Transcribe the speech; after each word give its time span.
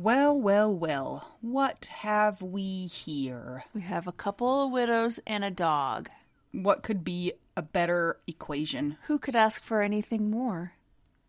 Well, 0.00 0.38
well, 0.38 0.74
well. 0.76 1.26
What 1.40 1.86
have 1.86 2.42
we 2.42 2.84
here? 2.84 3.64
we 3.72 3.80
have 3.80 4.06
a 4.06 4.12
couple 4.12 4.66
of 4.66 4.70
widows 4.70 5.18
and 5.26 5.42
a 5.42 5.50
dog. 5.50 6.10
What 6.52 6.82
could 6.82 7.02
be 7.02 7.32
a 7.56 7.62
better 7.62 8.18
equation? 8.26 8.98
Who 9.06 9.18
could 9.18 9.34
ask 9.34 9.62
for 9.62 9.80
anything 9.80 10.30
more? 10.30 10.72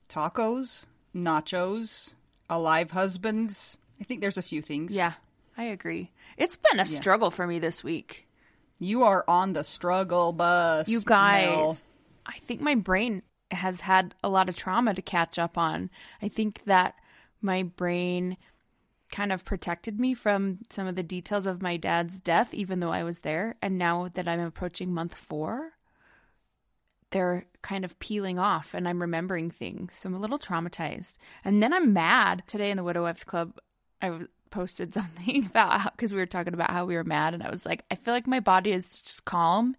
Tacos, 0.09 0.85
nachos, 1.15 2.15
alive 2.49 2.91
husbands. 2.91 3.77
I 4.01 4.03
think 4.03 4.19
there's 4.19 4.37
a 4.37 4.41
few 4.41 4.61
things. 4.61 4.93
Yeah, 4.93 5.13
I 5.57 5.63
agree. 5.63 6.11
It's 6.35 6.57
been 6.57 6.81
a 6.81 6.83
Yeah. 6.83 6.99
struggle 6.99 7.31
for 7.31 7.47
me 7.47 7.59
this 7.59 7.85
week. 7.85 8.27
You 8.79 9.03
are 9.03 9.23
on 9.29 9.53
the 9.53 9.63
struggle 9.63 10.33
bus. 10.33 10.89
You 10.89 10.99
guys, 10.99 11.47
Mel. 11.47 11.77
I 12.25 12.37
think 12.39 12.59
my 12.59 12.75
brain 12.75 13.23
has 13.49 13.79
had 13.79 14.13
a 14.21 14.27
lot 14.27 14.49
of 14.49 14.57
trauma 14.57 14.93
to 14.93 15.01
catch 15.01 15.39
up 15.39 15.57
on. 15.57 15.89
I 16.21 16.27
think 16.27 16.63
that 16.65 16.95
my 17.41 17.63
brain 17.63 18.35
kind 19.11 19.31
of 19.31 19.45
protected 19.45 19.99
me 19.99 20.13
from 20.13 20.59
some 20.69 20.87
of 20.87 20.95
the 20.95 21.03
details 21.03 21.45
of 21.45 21.61
my 21.61 21.77
dad's 21.77 22.19
death, 22.19 22.53
even 22.53 22.79
though 22.79 22.91
I 22.91 23.03
was 23.03 23.19
there. 23.19 23.55
And 23.61 23.77
now 23.77 24.09
that 24.13 24.27
I'm 24.27 24.39
approaching 24.39 24.93
month 24.93 25.15
four, 25.15 25.73
they're 27.11 27.45
kind 27.61 27.85
of 27.85 27.97
peeling 27.99 28.37
off 28.37 28.73
and 28.73 28.87
I'm 28.87 29.01
remembering 29.01 29.49
things. 29.49 29.95
So 29.95 30.07
I'm 30.07 30.15
a 30.15 30.19
little 30.19 30.39
traumatized. 30.39 31.15
And 31.45 31.63
then 31.63 31.73
I'm 31.73 31.93
mad. 31.93 32.43
Today 32.47 32.69
in 32.69 32.77
the 32.77 32.83
Widow 32.83 33.03
Wives 33.03 33.23
Club, 33.23 33.57
I 34.01 34.21
posted 34.49 34.93
something 34.93 35.45
about 35.45 35.81
how, 35.81 35.89
because 35.91 36.13
we 36.13 36.19
were 36.19 36.25
talking 36.25 36.53
about 36.53 36.71
how 36.71 36.85
we 36.85 36.95
were 36.95 37.03
mad. 37.03 37.33
And 37.33 37.43
I 37.43 37.49
was 37.49 37.65
like, 37.65 37.85
I 37.89 37.95
feel 37.95 38.13
like 38.13 38.27
my 38.27 38.39
body 38.39 38.71
is 38.71 39.01
just 39.01 39.25
calm, 39.25 39.75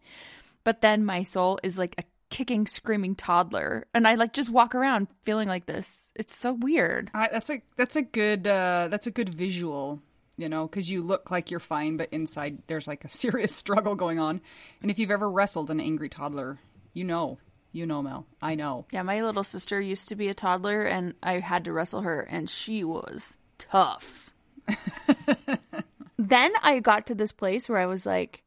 but 0.64 0.80
then 0.80 1.04
my 1.04 1.22
soul 1.22 1.58
is 1.62 1.78
like 1.78 1.94
a 1.98 2.04
kicking, 2.30 2.66
screaming 2.66 3.14
toddler. 3.14 3.86
And 3.94 4.06
I 4.06 4.14
like 4.14 4.32
just 4.32 4.50
walk 4.50 4.74
around 4.74 5.08
feeling 5.24 5.48
like 5.48 5.66
this. 5.66 6.10
It's 6.14 6.36
so 6.36 6.52
weird. 6.52 7.10
I, 7.14 7.28
that's 7.30 7.50
a 7.50 7.62
that's 7.76 7.96
a 7.96 8.02
good 8.02 8.46
uh, 8.46 8.88
that's 8.90 9.06
a 9.06 9.10
good 9.10 9.34
visual, 9.34 10.02
you 10.36 10.48
know, 10.48 10.66
because 10.66 10.90
you 10.90 11.02
look 11.02 11.30
like 11.30 11.50
you're 11.50 11.60
fine, 11.60 11.96
but 11.96 12.08
inside 12.12 12.62
there's 12.66 12.86
like 12.86 13.04
a 13.04 13.08
serious 13.10 13.54
struggle 13.54 13.94
going 13.94 14.18
on. 14.18 14.40
And 14.82 14.90
if 14.90 14.98
you've 14.98 15.10
ever 15.10 15.30
wrestled 15.30 15.70
an 15.70 15.80
angry 15.80 16.08
toddler, 16.08 16.58
you 16.92 17.04
know, 17.04 17.38
you 17.72 17.86
know, 17.86 18.02
Mel. 18.02 18.26
I 18.40 18.54
know. 18.54 18.86
Yeah, 18.92 19.02
my 19.02 19.22
little 19.22 19.44
sister 19.44 19.80
used 19.80 20.08
to 20.08 20.16
be 20.16 20.28
a 20.28 20.34
toddler 20.34 20.82
and 20.82 21.14
I 21.22 21.40
had 21.40 21.64
to 21.66 21.72
wrestle 21.72 22.02
her 22.02 22.20
and 22.20 22.48
she 22.48 22.84
was 22.84 23.36
tough. 23.58 24.32
then 26.18 26.52
I 26.62 26.80
got 26.80 27.06
to 27.06 27.14
this 27.14 27.32
place 27.32 27.68
where 27.68 27.78
I 27.78 27.86
was 27.86 28.06
like, 28.06 28.42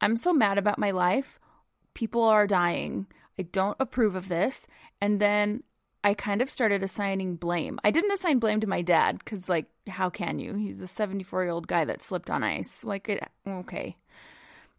I'm 0.00 0.16
so 0.16 0.32
mad 0.32 0.58
about 0.58 0.78
my 0.78 0.90
life. 0.90 1.38
People 1.96 2.24
are 2.24 2.46
dying. 2.46 3.06
I 3.38 3.42
don't 3.44 3.78
approve 3.80 4.16
of 4.16 4.28
this. 4.28 4.66
And 5.00 5.18
then 5.18 5.62
I 6.04 6.12
kind 6.12 6.42
of 6.42 6.50
started 6.50 6.82
assigning 6.82 7.36
blame. 7.36 7.80
I 7.82 7.90
didn't 7.90 8.12
assign 8.12 8.38
blame 8.38 8.60
to 8.60 8.66
my 8.66 8.82
dad 8.82 9.18
because, 9.18 9.48
like, 9.48 9.64
how 9.88 10.10
can 10.10 10.38
you? 10.38 10.52
He's 10.52 10.82
a 10.82 10.86
74 10.86 11.44
year 11.44 11.52
old 11.52 11.66
guy 11.66 11.86
that 11.86 12.02
slipped 12.02 12.28
on 12.28 12.42
ice. 12.42 12.84
Like, 12.84 13.08
it, 13.08 13.26
okay. 13.48 13.96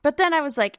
But 0.03 0.17
then 0.17 0.31
I 0.31 0.41
was 0.41 0.59
like, 0.59 0.77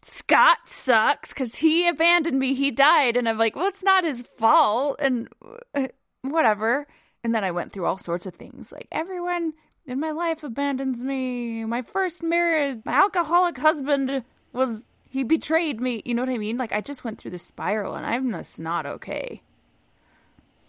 Scott 0.00 0.56
sucks 0.64 1.34
because 1.34 1.56
he 1.56 1.86
abandoned 1.86 2.38
me. 2.38 2.54
He 2.54 2.70
died. 2.70 3.18
And 3.18 3.28
I'm 3.28 3.36
like, 3.36 3.54
well, 3.54 3.66
it's 3.66 3.84
not 3.84 4.04
his 4.04 4.22
fault. 4.22 4.96
And 5.00 5.28
uh, 5.74 5.88
whatever. 6.22 6.86
And 7.22 7.34
then 7.34 7.44
I 7.44 7.50
went 7.50 7.72
through 7.72 7.84
all 7.84 7.98
sorts 7.98 8.24
of 8.24 8.34
things. 8.36 8.72
Like, 8.72 8.88
everyone 8.90 9.52
in 9.84 10.00
my 10.00 10.12
life 10.12 10.44
abandons 10.44 11.02
me. 11.02 11.66
My 11.66 11.82
first 11.82 12.22
marriage, 12.22 12.80
my 12.86 12.94
alcoholic 12.94 13.58
husband 13.58 14.24
was, 14.54 14.82
he 15.08 15.24
betrayed 15.24 15.80
me. 15.80 16.02
You 16.04 16.14
know 16.14 16.22
what 16.22 16.28
I 16.28 16.38
mean? 16.38 16.56
Like, 16.56 16.72
I 16.72 16.80
just 16.80 17.04
went 17.04 17.18
through 17.18 17.30
the 17.32 17.38
spiral 17.38 17.94
and 17.94 18.06
I'm 18.06 18.30
just 18.30 18.60
not 18.60 18.86
okay. 18.86 19.42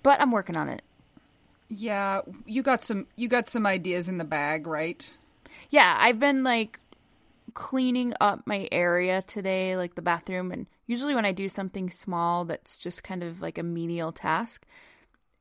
But 0.02 0.22
I'm 0.22 0.32
working 0.32 0.56
on 0.56 0.70
it. 0.70 0.82
Yeah, 1.70 2.22
you 2.46 2.64
got 2.64 2.84
some 2.84 3.06
you 3.16 3.28
got 3.28 3.48
some 3.48 3.68
ideas 3.68 4.10
in 4.10 4.18
the 4.18 4.24
bag, 4.24 4.66
right? 4.66 5.12
Yeah, 5.70 5.96
I've 6.00 6.20
been 6.20 6.44
like 6.44 6.80
cleaning 7.54 8.14
up 8.20 8.42
my 8.46 8.68
area 8.72 9.22
today, 9.22 9.76
like 9.76 9.96
the 9.96 10.02
bathroom. 10.02 10.52
And 10.52 10.66
usually, 10.88 11.14
when 11.14 11.26
I 11.26 11.32
do 11.32 11.48
something 11.48 11.92
small 11.92 12.46
that's 12.46 12.78
just 12.78 13.04
kind 13.04 13.24
of 13.24 13.42
like 13.42 13.60
a 13.60 13.64
menial 13.64 14.12
task, 14.12 14.66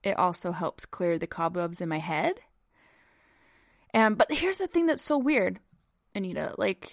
it 0.02 0.18
also 0.18 0.52
helps 0.52 0.84
clear 0.84 1.18
the 1.18 1.26
cobwebs 1.26 1.80
in 1.80 1.88
my 1.88 1.98
head. 1.98 2.34
And 3.94 4.18
but 4.18 4.30
here's 4.30 4.58
the 4.58 4.66
thing 4.66 4.84
that's 4.84 5.02
so 5.02 5.16
weird, 5.16 5.60
Anita. 6.14 6.54
Like, 6.58 6.92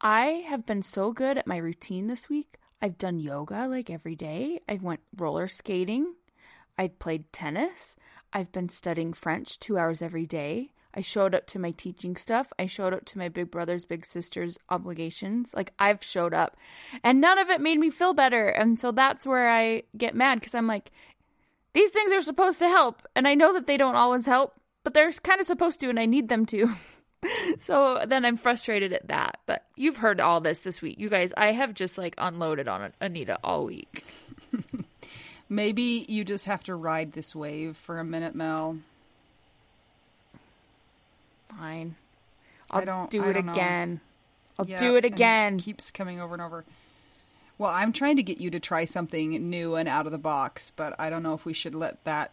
I 0.00 0.44
have 0.48 0.64
been 0.64 0.82
so 0.82 1.12
good 1.12 1.38
at 1.38 1.46
my 1.46 1.56
routine 1.56 2.06
this 2.06 2.28
week. 2.28 2.58
I've 2.80 2.98
done 2.98 3.18
yoga 3.18 3.66
like 3.66 3.90
every 3.90 4.14
day. 4.14 4.60
I 4.68 4.78
went 4.80 5.00
roller 5.16 5.48
skating. 5.48 6.14
I 6.78 6.88
played 6.88 7.32
tennis. 7.32 7.96
I've 8.32 8.52
been 8.52 8.68
studying 8.68 9.12
French 9.12 9.58
two 9.58 9.76
hours 9.76 10.00
every 10.00 10.26
day. 10.26 10.70
I 10.94 11.00
showed 11.00 11.34
up 11.34 11.46
to 11.48 11.58
my 11.58 11.72
teaching 11.72 12.14
stuff. 12.14 12.52
I 12.58 12.66
showed 12.66 12.94
up 12.94 13.04
to 13.06 13.18
my 13.18 13.28
big 13.28 13.50
brother's, 13.50 13.84
big 13.84 14.06
sister's 14.06 14.56
obligations. 14.68 15.52
Like 15.54 15.72
I've 15.80 16.04
showed 16.04 16.32
up 16.32 16.56
and 17.02 17.20
none 17.20 17.38
of 17.38 17.50
it 17.50 17.60
made 17.60 17.80
me 17.80 17.90
feel 17.90 18.14
better. 18.14 18.48
And 18.48 18.78
so 18.78 18.92
that's 18.92 19.26
where 19.26 19.50
I 19.50 19.82
get 19.96 20.14
mad 20.14 20.38
because 20.38 20.54
I'm 20.54 20.68
like, 20.68 20.92
these 21.72 21.90
things 21.90 22.12
are 22.12 22.20
supposed 22.20 22.60
to 22.60 22.68
help. 22.68 23.02
And 23.16 23.26
I 23.26 23.34
know 23.34 23.52
that 23.52 23.66
they 23.66 23.76
don't 23.76 23.96
always 23.96 24.26
help, 24.26 24.54
but 24.84 24.94
they're 24.94 25.10
kind 25.10 25.40
of 25.40 25.46
supposed 25.46 25.80
to 25.80 25.88
and 25.88 25.98
I 25.98 26.06
need 26.06 26.28
them 26.28 26.46
to. 26.46 26.72
so 27.58 28.04
then 28.06 28.24
I'm 28.24 28.36
frustrated 28.36 28.92
at 28.92 29.08
that. 29.08 29.38
But 29.46 29.64
you've 29.76 29.96
heard 29.98 30.20
all 30.20 30.40
this 30.40 30.60
this 30.60 30.80
week. 30.82 30.98
You 30.98 31.08
guys, 31.08 31.32
I 31.36 31.52
have 31.52 31.74
just 31.74 31.98
like 31.98 32.14
unloaded 32.18 32.68
on 32.68 32.92
Anita 33.00 33.38
all 33.42 33.64
week. 33.66 34.04
Maybe 35.48 36.04
you 36.08 36.24
just 36.24 36.44
have 36.44 36.62
to 36.64 36.74
ride 36.74 37.12
this 37.12 37.34
wave 37.34 37.76
for 37.76 37.98
a 37.98 38.04
minute, 38.04 38.34
Mel. 38.34 38.78
Fine. 41.56 41.96
I 42.70 42.78
I'll 42.80 42.84
don't- 42.84 43.10
do 43.10 43.24
I 43.24 43.28
it 43.28 43.32
don't 43.34 43.46
know. 43.46 43.52
again. 43.52 44.00
I'll 44.58 44.66
Yeah, 44.68 44.76
do 44.78 44.96
it 44.96 45.04
again. 45.04 45.58
keeps 45.58 45.90
coming 45.90 46.20
over 46.20 46.34
and 46.34 46.42
over. 46.42 46.64
Well, 47.58 47.70
I'm 47.70 47.92
trying 47.92 48.16
to 48.16 48.22
get 48.22 48.40
you 48.40 48.50
to 48.50 48.60
try 48.60 48.84
something 48.84 49.48
new 49.50 49.74
and 49.74 49.88
out 49.88 50.06
of 50.06 50.12
the 50.12 50.18
box, 50.18 50.70
but 50.76 50.94
I 50.98 51.10
don't 51.10 51.22
know 51.22 51.34
if 51.34 51.44
we 51.44 51.52
should 51.52 51.74
let 51.74 52.02
that 52.04 52.32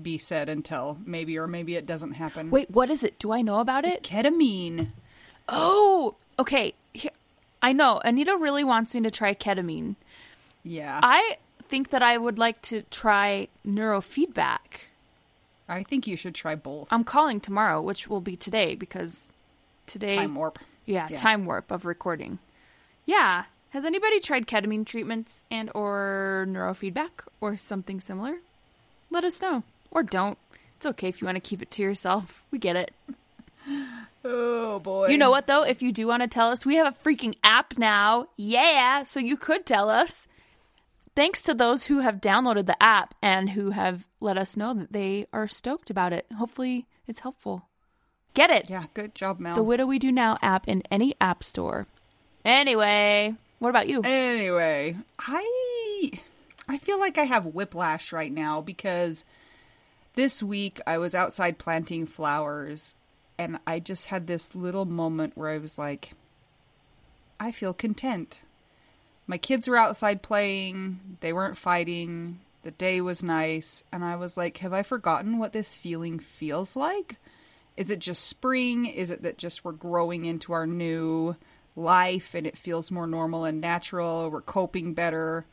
be 0.00 0.16
said 0.18 0.48
until 0.48 0.98
maybe 1.04 1.38
or 1.38 1.46
maybe 1.46 1.76
it 1.76 1.86
doesn't 1.86 2.12
happen. 2.12 2.50
Wait, 2.50 2.70
what 2.70 2.90
is 2.90 3.02
it? 3.02 3.18
Do 3.18 3.32
I 3.32 3.42
know 3.42 3.60
about 3.60 3.84
it? 3.84 4.02
ketamine. 4.02 4.88
Oh, 5.48 6.14
okay. 6.38 6.74
I 7.62 7.72
know. 7.72 8.00
Anita 8.04 8.36
really 8.36 8.64
wants 8.64 8.94
me 8.94 9.00
to 9.02 9.10
try 9.10 9.34
ketamine. 9.34 9.96
Yeah. 10.64 10.98
I 11.02 11.36
think 11.68 11.90
that 11.90 12.02
I 12.02 12.16
would 12.18 12.38
like 12.38 12.60
to 12.62 12.82
try 12.90 13.48
neurofeedback. 13.66 14.58
I 15.68 15.82
think 15.84 16.06
you 16.06 16.16
should 16.16 16.34
try 16.34 16.54
both. 16.54 16.88
I'm 16.90 17.04
calling 17.04 17.40
tomorrow, 17.40 17.80
which 17.80 18.08
will 18.08 18.20
be 18.20 18.36
today 18.36 18.74
because 18.74 19.32
today 19.86 20.16
Time 20.16 20.34
warp. 20.34 20.58
Yeah, 20.86 21.08
Yeah. 21.10 21.16
time 21.16 21.46
warp 21.46 21.70
of 21.70 21.84
recording. 21.84 22.38
Yeah. 23.06 23.44
Has 23.70 23.84
anybody 23.84 24.20
tried 24.20 24.46
ketamine 24.46 24.84
treatments 24.84 25.42
and 25.50 25.70
or 25.74 26.46
neurofeedback 26.48 27.10
or 27.40 27.56
something 27.56 28.00
similar? 28.00 28.38
Let 29.10 29.24
us 29.24 29.40
know. 29.40 29.62
Or 29.92 30.02
don't. 30.02 30.38
It's 30.76 30.86
okay 30.86 31.08
if 31.08 31.20
you 31.20 31.26
want 31.26 31.36
to 31.36 31.40
keep 31.40 31.62
it 31.62 31.70
to 31.72 31.82
yourself. 31.82 32.42
We 32.50 32.58
get 32.58 32.74
it. 32.74 32.92
Oh 34.24 34.80
boy. 34.80 35.08
You 35.08 35.18
know 35.18 35.30
what 35.30 35.46
though? 35.46 35.62
If 35.62 35.82
you 35.82 35.92
do 35.92 36.06
want 36.06 36.22
to 36.22 36.28
tell 36.28 36.48
us, 36.48 36.66
we 36.66 36.76
have 36.76 36.92
a 36.92 36.96
freaking 36.96 37.36
app 37.44 37.78
now. 37.78 38.26
Yeah, 38.36 39.04
so 39.04 39.20
you 39.20 39.36
could 39.36 39.66
tell 39.66 39.88
us. 39.88 40.26
Thanks 41.14 41.42
to 41.42 41.54
those 41.54 41.86
who 41.86 41.98
have 42.00 42.20
downloaded 42.20 42.66
the 42.66 42.82
app 42.82 43.14
and 43.20 43.50
who 43.50 43.70
have 43.70 44.08
let 44.20 44.38
us 44.38 44.56
know 44.56 44.72
that 44.74 44.92
they 44.92 45.26
are 45.32 45.46
stoked 45.46 45.90
about 45.90 46.12
it. 46.12 46.26
Hopefully, 46.38 46.86
it's 47.06 47.20
helpful. 47.20 47.66
Get 48.34 48.50
it. 48.50 48.70
Yeah, 48.70 48.86
good 48.94 49.14
job, 49.14 49.38
Mel. 49.38 49.54
The 49.54 49.62
Widow 49.62 49.86
We 49.86 49.98
Do 49.98 50.10
Now 50.10 50.38
app 50.40 50.66
in 50.66 50.82
any 50.90 51.14
app 51.20 51.44
store. 51.44 51.86
Anyway, 52.44 53.34
what 53.58 53.68
about 53.68 53.88
you? 53.88 54.02
Anyway, 54.04 54.96
I 55.18 56.10
I 56.68 56.78
feel 56.78 56.98
like 56.98 57.18
I 57.18 57.24
have 57.24 57.46
whiplash 57.46 58.10
right 58.12 58.32
now 58.32 58.60
because 58.62 59.24
this 60.14 60.42
week 60.42 60.80
I 60.86 60.98
was 60.98 61.14
outside 61.14 61.58
planting 61.58 62.06
flowers 62.06 62.94
and 63.38 63.58
I 63.66 63.80
just 63.80 64.06
had 64.06 64.26
this 64.26 64.54
little 64.54 64.84
moment 64.84 65.36
where 65.36 65.50
I 65.50 65.58
was 65.58 65.78
like 65.78 66.12
I 67.40 67.50
feel 67.50 67.72
content. 67.72 68.40
My 69.26 69.36
kids 69.36 69.66
were 69.66 69.76
outside 69.76 70.22
playing, 70.22 71.16
they 71.20 71.32
weren't 71.32 71.56
fighting, 71.56 72.38
the 72.62 72.70
day 72.70 73.00
was 73.00 73.22
nice, 73.22 73.82
and 73.92 74.04
I 74.04 74.14
was 74.14 74.36
like, 74.36 74.58
have 74.58 74.72
I 74.72 74.82
forgotten 74.82 75.38
what 75.38 75.52
this 75.52 75.74
feeling 75.74 76.20
feels 76.20 76.76
like? 76.76 77.16
Is 77.76 77.90
it 77.90 77.98
just 77.98 78.24
spring? 78.26 78.86
Is 78.86 79.10
it 79.10 79.22
that 79.22 79.38
just 79.38 79.64
we're 79.64 79.72
growing 79.72 80.24
into 80.24 80.52
our 80.52 80.66
new 80.66 81.34
life 81.74 82.34
and 82.34 82.46
it 82.46 82.56
feels 82.58 82.90
more 82.90 83.06
normal 83.06 83.44
and 83.44 83.60
natural? 83.60 84.30
We're 84.30 84.40
coping 84.40 84.94
better, 84.94 85.46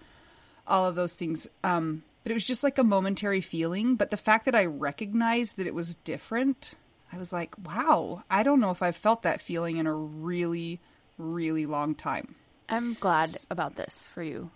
all 0.68 0.86
of 0.86 0.96
those 0.96 1.14
things. 1.14 1.48
Um, 1.64 2.04
but 2.24 2.32
it 2.32 2.36
was 2.36 2.46
just 2.46 2.64
like 2.64 2.78
a 2.78 2.84
momentary 2.84 3.42
feeling. 3.42 3.96
But 3.96 4.12
the 4.12 4.18
fact 4.18 4.46
that 4.46 4.56
I 4.56 4.66
recognized 4.66 5.58
that 5.58 5.68
it 5.68 5.74
was 5.74 5.96
different, 5.96 6.76
I 7.12 7.18
was 7.18 7.34
like, 7.34 7.54
wow, 7.64 8.24
I 8.30 8.44
don't 8.44 8.60
know 8.60 8.72
if 8.72 8.82
I've 8.82 8.96
felt 8.96 9.24
that 9.24 9.42
feeling 9.42 9.78
in 9.78 9.88
a 9.88 9.94
really, 9.94 10.80
really 11.18 11.66
long 11.66 11.96
time. 11.96 12.36
I'm 12.68 12.96
glad 13.00 13.30
about 13.50 13.76
this 13.76 14.10
for 14.10 14.22
you. 14.22 14.52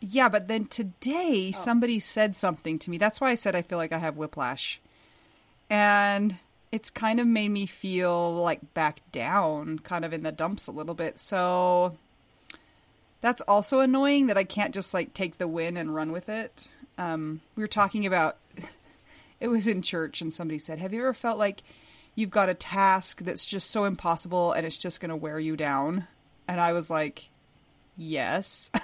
Yeah, 0.00 0.28
but 0.28 0.48
then 0.48 0.66
today 0.66 1.52
oh. 1.54 1.58
somebody 1.58 1.98
said 1.98 2.36
something 2.36 2.78
to 2.80 2.90
me. 2.90 2.98
That's 2.98 3.20
why 3.20 3.30
I 3.30 3.36
said 3.36 3.54
I 3.54 3.62
feel 3.62 3.78
like 3.78 3.92
I 3.92 3.98
have 3.98 4.16
whiplash. 4.16 4.80
And 5.70 6.36
it's 6.70 6.90
kind 6.90 7.20
of 7.20 7.26
made 7.26 7.48
me 7.48 7.66
feel 7.66 8.34
like 8.42 8.74
back 8.74 9.00
down, 9.12 9.78
kind 9.78 10.04
of 10.04 10.12
in 10.12 10.24
the 10.24 10.32
dumps 10.32 10.66
a 10.66 10.72
little 10.72 10.94
bit. 10.94 11.18
So 11.18 11.96
that's 13.22 13.40
also 13.42 13.80
annoying 13.80 14.26
that 14.26 14.36
I 14.36 14.44
can't 14.44 14.74
just 14.74 14.92
like 14.92 15.14
take 15.14 15.38
the 15.38 15.48
win 15.48 15.78
and 15.78 15.94
run 15.94 16.12
with 16.12 16.28
it. 16.28 16.68
Um, 16.98 17.40
we 17.56 17.62
were 17.62 17.68
talking 17.68 18.06
about 18.06 18.38
it 19.40 19.48
was 19.48 19.66
in 19.66 19.82
church 19.82 20.20
and 20.20 20.32
somebody 20.32 20.58
said, 20.58 20.78
"Have 20.78 20.92
you 20.92 21.00
ever 21.00 21.14
felt 21.14 21.38
like 21.38 21.62
you've 22.14 22.30
got 22.30 22.48
a 22.48 22.54
task 22.54 23.20
that's 23.22 23.44
just 23.44 23.70
so 23.70 23.84
impossible 23.84 24.52
and 24.52 24.66
it's 24.66 24.78
just 24.78 25.00
going 25.00 25.10
to 25.10 25.16
wear 25.16 25.38
you 25.38 25.56
down?" 25.56 26.06
And 26.46 26.60
I 26.60 26.72
was 26.72 26.90
like, 26.90 27.28
"Yes." 27.96 28.70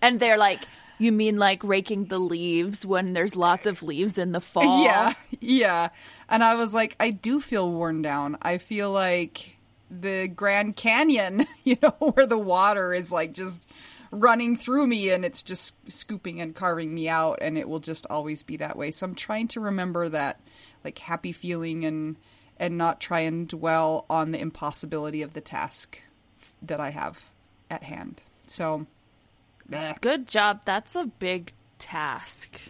And 0.00 0.20
they're 0.20 0.38
like, 0.38 0.60
you 0.98 1.12
mean 1.12 1.36
like 1.36 1.64
raking 1.64 2.06
the 2.06 2.18
leaves 2.18 2.84
when 2.84 3.12
there's 3.12 3.34
lots 3.34 3.66
of 3.66 3.82
leaves 3.82 4.18
in 4.18 4.32
the 4.32 4.40
fall? 4.40 4.84
Yeah, 4.84 5.14
yeah. 5.40 5.88
And 6.28 6.44
I 6.44 6.54
was 6.54 6.74
like, 6.74 6.94
I 7.00 7.10
do 7.10 7.40
feel 7.40 7.70
worn 7.70 8.02
down. 8.02 8.38
I 8.42 8.58
feel 8.58 8.92
like 8.92 9.56
the 9.90 10.28
Grand 10.28 10.76
Canyon, 10.76 11.46
you 11.64 11.76
know, 11.82 11.94
where 11.98 12.26
the 12.26 12.38
water 12.38 12.92
is 12.94 13.10
like 13.10 13.32
just 13.32 13.66
running 14.10 14.56
through 14.56 14.86
me 14.86 15.10
and 15.10 15.24
it's 15.24 15.42
just 15.42 15.74
scooping 15.90 16.40
and 16.40 16.54
carving 16.54 16.92
me 16.94 17.08
out 17.08 17.38
and 17.40 17.56
it 17.56 17.68
will 17.68 17.78
just 17.80 18.06
always 18.10 18.42
be 18.42 18.56
that 18.56 18.76
way. 18.76 18.90
So 18.90 19.06
I'm 19.06 19.14
trying 19.14 19.48
to 19.48 19.60
remember 19.60 20.08
that 20.08 20.40
like 20.84 20.98
happy 20.98 21.32
feeling 21.32 21.84
and 21.84 22.16
and 22.58 22.76
not 22.76 23.00
try 23.00 23.20
and 23.20 23.48
dwell 23.48 24.04
on 24.10 24.32
the 24.32 24.40
impossibility 24.40 25.22
of 25.22 25.32
the 25.32 25.40
task 25.40 26.00
that 26.62 26.80
I 26.80 26.90
have 26.90 27.20
at 27.70 27.82
hand. 27.82 28.22
So 28.46 28.86
eh. 29.72 29.94
Good 30.00 30.28
job. 30.28 30.62
That's 30.64 30.96
a 30.96 31.06
big 31.06 31.52
task. 31.78 32.60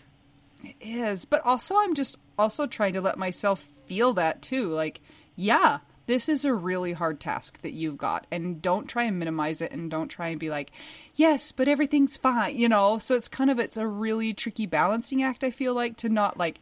It 0.63 0.77
is. 0.81 1.25
but 1.25 1.45
also 1.47 1.75
i'm 1.77 1.95
just 1.95 2.19
also 2.39 2.67
trying 2.67 2.93
to 2.93 3.01
let 3.01 3.19
myself 3.19 3.67
feel 3.87 4.13
that 4.15 4.43
too 4.43 4.73
like 4.73 5.01
yeah 5.35 5.79
this 6.11 6.29
is 6.29 6.45
a 6.45 6.53
really 6.53 6.93
hard 6.93 7.21
task 7.21 7.63
that 7.63 7.73
you've 7.73 7.97
got 7.97 8.27
and 8.33 8.61
don't 8.61 8.89
try 8.89 9.05
and 9.05 9.19
minimize 9.19 9.61
it 9.61 9.71
and 9.71 9.91
don't 9.91 10.09
try 10.09 10.29
and 10.29 10.41
be 10.41 10.51
like 10.51 10.73
yes 11.15 11.53
but 11.53 11.69
everything's 11.69 12.17
fine 12.17 12.57
you 12.57 12.69
know? 12.69 12.99
So 12.99 13.15
it's 13.15 13.29
kind 13.29 13.51
of 13.51 13.61
it's 13.61 13.77
a 13.77 13.87
really 13.87 14.35
tricky 14.35 14.67
balancing 14.67 15.23
act 15.23 15.45
i 15.45 15.51
feel 15.51 15.73
like 15.73 15.97
to 15.99 16.09
not 16.09 16.37
like 16.37 16.61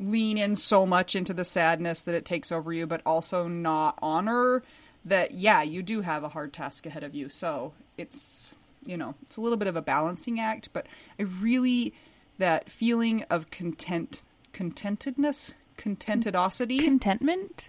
lean 0.00 0.38
in 0.38 0.56
so 0.56 0.86
much 0.86 1.14
into 1.14 1.34
the 1.34 1.44
sadness 1.44 2.02
that 2.02 2.14
it 2.14 2.24
takes 2.24 2.50
over 2.50 2.72
you 2.72 2.86
but 2.86 3.02
also 3.04 3.46
not 3.46 3.98
honor 4.00 4.62
that 5.04 5.32
yeah 5.32 5.62
you 5.62 5.82
do 5.82 6.00
have 6.00 6.24
a 6.24 6.28
hard 6.28 6.52
task 6.52 6.84
ahead 6.84 7.04
of 7.04 7.14
you. 7.14 7.28
So 7.28 7.72
it's 7.96 8.54
you 8.84 8.96
know 8.96 9.14
it's 9.22 9.36
a 9.36 9.40
little 9.40 9.56
bit 9.56 9.68
of 9.68 9.76
a 9.76 9.82
balancing 9.82 10.38
act 10.38 10.68
but 10.72 10.86
i 11.18 11.22
really 11.22 11.94
that 12.38 12.70
feeling 12.70 13.24
of 13.30 13.50
content 13.50 14.22
contentedness 14.52 15.54
contentedosity. 15.76 16.80
Contentment? 16.80 17.68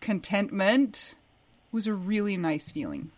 Contentment 0.00 1.14
was 1.72 1.86
a 1.86 1.94
really 1.94 2.36
nice 2.36 2.70
feeling. 2.70 3.10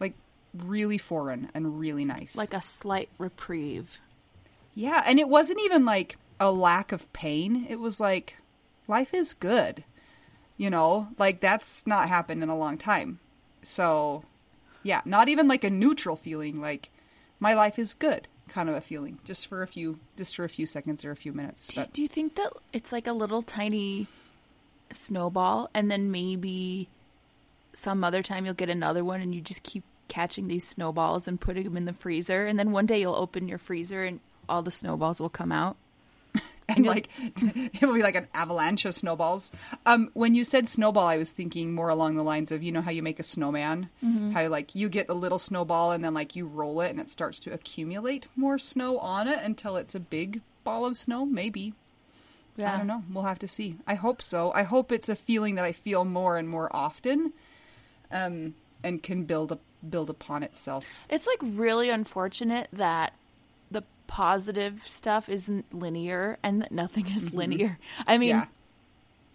Like 0.00 0.14
really 0.54 0.98
foreign 0.98 1.50
and 1.54 1.78
really 1.78 2.04
nice. 2.04 2.36
Like 2.36 2.54
a 2.54 2.62
slight 2.62 3.08
reprieve. 3.18 3.98
yeah 4.74 5.02
and 5.06 5.18
it 5.18 5.28
wasn't 5.28 5.60
even 5.60 5.84
like 5.84 6.16
a 6.40 6.50
lack 6.50 6.92
of 6.92 7.12
pain. 7.12 7.66
It 7.68 7.78
was 7.78 8.00
like 8.00 8.36
life 8.88 9.14
is 9.14 9.34
good 9.34 9.84
you 10.58 10.70
know? 10.70 11.08
Like 11.18 11.40
that's 11.40 11.86
not 11.86 12.08
happened 12.08 12.42
in 12.42 12.48
a 12.48 12.56
long 12.56 12.78
time. 12.78 13.18
So 13.62 14.24
yeah 14.82 15.00
not 15.04 15.28
even 15.28 15.48
like 15.48 15.64
a 15.64 15.70
neutral 15.70 16.16
feeling 16.16 16.60
like 16.60 16.90
my 17.38 17.54
life 17.54 17.78
is 17.78 17.94
good 17.94 18.28
kind 18.48 18.68
of 18.68 18.74
a 18.74 18.80
feeling. 18.80 19.18
Just 19.24 19.46
for 19.46 19.62
a 19.62 19.66
few 19.66 19.98
just 20.16 20.36
for 20.36 20.44
a 20.44 20.48
few 20.48 20.66
seconds 20.66 21.04
or 21.04 21.10
a 21.10 21.16
few 21.16 21.32
minutes 21.32 21.68
Do, 21.68 21.80
but 21.80 21.92
do 21.92 22.02
you 22.02 22.08
think 22.08 22.36
that 22.36 22.52
it's 22.72 22.92
like 22.92 23.06
a 23.06 23.12
little 23.12 23.42
tiny 23.42 24.06
snowball 24.94 25.70
and 25.74 25.90
then 25.90 26.10
maybe 26.10 26.88
some 27.72 28.04
other 28.04 28.22
time 28.22 28.44
you'll 28.44 28.54
get 28.54 28.68
another 28.68 29.04
one 29.04 29.20
and 29.20 29.34
you 29.34 29.40
just 29.40 29.62
keep 29.62 29.84
catching 30.08 30.48
these 30.48 30.66
snowballs 30.66 31.26
and 31.26 31.40
putting 31.40 31.64
them 31.64 31.76
in 31.76 31.84
the 31.86 31.92
freezer 31.92 32.46
and 32.46 32.58
then 32.58 32.72
one 32.72 32.86
day 32.86 33.00
you'll 33.00 33.14
open 33.14 33.48
your 33.48 33.58
freezer 33.58 34.04
and 34.04 34.20
all 34.48 34.62
the 34.62 34.70
snowballs 34.70 35.20
will 35.20 35.30
come 35.30 35.52
out? 35.52 35.76
and 36.68 36.86
like 36.86 37.08
it'll 37.74 37.94
be 37.94 38.02
like 38.02 38.14
an 38.14 38.28
avalanche 38.34 38.84
of 38.84 38.94
snowballs. 38.94 39.50
Um, 39.86 40.10
when 40.14 40.34
you 40.34 40.44
said 40.44 40.68
snowball, 40.68 41.06
I 41.06 41.16
was 41.16 41.32
thinking 41.32 41.72
more 41.72 41.88
along 41.88 42.16
the 42.16 42.22
lines 42.22 42.52
of 42.52 42.62
you 42.62 42.72
know 42.72 42.82
how 42.82 42.90
you 42.90 43.02
make 43.02 43.20
a 43.20 43.24
snowman, 43.24 43.88
how 44.32 44.48
like 44.48 44.74
you 44.74 44.88
get 44.88 45.06
the 45.06 45.14
little 45.14 45.38
snowball 45.38 45.92
and 45.92 46.04
then 46.04 46.14
like 46.14 46.36
you 46.36 46.46
roll 46.46 46.80
it 46.80 46.90
and 46.90 47.00
it 47.00 47.10
starts 47.10 47.40
to 47.40 47.52
accumulate 47.52 48.26
more 48.36 48.58
snow 48.58 48.98
on 48.98 49.28
it 49.28 49.38
until 49.42 49.76
it's 49.76 49.94
a 49.94 50.00
big 50.00 50.40
ball 50.64 50.86
of 50.86 50.96
snow. 50.96 51.24
Maybe, 51.24 51.74
Yeah. 52.56 52.74
I 52.74 52.78
don't 52.78 52.86
know. 52.86 53.02
We'll 53.10 53.24
have 53.24 53.38
to 53.40 53.48
see. 53.48 53.76
I 53.86 53.94
hope 53.94 54.20
so. 54.20 54.52
I 54.52 54.62
hope 54.62 54.92
it's 54.92 55.08
a 55.08 55.16
feeling 55.16 55.54
that 55.54 55.64
I 55.64 55.72
feel 55.72 56.04
more 56.04 56.36
and 56.36 56.48
more 56.48 56.74
often, 56.74 57.32
um, 58.10 58.54
and 58.84 59.02
can 59.02 59.24
build 59.24 59.52
up 59.52 59.60
build 59.88 60.10
upon 60.10 60.42
itself. 60.42 60.86
It's 61.08 61.26
like 61.26 61.38
really 61.42 61.88
unfortunate 61.88 62.68
that 62.72 63.14
the 63.70 63.82
positive 64.06 64.86
stuff 64.86 65.28
isn't 65.28 65.74
linear 65.74 66.38
and 66.42 66.62
that 66.62 66.70
nothing 66.72 67.08
is 67.08 67.32
linear. 67.34 67.78
I 68.06 68.18
mean, 68.18 68.28
yeah. 68.30 68.46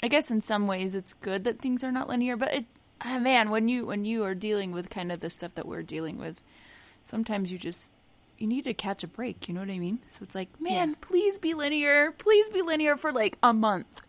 I 0.02 0.08
guess 0.08 0.32
in 0.32 0.42
some 0.42 0.68
ways 0.68 0.96
it's 0.96 1.14
good 1.16 1.44
that 1.46 1.60
things 1.60 1.84
are 1.84 1.92
not 1.92 2.08
linear, 2.08 2.38
but 2.38 2.54
it, 2.54 2.66
ah, 3.02 3.20
man, 3.20 3.50
when 3.50 3.68
you 3.68 3.86
when 3.86 4.06
you 4.06 4.24
are 4.24 4.36
dealing 4.36 4.72
with 4.72 4.90
kind 4.90 5.12
of 5.12 5.20
the 5.20 5.30
stuff 5.30 5.56
that 5.56 5.68
we're 5.68 5.82
dealing 5.82 6.18
with, 6.18 6.40
sometimes 7.04 7.52
you 7.52 7.58
just 7.58 7.90
you 8.38 8.48
need 8.48 8.64
to 8.66 8.74
catch 8.74 9.04
a 9.04 9.08
break. 9.08 9.48
You 9.48 9.54
know 9.54 9.62
what 9.62 9.70
I 9.70 9.80
mean? 9.80 10.00
So 10.10 10.20
it's 10.24 10.36
like, 10.36 10.50
man, 10.62 10.90
Yeah. 10.90 10.96
please 11.02 11.40
be 11.40 11.54
linear, 11.54 12.12
please 12.18 12.50
be 12.50 12.62
linear 12.62 12.98
for 12.98 13.12
like 13.12 13.38
a 13.42 13.54
month, 13.54 14.02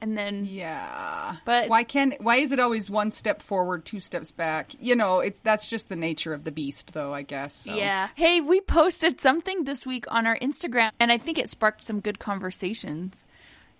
and 0.00 0.16
then 0.16 0.44
Yeah. 0.44 1.36
But- 1.44 1.68
why 1.68 1.84
can't 1.84 2.20
why 2.20 2.36
is 2.36 2.52
it 2.52 2.60
always 2.60 2.88
one 2.90 3.10
step 3.10 3.42
forward, 3.42 3.84
two 3.84 4.00
steps 4.00 4.32
back? 4.32 4.72
You 4.80 4.94
know, 4.96 5.20
it 5.20 5.42
that's 5.42 5.66
just 5.66 5.88
the 5.88 5.96
nature 5.96 6.32
of 6.32 6.44
the 6.44 6.52
beast 6.52 6.92
though, 6.92 7.12
I 7.14 7.22
guess. 7.22 7.54
so. 7.54 7.74
Yeah. 7.74 8.08
Hey, 8.14 8.40
we 8.40 8.60
posted 8.60 9.20
something 9.20 9.64
this 9.64 9.84
week 9.86 10.04
on 10.08 10.26
our 10.26 10.38
Instagram, 10.38 10.90
and 11.00 11.10
I 11.12 11.18
think 11.18 11.38
it 11.38 11.48
sparked 11.48 11.84
some 11.84 12.00
good 12.00 12.18
conversations. 12.18 13.26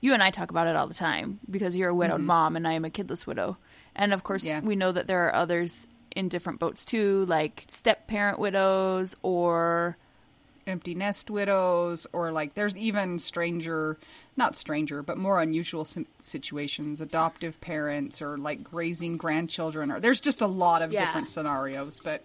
You 0.00 0.12
and 0.12 0.22
I 0.22 0.30
talk 0.30 0.50
about 0.50 0.66
it 0.66 0.76
all 0.76 0.86
the 0.86 0.94
time 0.94 1.40
because 1.50 1.74
you're 1.74 1.88
a 1.90 1.94
widowed 1.94 2.18
mm-hmm. 2.18 2.26
mom 2.26 2.56
and 2.56 2.68
I 2.68 2.72
am 2.74 2.84
a 2.84 2.90
kidless 2.90 3.26
widow. 3.26 3.56
And 3.94 4.12
of 4.12 4.22
course, 4.24 4.44
Yeah. 4.44 4.60
we 4.60 4.76
know 4.76 4.92
that 4.92 5.06
there 5.06 5.24
are 5.26 5.34
others 5.34 5.86
in 6.16 6.28
different 6.28 6.58
boats 6.58 6.84
too, 6.84 7.24
like 7.26 7.64
step 7.68 8.08
parent 8.08 8.38
widows 8.40 9.14
or 9.22 9.96
Empty 10.68 10.96
nest 10.96 11.30
widows 11.30 12.08
or 12.12 12.32
like 12.32 12.54
there's 12.54 12.76
even 12.76 13.20
stranger, 13.20 13.96
not 14.36 14.56
stranger, 14.56 15.00
but 15.00 15.16
more 15.16 15.40
unusual 15.40 15.86
situations, 16.20 17.00
adoptive 17.00 17.60
parents 17.60 18.20
or 18.20 18.36
like 18.36 18.62
raising 18.72 19.16
grandchildren 19.16 19.92
or 19.92 20.00
there's 20.00 20.18
just 20.20 20.40
a 20.40 20.46
lot 20.48 20.82
of 20.82 20.92
Yeah. 20.92 21.04
different 21.04 21.28
scenarios, 21.28 22.00
but 22.02 22.24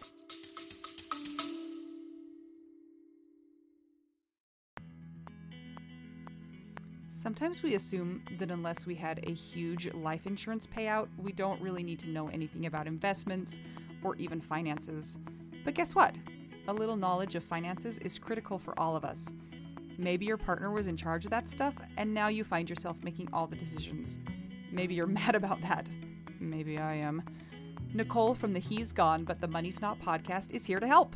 Sometimes 7.21 7.61
we 7.61 7.75
assume 7.75 8.23
that 8.39 8.49
unless 8.49 8.87
we 8.87 8.95
had 8.95 9.19
a 9.27 9.31
huge 9.31 9.93
life 9.93 10.25
insurance 10.25 10.65
payout, 10.65 11.07
we 11.19 11.31
don't 11.31 11.61
really 11.61 11.83
need 11.83 11.99
to 11.99 12.09
know 12.09 12.29
anything 12.29 12.65
about 12.65 12.87
investments 12.87 13.59
or 14.03 14.15
even 14.15 14.41
finances. 14.41 15.19
But 15.63 15.75
guess 15.75 15.93
what? 15.93 16.15
A 16.67 16.73
little 16.73 16.95
knowledge 16.95 17.35
of 17.35 17.43
finances 17.43 17.99
is 17.99 18.17
critical 18.17 18.57
for 18.57 18.73
all 18.79 18.95
of 18.95 19.05
us. 19.05 19.35
Maybe 19.99 20.25
your 20.25 20.37
partner 20.37 20.71
was 20.71 20.87
in 20.87 20.97
charge 20.97 21.25
of 21.25 21.29
that 21.29 21.47
stuff, 21.47 21.75
and 21.95 22.11
now 22.11 22.29
you 22.29 22.43
find 22.43 22.67
yourself 22.67 22.97
making 23.03 23.29
all 23.31 23.45
the 23.45 23.55
decisions. 23.55 24.17
Maybe 24.71 24.95
you're 24.95 25.05
mad 25.21 25.35
about 25.35 25.61
that. 25.61 25.91
Maybe 26.39 26.79
I 26.79 26.95
am. 26.95 27.21
Nicole 27.93 28.33
from 28.33 28.51
the 28.51 28.59
He's 28.59 28.91
Gone 28.91 29.25
But 29.25 29.39
the 29.39 29.47
Money's 29.47 29.79
Not 29.79 30.01
podcast 30.01 30.49
is 30.49 30.65
here 30.65 30.79
to 30.79 30.87
help. 30.87 31.15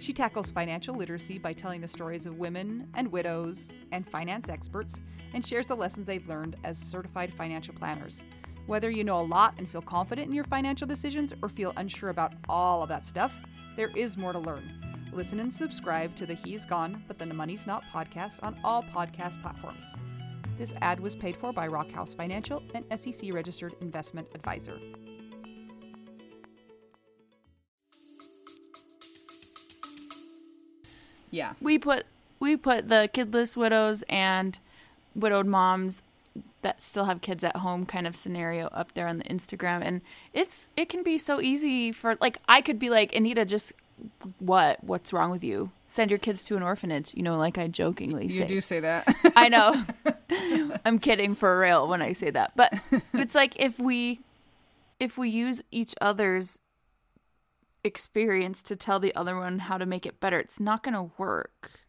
She 0.00 0.12
tackles 0.12 0.50
financial 0.50 0.94
literacy 0.94 1.38
by 1.38 1.52
telling 1.52 1.80
the 1.80 1.88
stories 1.88 2.26
of 2.26 2.38
women 2.38 2.88
and 2.94 3.10
widows 3.10 3.68
and 3.90 4.08
finance 4.08 4.48
experts 4.48 5.00
and 5.34 5.44
shares 5.44 5.66
the 5.66 5.74
lessons 5.74 6.06
they've 6.06 6.28
learned 6.28 6.56
as 6.64 6.78
certified 6.78 7.32
financial 7.34 7.74
planners. 7.74 8.24
Whether 8.66 8.90
you 8.90 9.02
know 9.02 9.20
a 9.20 9.22
lot 9.22 9.54
and 9.58 9.68
feel 9.68 9.82
confident 9.82 10.28
in 10.28 10.34
your 10.34 10.44
financial 10.44 10.86
decisions 10.86 11.32
or 11.42 11.48
feel 11.48 11.72
unsure 11.76 12.10
about 12.10 12.34
all 12.48 12.82
of 12.82 12.88
that 12.90 13.06
stuff, 13.06 13.40
there 13.76 13.90
is 13.96 14.16
more 14.16 14.32
to 14.32 14.38
learn. 14.38 14.70
Listen 15.12 15.40
and 15.40 15.52
subscribe 15.52 16.14
to 16.16 16.26
the 16.26 16.34
He's 16.34 16.64
Gone 16.64 17.02
But 17.08 17.18
the 17.18 17.26
Money's 17.26 17.66
Not 17.66 17.82
podcast 17.92 18.42
on 18.42 18.60
all 18.62 18.82
podcast 18.82 19.42
platforms. 19.42 19.94
This 20.58 20.74
ad 20.80 21.00
was 21.00 21.16
paid 21.16 21.36
for 21.36 21.52
by 21.52 21.66
Rockhouse 21.66 22.14
Financial, 22.14 22.62
an 22.74 22.84
SEC 22.96 23.32
registered 23.32 23.74
investment 23.80 24.28
advisor. 24.34 24.78
Yeah. 31.30 31.54
we 31.60 31.78
put 31.78 32.04
we 32.40 32.56
put 32.56 32.88
the 32.88 33.10
kidless 33.12 33.56
widows 33.56 34.04
and 34.08 34.58
widowed 35.14 35.46
moms 35.46 36.02
that 36.62 36.82
still 36.82 37.04
have 37.04 37.20
kids 37.20 37.44
at 37.44 37.56
home 37.56 37.86
kind 37.86 38.06
of 38.06 38.16
scenario 38.16 38.66
up 38.68 38.92
there 38.94 39.06
on 39.06 39.18
the 39.18 39.24
Instagram. 39.24 39.82
And 39.82 40.00
it's 40.32 40.68
it 40.76 40.88
can 40.88 41.02
be 41.02 41.18
so 41.18 41.40
easy 41.40 41.92
for 41.92 42.16
like 42.20 42.38
I 42.48 42.60
could 42.60 42.78
be 42.78 42.90
like 42.90 43.14
Anita 43.14 43.44
just 43.44 43.72
what? 44.38 44.82
What's 44.84 45.12
wrong 45.12 45.30
with 45.30 45.42
you? 45.42 45.70
Send 45.86 46.10
your 46.10 46.18
kids 46.18 46.44
to 46.44 46.56
an 46.56 46.62
orphanage 46.62 47.14
you 47.14 47.22
know 47.22 47.36
like 47.36 47.58
I 47.58 47.68
jokingly 47.68 48.24
You 48.24 48.30
say. 48.30 48.38
You 48.38 48.46
do 48.46 48.60
say 48.60 48.80
that. 48.80 49.08
I 49.36 49.48
know. 49.48 49.84
I'm 50.84 50.98
kidding 50.98 51.34
for 51.34 51.58
real 51.58 51.88
when 51.88 52.02
I 52.02 52.12
say 52.12 52.30
that. 52.30 52.52
But 52.54 52.74
it's 53.14 53.34
like 53.34 53.54
if 53.56 53.78
we 53.78 54.20
if 55.00 55.16
we 55.16 55.28
use 55.28 55.62
each 55.70 55.94
other's 56.00 56.58
experience 57.84 58.62
to 58.62 58.76
tell 58.76 59.00
the 59.00 59.14
other 59.14 59.36
one 59.36 59.60
how 59.60 59.78
to 59.78 59.86
make 59.86 60.06
it 60.06 60.20
better, 60.20 60.38
it's 60.38 60.60
not 60.60 60.82
going 60.82 60.94
to 60.94 61.10
work. 61.16 61.80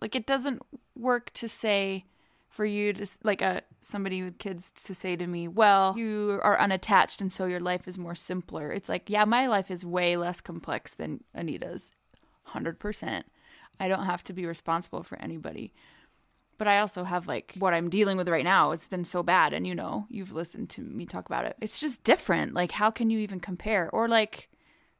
Like 0.00 0.14
it 0.14 0.26
doesn't 0.26 0.62
work 0.94 1.30
to 1.34 1.48
say 1.48 2.04
for 2.48 2.64
you 2.64 2.92
to 2.92 3.06
like 3.22 3.42
a 3.42 3.62
somebody 3.80 4.22
with 4.22 4.38
kids 4.38 4.70
to 4.70 4.94
say 4.94 5.16
to 5.16 5.26
me, 5.26 5.48
"Well, 5.48 5.94
you 5.96 6.40
are 6.42 6.58
unattached 6.58 7.20
and 7.20 7.32
so 7.32 7.46
your 7.46 7.60
life 7.60 7.86
is 7.86 7.98
more 7.98 8.14
simpler." 8.14 8.72
It's 8.72 8.88
like, 8.88 9.10
"Yeah, 9.10 9.24
my 9.24 9.46
life 9.46 9.70
is 9.70 9.84
way 9.84 10.16
less 10.16 10.40
complex 10.40 10.94
than 10.94 11.24
Anita's." 11.34 11.92
100%. 12.54 13.24
I 13.78 13.88
don't 13.88 14.04
have 14.04 14.22
to 14.24 14.32
be 14.32 14.46
responsible 14.46 15.02
for 15.02 15.20
anybody. 15.20 15.72
But 16.56 16.66
I 16.66 16.80
also 16.80 17.04
have 17.04 17.28
like 17.28 17.54
what 17.58 17.74
I'm 17.74 17.88
dealing 17.88 18.16
with 18.16 18.28
right 18.28 18.44
now. 18.44 18.72
It's 18.72 18.88
been 18.88 19.04
so 19.04 19.22
bad 19.22 19.52
and 19.52 19.66
you 19.66 19.74
know, 19.74 20.06
you've 20.08 20.32
listened 20.32 20.70
to 20.70 20.80
me 20.80 21.06
talk 21.06 21.26
about 21.26 21.44
it. 21.44 21.56
It's 21.60 21.80
just 21.80 22.02
different. 22.02 22.54
Like 22.54 22.72
how 22.72 22.90
can 22.90 23.10
you 23.10 23.20
even 23.20 23.38
compare? 23.38 23.88
Or 23.92 24.08
like 24.08 24.48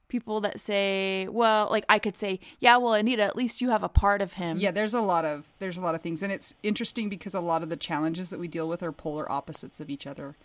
people 0.09 0.41
that 0.41 0.59
say, 0.61 1.29
well, 1.29 1.69
like 1.71 1.85
I 1.89 1.99
could 1.99 2.17
say, 2.17 2.41
yeah, 2.61 2.77
well, 2.79 2.95
Anita, 2.95 3.23
at 3.23 3.37
least 3.37 3.61
you 3.61 3.71
have 3.71 3.83
a 3.83 3.89
part 3.89 4.21
of 4.23 4.35
him. 4.35 4.59
Yeah, 4.59 4.71
there's 4.71 4.95
a 4.95 5.01
lot 5.03 5.25
of 5.25 5.47
there's 5.59 5.79
a 5.79 5.83
lot 5.83 5.95
of 5.95 6.01
things, 6.03 6.23
and 6.23 6.33
it's 6.33 6.55
interesting 6.63 7.09
because 7.09 7.35
a 7.35 7.41
lot 7.41 7.63
of 7.63 7.69
the 7.69 7.77
challenges 7.77 8.31
that 8.31 8.39
we 8.41 8.49
deal 8.49 8.69
with 8.69 8.83
are 8.83 8.93
polar 8.93 9.31
opposites 9.31 9.81
of 9.81 9.91
each 9.91 10.07
other. 10.07 10.37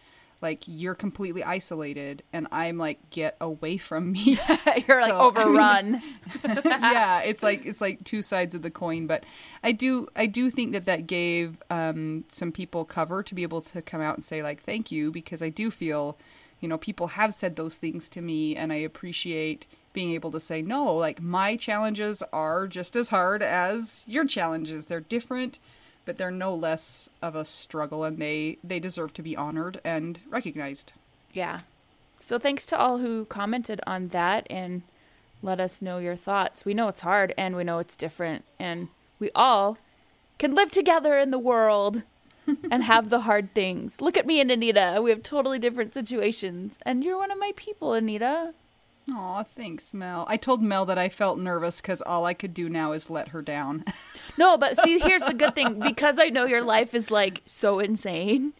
Like 0.41 0.63
you're 0.67 0.96
completely 0.96 1.41
isolated, 1.41 2.22
and 2.34 2.48
I'm 2.51 2.77
like, 2.77 3.10
get 3.12 3.38
away 3.39 3.77
from 3.77 4.12
me. 4.12 4.38
You're 4.88 5.00
like 5.00 5.08
So, 5.10 5.32
I 5.34 5.46
mean- 5.46 5.55
overrun. 5.55 6.01
yeah, 6.65 7.22
it's 7.22 7.41
like 7.41 7.65
it's 7.65 7.79
like 7.79 8.03
two 8.03 8.22
sides 8.22 8.53
of 8.53 8.62
the 8.62 8.70
coin. 8.70 9.08
But 9.08 9.24
I 9.63 9.72
do 9.72 10.10
I 10.17 10.25
do 10.25 10.51
think 10.51 10.74
that 10.74 10.86
that 10.86 11.08
gave 11.08 11.63
um, 11.70 12.25
some 12.27 12.51
people 12.51 12.84
cover 12.84 13.24
to 13.24 13.34
be 13.34 13.43
able 13.43 13.62
to 13.62 13.82
come 13.82 14.01
out 14.01 14.15
and 14.15 14.25
say 14.25 14.43
like 14.43 14.62
thank 14.62 14.91
you 14.91 15.12
because 15.13 15.41
I 15.41 15.48
do 15.48 15.72
feel, 15.72 16.17
you 16.63 16.70
know, 16.70 16.77
people 16.77 17.08
have 17.08 17.34
said 17.34 17.55
those 17.55 17.77
things 17.77 18.08
to 18.10 18.22
me, 18.22 18.55
and 18.55 18.72
I 18.72 18.77
appreciate 18.77 19.65
being 19.91 20.12
able 20.13 20.32
to 20.32 20.39
say 20.39 20.62
no. 20.62 20.96
Like 20.96 21.22
my 21.22 21.55
challenges 21.58 22.24
are 22.32 22.65
just 22.65 22.96
as 22.96 23.10
hard 23.10 23.43
as 23.43 24.05
your 24.08 24.25
challenges. 24.25 24.86
They're 24.86 25.01
different. 25.01 25.60
But 26.05 26.17
they're 26.17 26.32
no 26.32 26.53
less 26.53 27.10
of 27.22 27.34
a 27.36 27.46
struggle, 27.46 28.03
and 28.03 28.17
they 28.17 28.58
they 28.63 28.79
deserve 28.79 29.13
to 29.13 29.22
be 29.22 29.38
honored 29.38 29.79
and 29.86 30.20
recognized. 30.29 30.93
yeah. 31.34 31.60
So 32.20 32.39
thanks 32.39 32.65
to 32.67 32.77
all 32.77 33.00
who 33.00 33.25
commented 33.25 33.82
on 33.86 34.08
that 34.10 34.48
and 34.50 34.84
let 35.41 35.60
us 35.60 35.82
know 35.82 36.00
your 36.00 36.15
thoughts. 36.15 36.63
We 36.63 36.74
know 36.74 36.88
it's 36.88 37.01
hard 37.01 37.34
and 37.38 37.55
we 37.55 37.65
know 37.65 37.79
it's 37.79 37.98
different 37.98 38.46
and 38.58 38.88
we 39.20 39.29
all 39.36 39.77
can 40.39 40.55
live 40.55 40.72
together 40.72 41.17
in 41.17 41.32
the 41.32 41.39
world 41.39 42.03
and 42.71 42.83
have 42.83 43.09
the 43.09 43.21
hard 43.21 43.53
things. 43.53 44.01
Look 44.01 44.17
at 44.17 44.25
me 44.25 44.39
and 44.39 44.51
Anita. 44.51 45.00
We 45.01 45.09
have 45.09 45.23
totally 45.23 45.59
different 45.59 45.93
situations 45.93 46.77
and 46.83 47.03
you're 47.03 47.17
one 47.17 47.31
of 47.31 47.39
my 47.39 47.53
people, 47.55 47.93
Anita. 47.93 48.53
Aw, 49.13 49.43
thanks, 49.43 49.93
Mel. 49.93 50.25
I 50.29 50.38
told 50.38 50.62
Mel 50.62 50.85
that 50.85 50.97
I 50.97 51.09
felt 51.09 51.38
nervous 51.38 51.81
because 51.81 52.01
all 52.01 52.25
I 52.25 52.33
could 52.33 52.53
do 52.53 52.69
now 52.69 52.93
is 52.93 53.09
let 53.09 53.29
her 53.29 53.41
down. 53.41 53.83
No, 54.35 54.57
but 54.57 54.75
see, 54.79 54.97
here's 54.97 55.21
the 55.21 55.35
good 55.35 55.53
thing. 55.53 55.79
Because 55.79 56.17
I 56.17 56.29
know 56.29 56.45
your 56.45 56.63
life 56.63 56.95
is 56.95 57.12
like 57.12 57.43
so 57.45 57.77
insane, 57.79 58.53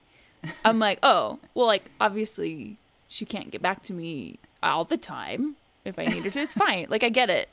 I'm 0.63 0.79
like, 0.79 0.99
oh, 1.03 1.39
well, 1.53 1.65
like, 1.65 1.85
obviously, 1.99 2.77
she 3.07 3.25
can't 3.25 3.51
get 3.51 3.61
back 3.61 3.83
to 3.83 3.93
me 3.93 4.39
all 4.61 4.83
the 4.85 4.97
time. 4.97 5.55
If 5.85 5.99
I 5.99 6.05
need 6.05 6.23
her 6.23 6.29
to, 6.29 6.39
it's 6.41 6.53
fine. 6.53 6.87
Like, 6.89 7.03
I 7.03 7.09
get 7.09 7.29
it. 7.29 7.49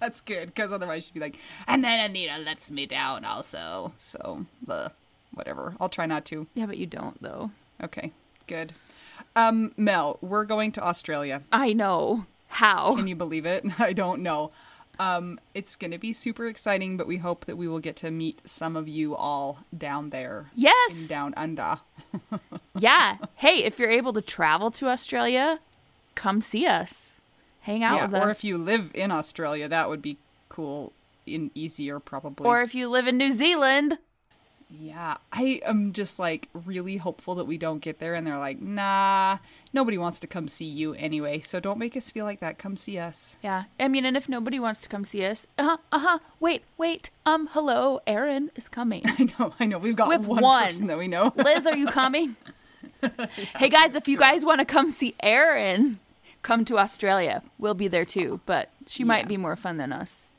That's 0.00 0.20
good 0.20 0.46
because 0.46 0.72
otherwise 0.72 1.04
she'd 1.04 1.14
be 1.14 1.20
like, 1.20 1.36
and 1.68 1.84
then 1.84 2.00
Anita 2.10 2.38
lets 2.38 2.70
me 2.70 2.86
down 2.86 3.24
also. 3.24 3.92
So, 3.98 4.46
the 4.64 4.92
whatever. 5.32 5.74
I'll 5.80 5.88
try 5.88 6.06
not 6.06 6.24
to. 6.26 6.46
Yeah, 6.54 6.66
but 6.66 6.78
you 6.78 6.86
don't, 6.86 7.20
though. 7.22 7.50
Okay, 7.82 8.12
good. 8.46 8.72
Um, 9.36 9.72
Mel, 9.76 10.18
we're 10.20 10.44
going 10.44 10.72
to 10.72 10.84
Australia. 10.84 11.42
I 11.52 11.72
know. 11.72 12.26
How? 12.48 12.96
Can 12.96 13.06
you 13.06 13.16
believe 13.16 13.46
it? 13.46 13.64
I 13.78 13.92
don't 13.92 14.22
know. 14.22 14.50
Um, 14.98 15.40
it's 15.54 15.76
going 15.76 15.92
to 15.92 15.98
be 15.98 16.12
super 16.12 16.46
exciting, 16.46 16.98
but 16.98 17.06
we 17.06 17.16
hope 17.16 17.46
that 17.46 17.56
we 17.56 17.66
will 17.66 17.78
get 17.78 17.96
to 17.96 18.10
meet 18.10 18.42
some 18.44 18.76
of 18.76 18.86
you 18.86 19.16
all 19.16 19.60
down 19.76 20.10
there. 20.10 20.50
Yes. 20.54 21.08
down 21.08 21.32
under. 21.36 21.78
Yeah. 22.78 23.18
Hey, 23.34 23.64
if 23.64 23.78
you're 23.78 23.90
able 23.90 24.12
to 24.14 24.22
travel 24.22 24.70
to 24.72 24.88
Australia, 24.88 25.58
come 26.14 26.40
see 26.40 26.66
us. 26.66 27.20
Hang 27.62 27.82
out 27.82 27.96
yeah, 27.96 28.06
with 28.06 28.14
us. 28.14 28.24
or 28.24 28.30
if 28.30 28.44
you 28.44 28.56
live 28.56 28.90
in 28.94 29.10
Australia, 29.10 29.68
that 29.68 29.88
would 29.88 30.00
be 30.00 30.16
cool 30.48 30.92
and 31.26 31.50
easier 31.54 32.00
probably. 32.00 32.46
or 32.46 32.62
if 32.62 32.74
you 32.74 32.88
live 32.88 33.06
in 33.06 33.18
New 33.18 33.30
Zealand, 33.32 33.98
Yeah, 34.72 35.16
I 35.32 35.60
am 35.64 35.92
just 35.92 36.18
like 36.20 36.48
really 36.52 36.96
hopeful 36.96 37.34
that 37.36 37.44
we 37.44 37.58
don't 37.58 37.80
get 37.80 37.98
there 37.98 38.14
and 38.14 38.24
they're 38.24 38.38
like, 38.38 38.60
nah, 38.60 39.38
nobody 39.72 39.98
wants 39.98 40.20
to 40.20 40.28
come 40.28 40.46
see 40.46 40.66
you 40.66 40.94
anyway. 40.94 41.40
So 41.40 41.58
don't 41.58 41.78
make 41.78 41.96
us 41.96 42.10
feel 42.10 42.24
like 42.24 42.38
that. 42.40 42.58
Come 42.58 42.76
see 42.76 42.96
us. 42.96 43.36
Yeah. 43.42 43.64
I 43.80 43.88
mean, 43.88 44.04
and 44.04 44.16
if 44.16 44.28
nobody 44.28 44.60
wants 44.60 44.80
to 44.82 44.88
come 44.88 45.04
see 45.04 45.24
us, 45.24 45.46
uh 45.58 45.64
huh, 45.64 45.76
uh 45.90 45.98
huh. 45.98 46.18
Wait, 46.38 46.62
wait. 46.78 47.10
Um, 47.26 47.48
hello, 47.52 48.00
Erin 48.06 48.52
is 48.54 48.68
coming. 48.68 49.02
I 49.06 49.28
know, 49.38 49.54
I 49.58 49.66
know. 49.66 49.78
We've 49.78 49.96
got 49.96 50.12
have 50.12 50.28
one, 50.28 50.42
one. 50.42 50.66
person 50.66 50.86
that 50.86 50.98
we 50.98 51.08
know. 51.08 51.32
Liz, 51.36 51.66
are 51.66 51.76
you 51.76 51.86
coming? 51.86 52.36
Hey 53.56 53.70
guys, 53.70 53.96
if 53.96 54.08
you 54.08 54.18
guys 54.18 54.44
want 54.44 54.58
to 54.58 54.66
come 54.66 54.90
see 54.90 55.14
Erin, 55.20 56.00
come 56.42 56.66
to 56.66 56.78
Australia. 56.78 57.42
We'll 57.58 57.72
be 57.72 57.88
there 57.88 58.04
too, 58.04 58.40
but 58.44 58.68
she 58.86 59.04
might 59.04 59.26
be 59.26 59.38
more 59.38 59.56
fun 59.56 59.78
than 59.78 59.90
us. 59.90 60.34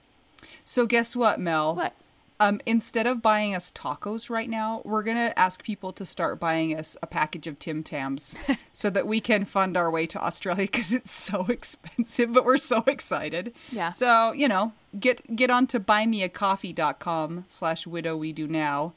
So 0.63 0.85
guess 0.85 1.15
what, 1.15 1.39
Mel? 1.39 1.75
What? 1.75 1.93
Um, 2.41 2.60
instead 2.65 3.05
of 3.05 3.21
buying 3.21 3.53
us 3.53 3.69
tacos 3.69 4.27
right 4.27 4.50
now, 4.50 4.81
we're 4.83 5.03
gonna 5.03 5.31
ask 5.38 5.62
people 5.62 5.93
to 5.93 6.07
start 6.07 6.39
buying 6.39 6.75
us 6.75 6.98
a 7.03 7.05
package 7.05 7.45
of 7.45 7.60
Tim 7.60 7.83
Tams 7.83 8.36
so 8.74 8.89
that 8.89 9.05
we 9.05 9.21
can 9.21 9.45
fund 9.45 9.77
our 9.77 9.91
way 9.91 10.07
to 10.07 10.19
Australia 10.19 10.63
because 10.71 10.91
it's 10.91 11.12
so 11.12 11.45
expensive, 11.50 12.33
but 12.33 12.43
we're 12.43 12.57
so 12.57 12.83
excited. 12.88 13.53
Yeah. 13.71 13.91
So 13.91 14.31
you 14.31 14.48
know, 14.48 14.74
get 15.00 15.36
get 15.36 15.51
on 15.51 15.67
to 15.67 15.79
buymeacoffee.com 15.79 17.45
slash 17.48 17.86
widow 17.86 18.17
we 18.17 18.33
do 18.33 18.48
now, 18.48 18.93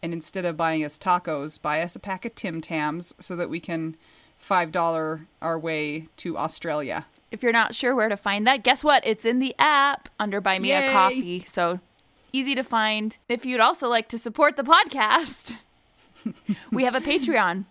and 0.00 0.12
instead 0.12 0.44
of 0.44 0.56
buying 0.56 0.84
us 0.84 0.96
tacos, 0.96 1.60
buy 1.60 1.82
us 1.82 1.96
a 1.96 1.98
pack 1.98 2.24
of 2.24 2.36
Tim 2.36 2.60
Tams 2.60 3.12
so 3.18 3.34
that 3.34 3.50
we 3.50 3.58
can 3.58 3.96
five 4.38 4.70
dollar 4.70 5.26
our 5.42 5.58
way 5.58 6.06
to 6.18 6.38
Australia. 6.38 7.06
If 7.32 7.42
you're 7.42 7.50
not 7.50 7.74
sure 7.74 7.96
where 7.96 8.08
to 8.08 8.16
find 8.16 8.46
that, 8.46 8.62
guess 8.62 8.84
what? 8.84 9.04
It's 9.04 9.24
in 9.24 9.40
the 9.40 9.56
app 9.58 10.08
under 10.20 10.40
Buy 10.40 10.60
Me 10.60 10.68
Yay. 10.68 10.86
a 10.86 10.92
Coffee. 10.92 11.42
So 11.44 11.80
easy 12.32 12.54
to 12.54 12.62
find. 12.62 13.18
If 13.28 13.44
you'd 13.44 13.60
also 13.60 13.88
like 13.88 14.08
to 14.08 14.18
support 14.18 14.56
the 14.56 14.62
podcast, 14.62 15.58
we 16.72 16.84
have 16.84 16.94
a 16.94 17.00
Patreon. 17.00 17.64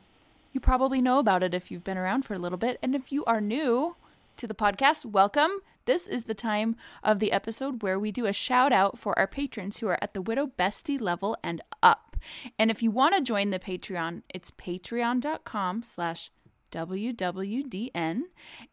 You 0.53 0.59
probably 0.59 1.01
know 1.01 1.19
about 1.19 1.43
it 1.43 1.53
if 1.53 1.69
you've 1.69 1.83
been 1.83 1.97
around 1.97 2.23
for 2.23 2.33
a 2.33 2.39
little 2.39 2.57
bit. 2.57 2.79
And 2.81 2.95
if 2.95 3.11
you 3.11 3.25
are 3.25 3.41
new 3.41 3.95
to 4.37 4.47
the 4.47 4.53
podcast, 4.53 5.05
welcome. 5.05 5.59
This 5.85 6.07
is 6.07 6.23
the 6.23 6.33
time 6.33 6.75
of 7.03 7.19
the 7.19 7.31
episode 7.31 7.83
where 7.83 7.99
we 7.99 8.11
do 8.11 8.25
a 8.25 8.33
shout 8.33 8.73
out 8.73 8.97
for 8.97 9.17
our 9.19 9.27
patrons 9.27 9.77
who 9.77 9.87
are 9.87 9.99
at 10.01 10.13
the 10.13 10.21
Widow 10.21 10.47
Bestie 10.57 10.99
level 10.99 11.37
and 11.43 11.61
up. 11.83 12.17
And 12.57 12.71
if 12.71 12.81
you 12.81 12.89
want 12.89 13.15
to 13.15 13.21
join 13.21 13.51
the 13.51 13.59
Patreon, 13.59 14.23
it's 14.33 14.49
patreon.com 14.49 15.83
slash 15.83 16.31
WWDN, 16.71 18.21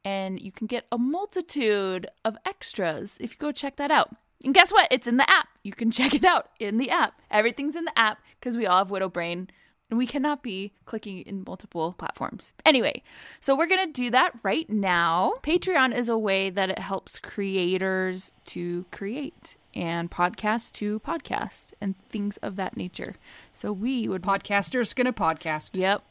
and 0.04 0.40
you 0.40 0.50
can 0.50 0.66
get 0.66 0.86
a 0.90 0.98
multitude 0.98 2.08
of 2.24 2.36
extras 2.44 3.18
if 3.20 3.32
you 3.32 3.36
go 3.38 3.52
check 3.52 3.76
that 3.76 3.90
out. 3.90 4.16
And 4.44 4.54
guess 4.54 4.72
what? 4.72 4.88
It's 4.90 5.06
in 5.06 5.16
the 5.16 5.28
app. 5.30 5.48
You 5.62 5.72
can 5.72 5.90
check 5.98 6.14
it 6.14 6.24
out 6.24 6.50
in 6.58 6.78
the 6.78 6.90
app. 6.90 7.20
Everything's 7.30 7.76
in 7.76 7.84
the 7.84 7.98
app 7.98 8.22
because 8.40 8.56
we 8.56 8.66
all 8.66 8.78
have 8.78 8.90
Widow 8.90 9.08
Brain 9.08 9.48
and 9.90 9.98
we 9.98 10.06
cannot 10.06 10.42
be 10.42 10.72
clicking 10.86 11.20
in 11.20 11.44
multiple 11.46 11.94
platforms. 11.98 12.54
Anyway, 12.64 13.02
so 13.40 13.54
we're 13.54 13.66
going 13.66 13.86
to 13.86 13.92
do 13.92 14.10
that 14.10 14.32
right 14.42 14.68
now. 14.70 15.34
Patreon 15.42 15.94
is 15.94 16.08
a 16.08 16.16
way 16.16 16.48
that 16.48 16.70
it 16.70 16.78
helps 16.78 17.18
creators 17.18 18.32
to 18.46 18.86
create 18.90 19.56
and 19.74 20.10
podcast 20.10 20.72
to 20.72 21.00
podcast 21.00 21.72
and 21.80 21.98
things 22.08 22.36
of 22.38 22.56
that 22.56 22.76
nature. 22.76 23.16
So 23.52 23.72
we 23.72 24.08
would 24.08 24.22
Podcasters 24.22 24.94
gonna 24.94 25.12
podcast. 25.12 25.76
Yep. 25.76 26.02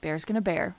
Bear's 0.00 0.24
gonna 0.24 0.40
bear. 0.40 0.76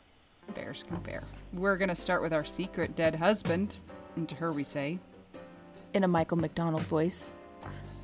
Bear's 0.53 0.83
gonna 0.83 1.01
bear. 1.01 1.24
We're 1.53 1.77
gonna 1.77 1.95
start 1.95 2.21
with 2.21 2.33
our 2.33 2.45
secret 2.45 2.95
dead 2.95 3.15
husband. 3.15 3.77
And 4.15 4.29
to 4.29 4.35
her 4.35 4.51
we 4.51 4.63
say, 4.63 5.00
In 5.95 6.03
a 6.03 6.09
Michael 6.09 6.35
McDonald 6.35 6.81
voice. 6.81 7.33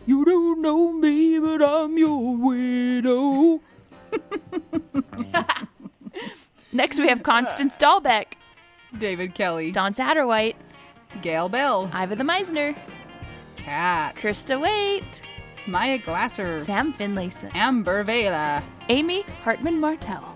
You 0.05 0.24
don't 0.24 0.62
know 0.62 0.93
me, 0.93 1.38
but 1.39 1.62
I'm 1.62 1.98
your 1.98 2.38
widow. 2.38 3.60
Next 6.71 7.00
we 7.00 7.10
have 7.10 7.21
Constance 7.21 7.75
Dahlbeck, 7.75 8.36
David 8.98 9.36
Kelly, 9.36 9.71
Don 9.71 9.93
Satterwhite, 9.93 10.55
Gail 11.21 11.50
Bell, 11.50 11.91
Iva 11.93 12.15
the 12.15 12.24
Meisner, 12.24 12.77
Kat, 13.57 14.15
Krista 14.15 14.57
Waite, 14.57 15.21
Maya 15.67 15.97
Glasser, 15.97 16.63
Sam 16.63 16.93
Finlayson, 16.93 17.54
Amber 17.54 18.06
Vela, 18.06 18.63
Amy 18.88 19.23
Hartman 19.43 19.82
Martell, 19.82 20.34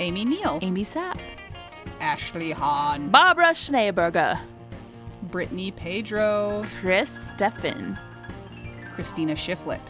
Amy 0.00 0.24
Neal, 0.24 0.58
Amy 0.60 0.82
Sapp, 0.82 1.20
Ashley 2.00 2.50
Hahn, 2.50 3.10
Barbara 3.10 3.50
Schneeberger, 3.50 4.40
Brittany 5.24 5.70
Pedro, 5.70 6.64
Chris 6.80 7.32
Steffen. 7.32 7.98
Christina 8.94 9.34
Shiflett, 9.34 9.80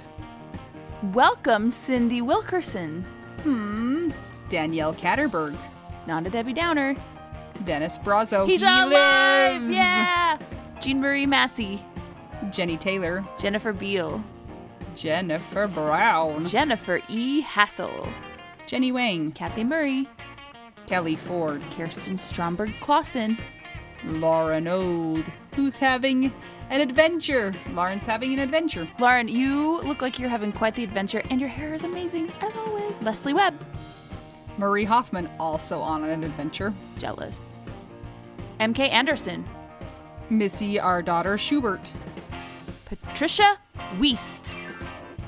Welcome 1.12 1.72
Cindy 1.72 2.20
Wilkerson, 2.22 3.02
hmm, 3.42 4.10
Danielle 4.48 4.94
Catterberg, 4.94 5.56
not 6.06 6.26
a 6.26 6.30
Debbie 6.30 6.52
Downer. 6.52 6.94
Dennis 7.64 7.98
Brazo, 7.98 8.46
He's 8.46 8.60
he 8.60 8.66
alive! 8.66 8.92
lives! 9.62 9.74
Yeah! 9.74 10.38
Jean 10.80 11.00
Marie 11.00 11.26
Massey, 11.26 11.84
Jenny 12.50 12.76
Taylor, 12.76 13.24
Jennifer 13.38 13.72
Beal, 13.72 14.22
Jennifer 14.94 15.66
Brown, 15.66 16.42
Jennifer 16.44 17.00
E. 17.08 17.40
Hassel, 17.40 18.08
Jenny 18.66 18.92
Wang, 18.92 19.32
Kathy 19.32 19.64
Murray, 19.64 20.08
Kelly 20.86 21.16
Ford, 21.16 21.62
Kirsten 21.76 22.16
Stromberg 22.16 22.72
Clausen, 22.80 23.36
Lauren 24.04 24.66
Ode, 24.68 25.30
who's 25.54 25.76
having 25.76 26.32
an 26.70 26.80
adventure. 26.80 27.52
Lauren's 27.72 28.06
having 28.06 28.32
an 28.32 28.38
adventure. 28.38 28.88
Lauren, 28.98 29.28
you 29.28 29.80
look 29.82 30.00
like 30.02 30.18
you're 30.18 30.28
having 30.28 30.52
quite 30.52 30.74
the 30.74 30.84
adventure, 30.84 31.22
and 31.30 31.40
your 31.40 31.48
hair 31.48 31.74
is 31.74 31.84
amazing, 31.84 32.30
as 32.40 32.54
always. 32.56 33.00
Leslie 33.02 33.34
Webb, 33.34 33.54
Marie 34.58 34.84
Hoffman 34.84 35.28
also 35.38 35.80
on 35.80 36.04
an 36.04 36.22
adventure. 36.24 36.72
jealous. 36.98 37.66
MK 38.60 38.90
Anderson, 38.90 39.44
Missy, 40.28 40.78
our 40.78 41.02
daughter 41.02 41.36
Schubert. 41.38 41.92
Patricia 42.84 43.58
Weist, 43.98 44.52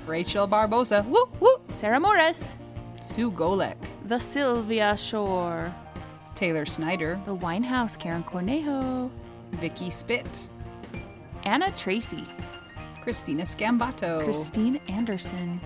Rachel 0.06 0.46
Barbosa. 0.46 1.04
Woo 1.06 1.28
woo. 1.40 1.60
Sarah 1.72 1.98
Morris, 2.00 2.56
Sue 3.00 3.30
Golek. 3.32 3.76
The 4.04 4.18
Sylvia 4.18 4.96
Shore, 4.96 5.74
Taylor 6.42 6.66
Snyder. 6.66 7.20
The 7.24 7.36
Winehouse 7.36 7.96
Karen 7.96 8.24
Cornejo, 8.24 9.08
Vicky 9.60 9.90
Spit. 9.90 10.26
Anna 11.44 11.70
Tracy, 11.70 12.26
Christina 13.00 13.44
Scambato. 13.44 14.24
Christine 14.24 14.80
Anderson, 14.88 15.60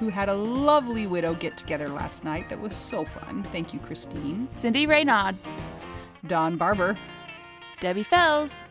who 0.00 0.08
had 0.08 0.30
a 0.30 0.34
lovely 0.34 1.06
widow 1.06 1.34
get 1.34 1.58
together 1.58 1.90
last 1.90 2.24
night 2.24 2.48
that 2.48 2.58
was 2.58 2.74
so 2.74 3.04
fun. 3.04 3.42
Thank 3.52 3.74
you, 3.74 3.80
Christine. 3.80 4.48
Cindy 4.50 4.86
Raynaud, 4.86 5.36
Don 6.26 6.56
Barber. 6.56 6.96
Debbie 7.80 8.02
Fells, 8.02 8.64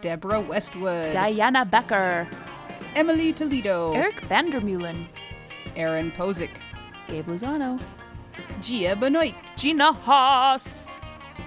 Deborah 0.00 0.40
Westwood. 0.40 1.12
Diana 1.12 1.66
Becker, 1.66 2.26
Emily 2.96 3.34
Toledo. 3.34 3.92
Eric 3.92 4.22
Vandermeulen, 4.22 5.06
Aaron 5.76 6.10
Posick. 6.12 6.56
Gabe 7.08 7.26
Lozano, 7.26 7.78
Gia 8.62 8.96
Benoit. 8.96 9.34
Gina 9.56 9.92
Haas, 9.92 10.88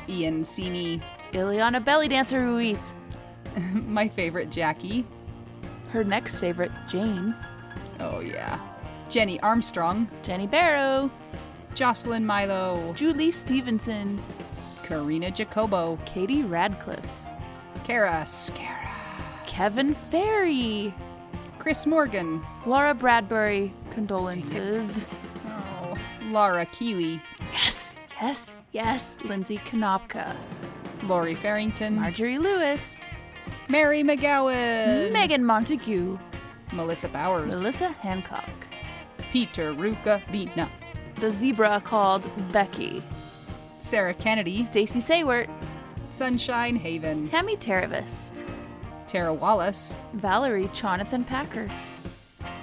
Ian 0.10 0.44
Sini. 0.44 1.02
Ileana 1.34 1.84
Belly 1.84 2.08
Dancer 2.08 2.42
Ruiz, 2.42 2.96
My 3.74 4.08
favorite 4.08 4.50
Jackie. 4.50 5.06
her 5.92 6.04
next 6.04 6.38
favorite, 6.38 6.72
Jane, 6.88 7.34
Oh, 8.00 8.20
yeah. 8.20 8.60
Jenny 9.10 9.40
Armstrong. 9.40 10.08
Jenny 10.22 10.48
Barrow, 10.48 11.10
Jocelyn 11.74 12.26
Milo. 12.26 12.94
Julie 12.94 13.32
Stevenson, 13.32 14.22
Karina 14.84 15.32
Jacobo. 15.32 15.98
Katie 16.06 16.44
Radcliffe, 16.44 17.10
Kara 17.86 18.24
Scara. 18.26 18.90
Kevin 19.46 19.94
Ferry, 19.96 20.94
Chris 21.58 21.86
Morgan. 21.86 22.46
Laura 22.66 22.94
Bradbury, 22.94 23.74
condolences. 23.92 25.06
Oh, 25.48 25.98
Laura 26.26 26.66
Keeley. 26.66 27.22
Yes, 27.54 27.96
yes, 28.22 28.57
yes, 28.72 29.18
Lindsay 29.26 29.58
Konopka, 29.60 30.36
Lori 31.04 31.36
Farrington. 31.36 31.96
Marjorie 31.96 32.38
Lewis, 32.38 33.04
Mary 33.70 34.04
McGowan. 34.04 35.12
Megan 35.12 35.44
Montague, 35.46 36.18
Melissa 36.74 37.08
Bowers. 37.10 37.48
Melissa 37.50 37.90
Hancock, 37.90 38.50
Peter 39.32 39.74
Ruka 39.74 40.22
Vina. 40.30 40.70
the 41.20 41.32
zebra 41.32 41.82
called 41.84 42.30
Becky, 42.52 43.02
Sarah 43.80 44.14
Kennedy. 44.14 44.64
Stacy 44.64 45.00
Saywert, 45.00 45.50
Sunshine 46.10 46.76
Haven. 46.76 47.26
Tammy 47.26 47.56
Teravist, 47.58 48.48
Tara 49.08 49.34
Wallace. 49.34 50.00
Valerie 50.14 50.70
Jonathan 50.74 51.24
Packer. 51.24 51.70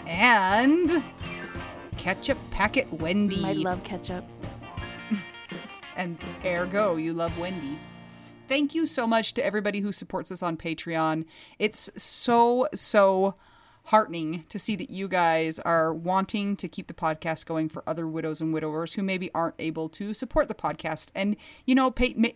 And 0.06 1.02
Ketchup 1.96 2.36
Packet 2.50 2.92
Wendy. 2.92 3.42
I 3.42 3.52
love 3.54 3.82
ketchup. 3.84 4.24
and 5.96 6.18
ergo, 6.44 6.96
you 6.96 7.12
love 7.12 7.38
Wendy. 7.38 7.78
Thank 8.48 8.74
you 8.74 8.86
so 8.86 9.06
much 9.06 9.34
to 9.34 9.44
everybody 9.44 9.80
who 9.80 9.92
supports 9.92 10.30
us 10.30 10.42
on 10.42 10.56
Patreon. 10.56 11.24
It's 11.58 11.90
so, 11.96 12.68
so 12.74 13.36
heartening 13.84 14.44
to 14.48 14.58
see 14.58 14.76
that 14.76 14.90
you 14.90 15.08
guys 15.08 15.58
are 15.60 15.92
wanting 15.92 16.56
to 16.56 16.68
keep 16.68 16.86
the 16.86 16.94
podcast 16.94 17.46
going 17.46 17.68
for 17.68 17.82
other 17.86 18.06
widows 18.06 18.40
and 18.40 18.52
widowers 18.52 18.94
who 18.94 19.02
maybe 19.02 19.30
aren't 19.34 19.54
able 19.58 19.88
to 19.90 20.14
support 20.14 20.48
the 20.48 20.54
podcast. 20.54 21.08
And 21.14 21.36
you 21.66 21.74
know, 21.74 21.92
ma- 22.16 22.28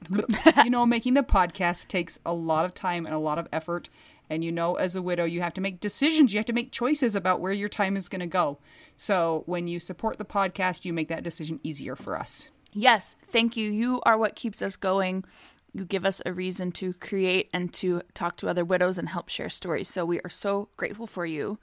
you 0.64 0.71
know, 0.71 0.87
making 0.87 1.14
the 1.14 1.23
podcast 1.23 1.88
takes 1.88 2.18
a 2.25 2.33
lot 2.33 2.64
of 2.64 2.75
time 2.75 3.07
and 3.07 3.14
a 3.14 3.18
lot 3.18 3.38
of 3.38 3.49
effort. 3.53 3.88
And 4.31 4.44
you 4.44 4.53
know, 4.53 4.75
as 4.75 4.94
a 4.94 5.03
widow, 5.03 5.25
you 5.25 5.40
have 5.40 5.55
to 5.55 5.61
make 5.62 5.81
decisions. 5.81 6.33
You 6.33 6.38
have 6.38 6.47
to 6.47 6.53
make 6.53 6.71
choices 6.71 7.14
about 7.14 7.40
where 7.40 7.53
your 7.53 7.71
time 7.71 7.97
is 7.97 8.11
going 8.11 8.21
to 8.21 8.27
go. 8.27 8.59
So 8.97 9.42
when 9.47 9.66
you 9.68 9.81
support 9.81 10.18
the 10.18 10.27
podcast, 10.27 10.85
you 10.85 10.92
make 10.92 11.09
that 11.09 11.23
decision 11.23 11.61
easier 11.62 11.97
for 11.97 12.18
us. 12.18 12.51
Yes, 12.72 13.16
thank 13.31 13.57
you. 13.57 13.70
You 13.70 14.00
are 14.04 14.18
what 14.18 14.37
keeps 14.37 14.62
us 14.62 14.76
going. 14.76 15.24
You 15.72 15.85
give 15.85 16.04
us 16.04 16.22
a 16.24 16.33
reason 16.33 16.72
to 16.72 16.92
create 16.94 17.50
and 17.52 17.72
to 17.74 18.02
talk 18.14 18.37
to 18.38 18.48
other 18.48 18.64
widows 18.64 18.98
and 18.98 19.09
help 19.09 19.28
share 19.28 19.48
stories. 19.48 19.88
So 19.88 20.04
we 20.04 20.20
are 20.20 20.31
so 20.31 20.68
grateful 20.76 21.07
for 21.07 21.26
you. 21.26 21.59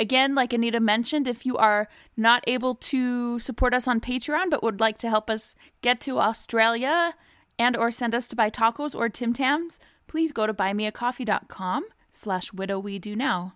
Again, 0.00 0.34
like 0.34 0.52
Anita 0.52 0.80
mentioned, 0.80 1.26
if 1.26 1.44
you 1.44 1.56
are 1.56 1.88
not 2.16 2.44
able 2.46 2.76
to 2.76 3.38
support 3.40 3.74
us 3.74 3.88
on 3.88 4.00
Patreon 4.00 4.48
but 4.48 4.62
would 4.62 4.80
like 4.80 4.96
to 4.98 5.08
help 5.08 5.28
us 5.28 5.56
get 5.82 6.00
to 6.02 6.20
Australia 6.20 7.14
and 7.58 7.76
or 7.76 7.90
send 7.90 8.14
us 8.14 8.28
to 8.28 8.36
buy 8.36 8.48
tacos 8.48 8.94
or 8.94 9.08
Tim 9.08 9.32
Tams, 9.32 9.80
please 10.06 10.30
go 10.30 10.46
to 10.46 10.54
buymeacoffee.com 10.54 11.84
slash 12.12 12.52
widow 12.52 12.78
we 12.78 12.98
do 13.00 13.16
now. 13.16 13.54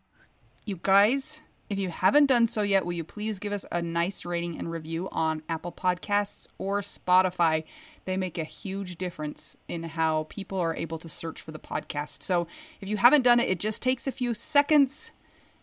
You 0.64 0.80
guys, 0.82 1.42
if 1.72 1.78
you 1.78 1.88
haven't 1.88 2.26
done 2.26 2.48
so 2.48 2.60
yet, 2.60 2.84
will 2.84 2.92
you 2.92 3.02
please 3.02 3.38
give 3.38 3.50
us 3.50 3.64
a 3.72 3.80
nice 3.80 4.26
rating 4.26 4.58
and 4.58 4.70
review 4.70 5.08
on 5.10 5.42
Apple 5.48 5.72
Podcasts 5.72 6.46
or 6.58 6.82
Spotify? 6.82 7.64
They 8.04 8.18
make 8.18 8.36
a 8.36 8.44
huge 8.44 8.96
difference 8.96 9.56
in 9.68 9.84
how 9.84 10.26
people 10.28 10.60
are 10.60 10.76
able 10.76 10.98
to 10.98 11.08
search 11.08 11.40
for 11.40 11.50
the 11.50 11.58
podcast. 11.58 12.22
So 12.22 12.46
if 12.82 12.90
you 12.90 12.98
haven't 12.98 13.22
done 13.22 13.40
it, 13.40 13.48
it 13.48 13.58
just 13.58 13.80
takes 13.80 14.06
a 14.06 14.12
few 14.12 14.34
seconds 14.34 15.12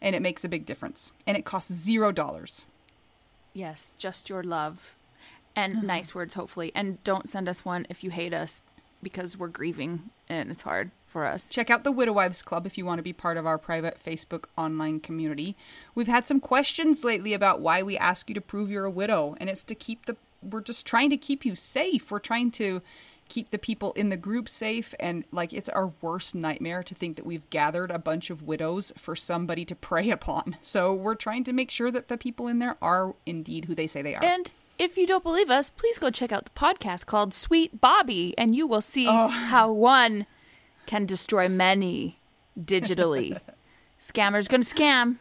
and 0.01 0.15
it 0.15 0.23
makes 0.23 0.43
a 0.43 0.49
big 0.49 0.65
difference. 0.65 1.11
And 1.27 1.37
it 1.37 1.45
costs 1.45 1.71
zero 1.71 2.11
dollars. 2.11 2.65
Yes, 3.53 3.93
just 3.99 4.31
your 4.31 4.41
love 4.41 4.95
and 5.55 5.75
mm-hmm. 5.75 5.85
nice 5.85 6.15
words, 6.15 6.33
hopefully. 6.33 6.71
And 6.73 7.03
don't 7.03 7.29
send 7.29 7.47
us 7.47 7.63
one 7.63 7.85
if 7.87 8.03
you 8.03 8.09
hate 8.09 8.33
us 8.33 8.63
because 9.03 9.37
we're 9.37 9.47
grieving 9.47 10.09
and 10.27 10.49
it's 10.49 10.63
hard 10.63 10.89
for 11.09 11.25
us. 11.25 11.49
Check 11.49 11.69
out 11.69 11.83
the 11.83 11.91
Widow 11.91 12.13
Wives 12.13 12.41
Club 12.41 12.65
if 12.65 12.77
you 12.77 12.85
want 12.85 12.99
to 12.99 13.03
be 13.03 13.13
part 13.13 13.35
of 13.37 13.45
our 13.45 13.57
private 13.57 13.97
Facebook 14.03 14.45
online 14.57 14.99
community. 14.99 15.55
We've 15.95 16.07
had 16.07 16.27
some 16.27 16.39
questions 16.39 17.03
lately 17.03 17.33
about 17.33 17.59
why 17.61 17.81
we 17.83 17.97
ask 17.97 18.29
you 18.29 18.35
to 18.35 18.41
prove 18.41 18.69
you're 18.69 18.85
a 18.85 18.91
widow, 18.91 19.35
and 19.39 19.49
it's 19.49 19.63
to 19.65 19.75
keep 19.75 20.05
the 20.05 20.15
we're 20.41 20.61
just 20.61 20.85
trying 20.85 21.09
to 21.09 21.17
keep 21.17 21.43
you 21.43 21.53
safe. 21.53 22.09
We're 22.11 22.19
trying 22.19 22.51
to 22.51 22.81
keep 23.27 23.51
the 23.51 23.57
people 23.59 23.91
in 23.93 24.07
the 24.09 24.17
group 24.17 24.47
safe 24.49 24.95
and 24.99 25.23
like 25.31 25.51
it's 25.53 25.69
our 25.69 25.91
worst 26.01 26.33
nightmare 26.33 26.81
to 26.81 26.95
think 26.95 27.15
that 27.17 27.25
we've 27.27 27.47
gathered 27.51 27.91
a 27.91 27.99
bunch 27.99 28.29
of 28.31 28.41
widows 28.41 28.91
for 28.97 29.15
somebody 29.15 29.65
to 29.65 29.75
prey 29.89 30.09
upon. 30.09 30.55
So 30.63 30.93
we're 30.93 31.13
trying 31.15 31.43
to 31.43 31.53
make 31.53 31.69
sure 31.69 31.91
that 31.91 32.07
the 32.07 32.17
people 32.17 32.47
in 32.47 32.59
there 32.59 32.75
are 32.81 33.13
indeed 33.25 33.65
who 33.65 33.75
they 33.75 33.85
say 33.85 34.01
they 34.01 34.15
are. 34.15 34.23
And 34.23 34.49
if 34.79 34.97
you 34.97 35.05
don't 35.05 35.23
believe 35.23 35.49
us, 35.51 35.69
please 35.69 35.99
go 35.99 36.09
check 36.09 36.31
out 36.31 36.45
the 36.45 36.51
podcast 36.51 37.05
called 37.05 37.33
Sweet 37.33 37.81
Bobby, 37.81 38.33
and 38.37 38.55
you 38.55 38.65
will 38.65 38.81
see 38.81 39.07
Oh. 39.09 39.27
how 39.27 39.71
one 39.73 40.25
can 40.89 41.05
destroy 41.05 41.47
many 41.47 42.17
digitally. 42.59 43.39
Scammer's 44.01 44.47
gonna 44.47 44.63
scam, 44.63 45.17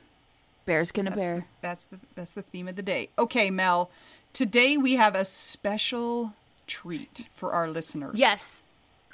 bear's 0.65 0.91
gonna 0.93 1.11
that's 1.11 1.21
bear. 1.21 1.37
the, 1.37 1.45
that's 1.61 1.85
the 1.85 1.99
that's 2.15 2.33
the 2.35 2.43
theme 2.43 2.69
of 2.69 2.77
the 2.77 2.83
day. 2.83 3.11
Okay, 3.19 3.51
Mel. 3.51 3.91
Today 4.33 4.77
we 4.79 4.95
have 4.95 5.15
a 5.15 5.25
special 5.27 6.33
treat 6.67 7.25
for 7.35 7.53
our 7.53 7.69
listeners. 7.69 8.15
Yes. 8.19 8.63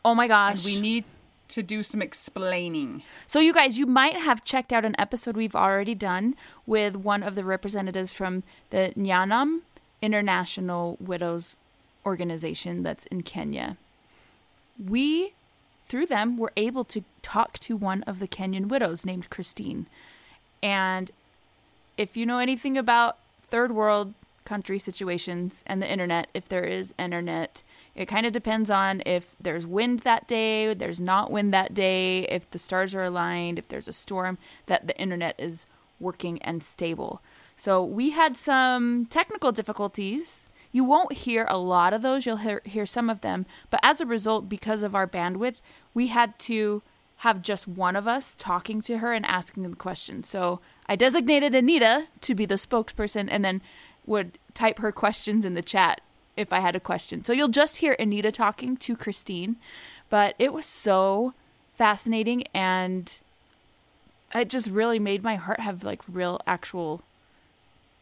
Oh 0.05 0.15
my 0.15 0.25
And 0.25 0.31
gosh. 0.31 0.65
we 0.65 0.81
need 0.81 1.05
to 1.49 1.63
do 1.63 1.83
some 1.83 2.01
explaining. 2.03 3.03
So, 3.27 3.39
you 3.41 3.53
guys, 3.53 3.79
you 3.79 3.87
might 3.87 4.17
have 4.17 4.45
checked 4.45 4.73
out 4.73 4.85
an 4.85 4.95
episode 4.99 5.37
we've 5.37 5.57
already 5.57 5.95
done 5.95 6.35
with 6.67 6.95
one 6.97 7.23
of 7.23 7.35
the 7.35 7.45
representatives 7.45 8.13
from 8.13 8.43
the 8.71 8.93
Nyanam 8.97 9.61
International 10.03 10.97
Widows 11.01 11.57
Organization 12.07 12.83
that's 12.83 13.07
in 13.07 13.23
Kenya. 13.23 13.77
We, 14.83 15.33
through 15.87 16.07
them, 16.07 16.37
we 16.37 16.43
were 16.43 16.53
able 16.57 16.85
to 16.85 17.05
talk 17.23 17.59
to 17.61 17.77
one 17.77 18.03
of 18.05 18.19
the 18.19 18.29
Kenyan 18.29 18.67
widows 18.67 19.05
named 19.05 19.31
Christine. 19.31 19.87
And 20.63 21.11
if 21.97 22.17
you 22.17 22.27
know 22.27 22.39
anything 22.39 22.77
about 22.79 23.19
third 23.51 23.73
world 23.73 24.15
country 24.45 24.79
situations 24.79 25.65
and 25.67 25.81
the 25.81 25.91
internet, 25.91 26.29
if 26.35 26.49
there 26.49 26.65
is 26.65 26.95
internet, 26.99 27.63
it 27.95 28.07
kind 28.07 28.27
of 28.27 28.33
depends 28.33 28.71
on 28.71 29.03
if 29.07 29.37
there's 29.41 29.67
wind 29.67 30.01
that 30.01 30.27
day, 30.27 30.75
there's 30.75 31.01
not 31.01 31.31
wind 31.31 31.53
that 31.55 31.75
day, 31.75 32.25
if 32.29 32.51
the 32.51 32.59
stars 32.59 32.95
are 32.95 33.05
aligned, 33.05 33.59
if 33.59 33.69
there's 33.69 33.89
a 33.89 33.93
storm, 33.93 34.39
that 34.67 34.87
the 34.87 34.99
internet 34.99 35.35
is 35.39 35.67
working 36.01 36.41
and 36.43 36.63
stable. 36.63 37.23
So 37.57 37.85
we 37.85 38.11
had 38.11 38.37
some 38.37 39.07
technical 39.07 39.53
difficulties. 39.53 40.47
You 40.75 40.83
won't 40.83 41.13
hear 41.13 41.47
a 41.49 41.57
lot 41.57 41.93
of 41.93 42.03
those, 42.03 42.27
you'll 42.27 42.39
hear, 42.39 42.61
hear 42.65 42.85
some 42.85 43.09
of 43.09 43.21
them. 43.21 43.47
But 43.71 43.79
as 43.85 44.01
a 44.01 44.07
result, 44.07 44.49
because 44.49 44.83
of 44.83 44.93
our 44.93 45.07
bandwidth, 45.07 45.61
we 45.95 46.09
had 46.09 46.37
to 46.41 46.83
have 47.19 47.43
just 47.43 47.69
one 47.69 47.95
of 47.95 48.09
us 48.09 48.35
talking 48.37 48.83
to 48.83 48.99
her 48.99 49.13
and 49.13 49.25
asking 49.25 49.63
the 49.63 49.77
questions. 49.77 50.29
So 50.29 50.59
I 50.89 50.97
designated 50.97 51.55
Anita 51.55 52.09
to 52.23 52.35
be 52.35 52.45
the 52.45 52.57
spokesperson 52.57 53.29
and 53.31 53.45
then 53.45 53.63
would 54.05 54.37
type 54.53 54.81
her 54.81 54.91
questions 54.91 55.45
in 55.45 55.55
the 55.55 55.63
chat 55.63 56.01
if 56.37 56.53
I 56.53 56.59
had 56.59 56.75
a 56.75 56.81
question. 56.81 57.25
So 57.25 57.33
you'll 57.33 57.47
just 57.47 57.77
hear 57.77 57.95
Anita 58.01 58.33
talking 58.33 58.77
to 58.79 58.97
Christine, 58.97 59.55
but 60.11 60.35
it 60.41 60.53
was 60.53 60.67
so 60.67 61.35
fascinating 61.75 62.49
and 62.53 63.21
it 64.35 64.51
just 64.51 64.69
really 64.69 64.99
made 64.99 65.23
my 65.23 65.37
heart 65.37 65.61
have 65.61 65.85
like 65.85 66.03
real 66.09 66.41
actual 66.49 67.03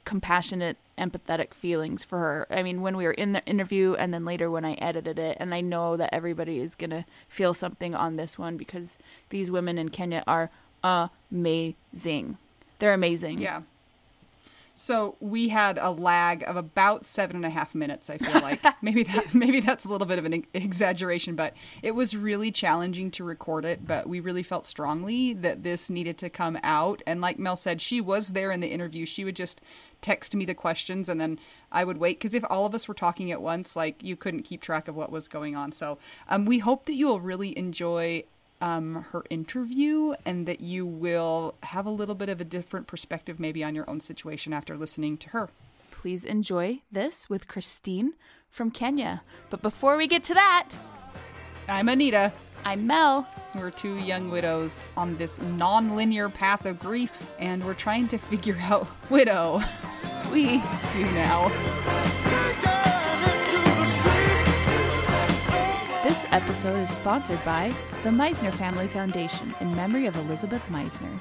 compassionate 0.07 0.79
empathetic 1.03 1.53
feelings 1.53 2.05
for 2.05 2.19
her. 2.19 2.47
I 2.51 2.63
mean, 2.63 2.81
when 2.81 2.97
we 2.97 3.05
were 3.05 3.13
in 3.13 3.33
the 3.33 3.45
interview 3.45 3.95
and 3.95 4.15
then 4.15 4.25
later 4.25 4.51
when 4.51 4.65
I 4.65 4.75
edited 4.75 5.19
it, 5.19 5.37
and 5.41 5.53
I 5.53 5.61
know 5.61 5.97
that 5.97 6.15
everybody 6.15 6.61
is 6.61 6.75
going 6.77 6.91
to 6.91 7.05
feel 7.29 7.55
something 7.55 7.95
on 7.95 8.17
this 8.17 8.39
one 8.39 8.57
because 8.57 8.99
these 9.31 9.51
women 9.51 9.79
in 9.79 9.89
Kenya 9.89 10.23
are 10.27 10.51
amazing. 10.85 12.39
They're 12.79 12.95
amazing. 12.95 13.39
Yeah. 13.39 13.63
So 14.75 15.17
we 15.21 15.49
had 15.49 15.79
a 15.79 15.91
lag 15.91 16.43
of 16.45 16.57
about 16.57 17.05
seven 17.05 17.37
and 17.37 17.45
a 17.45 17.51
half 17.51 17.75
minutes. 17.75 18.09
I 18.09 18.17
feel 18.17 18.41
like 18.41 18.63
maybe 18.83 19.03
that 19.05 19.35
maybe 19.35 19.61
that's 19.61 19.85
a 19.85 19.89
little 19.89 20.07
bit 20.07 20.19
of 20.19 20.25
an 20.25 20.45
exaggeration, 20.55 21.37
but 21.37 21.55
it 21.83 21.93
was 21.93 22.17
really 22.17 22.51
challenging 22.51 23.11
to 23.13 23.25
record 23.25 23.65
it. 23.65 23.87
But 23.87 24.09
we 24.09 24.21
really 24.21 24.43
felt 24.43 24.67
strongly 24.67 25.35
that 25.35 25.63
this 25.63 25.91
needed 25.91 26.19
to 26.19 26.31
come 26.31 26.59
out. 26.63 27.03
And 27.07 27.21
like 27.21 27.39
Mel 27.39 27.57
said, 27.57 27.81
she 27.81 28.01
was 28.01 28.29
there 28.29 28.51
in 28.51 28.61
the 28.61 28.69
interview. 28.69 29.05
She 29.05 29.25
would 29.25 29.37
just 29.37 29.61
text 30.01 30.35
me 30.35 30.45
the 30.45 30.55
questions, 30.55 31.09
and 31.09 31.21
then 31.21 31.39
I 31.71 31.85
would 31.85 31.99
wait 31.99 32.19
because 32.19 32.35
if 32.35 32.45
all 32.49 32.67
of 32.67 32.75
us 32.75 32.89
were 32.89 32.95
talking 32.95 33.31
at 33.31 33.43
once, 33.43 33.77
like 33.77 34.03
you 34.03 34.17
couldn't 34.17 34.43
keep 34.43 34.63
track 34.63 34.89
of 34.89 34.97
what 34.97 35.13
was 35.13 35.29
going 35.29 35.55
on. 35.55 35.73
So 35.73 35.99
um, 36.29 36.45
we 36.45 36.59
hope 36.59 36.87
that 36.87 36.95
you 36.95 37.09
will 37.09 37.21
really 37.21 37.57
enjoy 37.57 38.25
um, 38.63 39.05
her 39.11 39.25
interview 39.29 40.15
and 40.25 40.47
that 40.47 40.61
you 40.61 40.87
will 40.87 41.55
have 41.65 41.85
a 41.85 41.91
little 41.91 42.15
bit 42.15 42.31
of 42.31 42.41
a 42.41 42.45
different 42.45 42.87
perspective 42.87 43.39
maybe 43.39 43.63
on 43.63 43.75
your 43.75 43.89
own 43.91 44.01
situation 44.01 44.53
after 44.53 44.77
listening 44.77 45.19
to 45.19 45.31
her. 45.31 45.51
Please 45.91 46.25
enjoy 46.25 46.81
this 46.91 47.29
with 47.29 47.49
Christine 47.49 48.15
from 48.49 48.71
Kenya. 48.71 49.23
But 49.51 49.61
before 49.61 49.97
we 49.97 50.07
get 50.07 50.25
to 50.25 50.35
that, 50.35 50.71
I'm 51.69 51.89
Anita. 51.89 52.33
I'm 52.65 52.87
Mel. 52.87 53.29
We're 53.55 53.71
two 53.71 53.97
young 53.97 54.31
widows 54.31 54.81
on 54.97 55.17
this 55.17 55.41
non-linear 55.41 56.29
path 56.29 56.65
of 56.65 56.79
grief, 56.79 57.13
and 57.41 57.65
we're 57.65 57.75
trying 57.75 58.09
to 58.09 58.19
figure 58.19 58.57
out 58.63 58.87
widow 59.11 59.61
We 60.33 60.63
do 60.95 61.05
now. 61.13 61.92
This 66.13 66.27
episode 66.31 66.79
is 66.81 66.91
sponsored 66.91 67.43
by 67.43 67.73
the 68.03 68.11
Meisner 68.11 68.53
Family 68.53 68.87
Foundation 68.87 69.55
in 69.63 69.75
memory 69.75 70.05
of 70.05 70.15
Elizabeth 70.17 70.63
Meisner. 70.69 71.19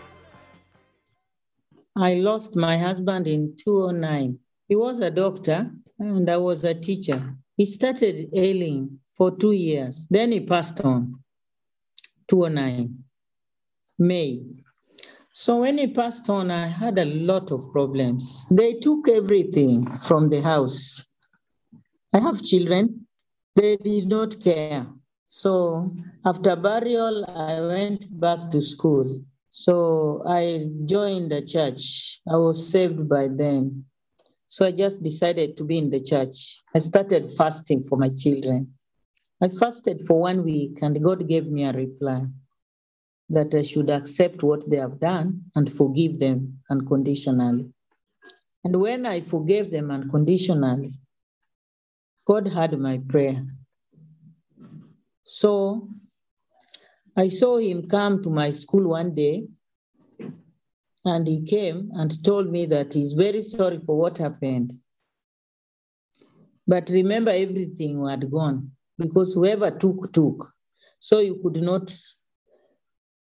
I 1.95 2.15
lost 2.15 2.57
my 2.57 2.77
husband 2.77 3.25
in 3.25 3.55
2009. 3.55 4.37
He 4.67 4.75
was 4.75 4.99
a 4.99 5.09
doctor 5.09 5.71
and 5.99 6.29
I 6.29 6.35
was 6.35 6.65
a 6.65 6.73
teacher. 6.73 7.37
He 7.55 7.63
started 7.63 8.27
ailing 8.35 8.99
for 9.05 9.33
two 9.33 9.53
years. 9.53 10.07
Then 10.09 10.29
he 10.33 10.41
passed 10.41 10.81
on 10.83 11.23
2009, 12.27 12.93
May. 13.97 14.41
So 15.31 15.61
when 15.61 15.77
he 15.77 15.87
passed 15.87 16.29
on, 16.29 16.51
I 16.51 16.67
had 16.67 16.99
a 16.99 17.05
lot 17.05 17.53
of 17.53 17.71
problems. 17.71 18.45
They 18.51 18.73
took 18.73 19.07
everything 19.07 19.85
from 19.85 20.27
the 20.27 20.41
house. 20.41 21.07
I 22.13 22.19
have 22.19 22.41
children. 22.41 23.00
They 23.55 23.77
did 23.77 24.09
not 24.09 24.39
care. 24.41 24.87
So 25.27 25.95
after 26.25 26.55
burial, 26.55 27.25
I 27.25 27.61
went 27.61 28.19
back 28.19 28.49
to 28.51 28.61
school. 28.61 29.23
So 29.49 30.21
I 30.27 30.65
joined 30.85 31.31
the 31.31 31.41
church. 31.41 32.19
I 32.27 32.37
was 32.37 32.67
saved 32.69 33.07
by 33.07 33.27
them. 33.29 33.85
So 34.47 34.65
I 34.65 34.71
just 34.71 35.03
decided 35.03 35.57
to 35.57 35.63
be 35.65 35.77
in 35.77 35.89
the 35.89 35.99
church. 35.99 36.61
I 36.75 36.79
started 36.79 37.31
fasting 37.31 37.83
for 37.83 37.97
my 37.97 38.09
children. 38.09 38.73
I 39.41 39.47
fasted 39.49 40.01
for 40.07 40.19
one 40.21 40.43
week 40.43 40.79
and 40.81 41.01
God 41.03 41.27
gave 41.27 41.47
me 41.47 41.63
a 41.65 41.71
reply. 41.73 42.25
that 43.29 43.53
I 43.55 43.61
should 43.63 43.89
accept 43.89 44.43
what 44.43 44.69
they 44.69 44.77
have 44.77 44.99
done 44.99 45.45
and 45.55 45.71
forgive 45.73 46.19
them 46.19 46.59
unconditionally. 46.69 47.71
And 48.63 48.79
when 48.81 49.05
I 49.05 49.21
forgave 49.21 49.71
them 49.71 49.91
unconditionally, 49.91 50.91
God 52.25 52.47
heard 52.47 52.79
my 52.79 52.99
prayer. 53.09 53.45
So 55.25 55.87
I 57.17 57.27
saw 57.27 57.57
him 57.57 57.87
come 57.87 58.21
to 58.23 58.29
my 58.29 58.51
school 58.51 58.89
one 58.89 59.15
day, 59.15 59.47
and 61.03 61.27
he 61.27 61.41
came 61.43 61.89
and 61.93 62.23
told 62.23 62.51
me 62.51 62.65
that 62.67 62.93
he's 62.93 63.13
very 63.13 63.41
sorry 63.41 63.79
for 63.79 63.97
what 63.97 64.17
happened. 64.17 64.73
But 66.67 66.89
remember, 66.89 67.31
everything 67.31 68.07
had 68.07 68.29
gone 68.29 68.71
because 68.97 69.33
whoever 69.33 69.71
took, 69.71 70.13
took. 70.13 70.53
So 70.99 71.19
you 71.19 71.39
could 71.41 71.61
not 71.61 71.91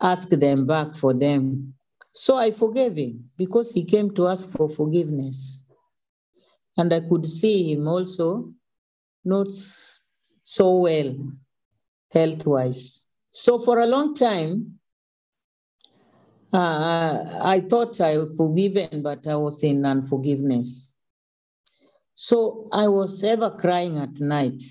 ask 0.02 0.30
them 0.30 0.66
back 0.66 0.96
for 0.96 1.14
them. 1.14 1.76
So 2.14 2.36
I 2.36 2.52
forgave 2.52 2.98
him 2.98 3.20
because 3.38 3.72
he 3.72 3.86
came 3.86 4.14
to 4.16 4.28
ask 4.28 4.50
for 4.50 4.68
forgiveness. 4.68 5.64
And 6.78 6.92
I 6.92 7.02
could 7.02 7.26
see 7.26 7.72
him 7.72 7.88
also 7.88 8.54
not 9.24 9.48
so 10.44 10.76
well 10.80 11.16
health 12.12 12.46
wise. 12.46 13.08
So 13.32 13.58
for 13.58 13.80
a 13.80 13.88
long 13.88 14.14
time, 14.14 14.80
uh, 16.54 17.40
I 17.42 17.62
thought 17.62 18.02
I 18.02 18.18
was 18.18 18.36
forgiven, 18.36 19.02
but 19.02 19.26
I 19.28 19.36
was 19.36 19.64
in 19.64 19.86
unforgiveness. 19.86 20.94
So 22.16 22.68
I 22.74 22.88
was 22.88 23.24
ever 23.24 23.50
crying 23.50 23.98
at 23.98 24.20
night. 24.20 24.62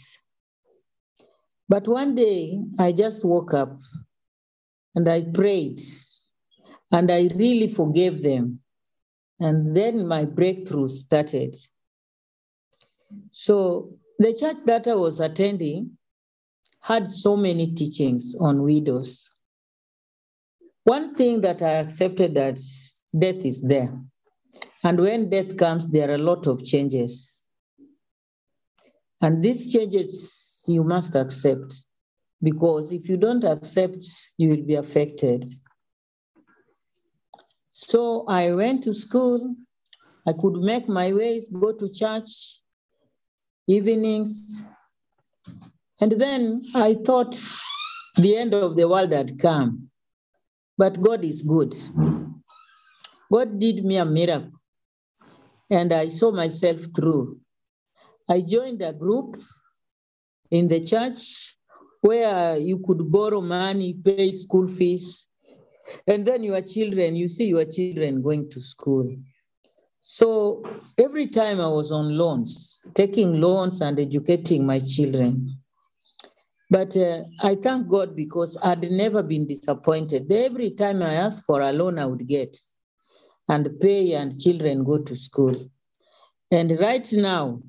But 1.68 1.88
one 1.88 2.14
day 2.14 2.60
I 2.78 2.92
just 2.92 3.24
woke 3.24 3.54
up 3.54 3.78
and 4.94 5.08
I 5.08 5.22
prayed 5.22 5.80
and 6.92 7.10
I 7.10 7.30
really 7.34 7.68
forgave 7.68 8.22
them. 8.22 8.60
And 9.38 9.74
then 9.74 10.06
my 10.06 10.26
breakthrough 10.26 10.88
started. 10.88 11.56
So 13.32 13.94
the 14.20 14.34
church 14.34 14.58
that 14.66 14.86
I 14.86 14.94
was 14.94 15.18
attending 15.18 15.96
had 16.82 17.08
so 17.08 17.38
many 17.38 17.72
teachings 17.72 18.36
on 18.38 18.62
widows. 18.62 19.30
One 20.84 21.14
thing 21.14 21.40
that 21.40 21.62
I 21.62 21.70
accepted 21.78 22.34
that 22.34 22.58
death 23.18 23.46
is 23.46 23.62
there. 23.62 23.98
And 24.82 25.00
when 25.00 25.30
death 25.30 25.56
comes, 25.56 25.88
there 25.88 26.10
are 26.10 26.16
a 26.16 26.18
lot 26.18 26.46
of 26.46 26.62
changes. 26.62 27.42
And 29.22 29.42
these 29.42 29.72
changes 29.72 30.64
you 30.68 30.84
must 30.84 31.16
accept 31.16 31.74
because 32.42 32.92
if 32.92 33.08
you 33.08 33.16
don't 33.16 33.44
accept, 33.44 34.04
you 34.36 34.50
will 34.50 34.66
be 34.66 34.74
affected. 34.74 35.46
So 37.72 38.26
I 38.28 38.52
went 38.52 38.84
to 38.84 38.92
school. 38.92 39.54
I 40.26 40.34
could 40.34 40.56
make 40.56 40.90
my 40.90 41.14
ways, 41.14 41.48
go 41.48 41.72
to 41.72 41.88
church, 41.88 42.60
evenings. 43.70 44.64
And 46.00 46.12
then 46.12 46.62
I 46.74 46.94
thought 46.94 47.38
the 48.16 48.36
end 48.36 48.54
of 48.54 48.76
the 48.76 48.88
world 48.88 49.12
had 49.12 49.38
come. 49.38 49.90
But 50.76 51.00
God 51.00 51.24
is 51.24 51.42
good. 51.42 51.74
God 53.32 53.58
did 53.58 53.84
me 53.84 53.96
a 53.96 54.04
miracle. 54.04 54.50
And 55.70 55.92
I 55.92 56.08
saw 56.08 56.32
myself 56.32 56.80
through. 56.96 57.38
I 58.28 58.40
joined 58.40 58.82
a 58.82 58.92
group 58.92 59.36
in 60.50 60.68
the 60.68 60.80
church 60.80 61.54
where 62.00 62.56
you 62.56 62.78
could 62.78 63.10
borrow 63.10 63.40
money, 63.40 63.94
pay 63.94 64.32
school 64.32 64.66
fees, 64.66 65.26
and 66.06 66.26
then 66.26 66.42
your 66.42 66.60
children, 66.62 67.14
you 67.14 67.28
see 67.28 67.48
your 67.48 67.64
children 67.64 68.22
going 68.22 68.48
to 68.50 68.60
school. 68.60 69.16
So 70.12 70.64
every 70.98 71.28
time 71.28 71.60
I 71.60 71.68
was 71.68 71.92
on 71.92 72.18
loans, 72.18 72.84
taking 72.94 73.40
loans 73.40 73.80
and 73.80 73.96
educating 74.00 74.66
my 74.66 74.80
children. 74.80 75.56
But 76.68 76.96
uh, 76.96 77.22
I 77.40 77.54
thank 77.54 77.86
God 77.86 78.16
because 78.16 78.58
I'd 78.60 78.90
never 78.90 79.22
been 79.22 79.46
disappointed. 79.46 80.30
Every 80.32 80.72
time 80.72 81.00
I 81.00 81.14
asked 81.14 81.44
for 81.46 81.60
a 81.60 81.72
loan, 81.72 82.00
I 82.00 82.06
would 82.06 82.26
get 82.26 82.58
and 83.48 83.68
pay, 83.80 84.14
and 84.14 84.36
children 84.36 84.82
go 84.82 84.98
to 84.98 85.14
school. 85.14 85.54
And 86.50 86.76
right 86.80 87.08
now, 87.12 87.62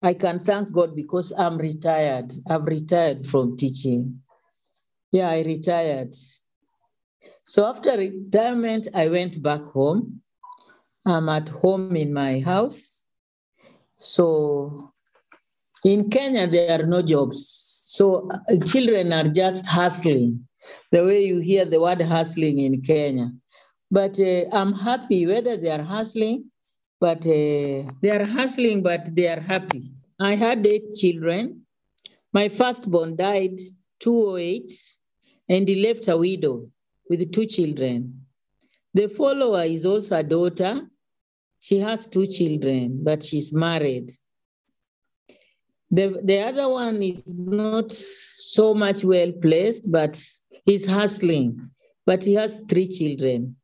I 0.00 0.14
can 0.14 0.38
thank 0.38 0.70
God 0.70 0.94
because 0.94 1.32
I'm 1.36 1.58
retired. 1.58 2.32
I've 2.48 2.66
retired 2.66 3.26
from 3.26 3.56
teaching. 3.56 4.22
Yeah, 5.10 5.30
I 5.30 5.42
retired. 5.42 6.14
So 7.42 7.66
after 7.66 7.96
retirement, 7.96 8.86
I 8.94 9.08
went 9.08 9.42
back 9.42 9.62
home. 9.62 10.22
I'm 11.08 11.28
at 11.28 11.48
home 11.48 11.96
in 11.96 12.12
my 12.12 12.40
house. 12.40 13.04
So 13.96 14.90
in 15.84 16.10
Kenya, 16.10 16.46
there 16.46 16.80
are 16.80 16.86
no 16.86 17.02
jobs. 17.02 17.68
So 17.88 18.28
uh, 18.30 18.64
children 18.64 19.12
are 19.12 19.24
just 19.24 19.66
hustling, 19.66 20.46
the 20.92 21.04
way 21.04 21.24
you 21.24 21.40
hear 21.40 21.64
the 21.64 21.80
word 21.80 22.02
hustling 22.02 22.58
in 22.58 22.82
Kenya. 22.82 23.32
But 23.90 24.20
uh, 24.20 24.44
I'm 24.52 24.72
happy 24.74 25.26
whether 25.26 25.56
they 25.56 25.70
are 25.70 25.82
hustling, 25.82 26.50
but 27.00 27.26
uh, 27.26 27.90
they 28.02 28.10
are 28.12 28.24
hustling, 28.24 28.82
but 28.82 29.14
they 29.14 29.28
are 29.28 29.40
happy. 29.40 29.90
I 30.20 30.34
had 30.34 30.66
eight 30.66 30.94
children. 30.94 31.62
My 32.32 32.48
firstborn 32.48 33.16
died 33.16 33.58
208, 34.00 34.72
and 35.48 35.66
he 35.66 35.86
left 35.86 36.08
a 36.08 36.16
widow 36.16 36.68
with 37.08 37.32
two 37.32 37.46
children. 37.46 38.26
The 38.94 39.08
follower 39.08 39.62
is 39.62 39.86
also 39.86 40.18
a 40.18 40.22
daughter. 40.22 40.82
She 41.60 41.78
has 41.78 42.06
two 42.06 42.26
children, 42.26 43.00
but 43.02 43.22
she's 43.22 43.52
married. 43.52 44.12
The, 45.90 46.20
the 46.22 46.40
other 46.40 46.68
one 46.68 47.02
is 47.02 47.24
not 47.36 47.90
so 47.92 48.74
much 48.74 49.04
well 49.04 49.32
placed, 49.32 49.90
but 49.90 50.22
he's 50.64 50.86
hustling, 50.86 51.60
but 52.06 52.22
he 52.22 52.34
has 52.34 52.64
three 52.68 52.86
children. 52.86 53.56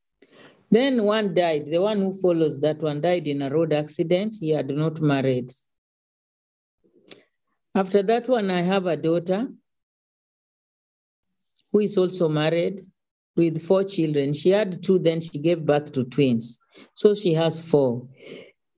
Then 0.70 1.04
one 1.04 1.35
died. 1.35 1.66
The 1.66 1.80
one 1.80 1.98
who 2.00 2.11
follows 2.20 2.61
that 2.61 2.83
one 2.83 3.00
died 3.00 3.28
in 3.28 3.42
a 3.42 3.50
road 3.50 3.72
accident. 3.72 4.37
He 4.40 4.50
had 4.50 4.70
not 4.70 5.00
married. 5.00 5.52
After 7.74 8.02
that 8.02 8.28
one, 8.28 8.50
I 8.50 8.62
have 8.62 8.87
a 8.87 8.96
daughter 8.96 9.48
who 11.70 11.80
is 11.80 11.98
also 11.98 12.28
married 12.28 12.80
with 13.36 13.62
four 13.62 13.84
children. 13.84 14.32
She 14.32 14.50
had 14.50 14.82
two, 14.82 14.98
then 14.98 15.20
she 15.20 15.38
gave 15.38 15.64
birth 15.64 15.92
to 15.92 16.04
twins. 16.04 16.60
So 16.94 17.14
she 17.14 17.34
has 17.34 17.60
four. 17.60 18.06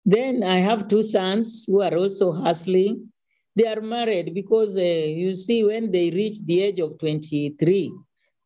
Then 0.04 0.42
I 0.42 0.58
have 0.58 0.88
two 0.88 1.02
sons 1.02 1.64
who 1.66 1.82
are 1.82 1.94
also 1.94 2.32
hustling. 2.32 3.12
They 3.56 3.66
are 3.66 3.80
married 3.80 4.34
because 4.34 4.76
uh, 4.76 4.80
you 4.80 5.34
see, 5.34 5.64
when 5.64 5.90
they 5.90 6.10
reach 6.10 6.44
the 6.44 6.62
age 6.62 6.80
of 6.80 6.98
23, 6.98 7.92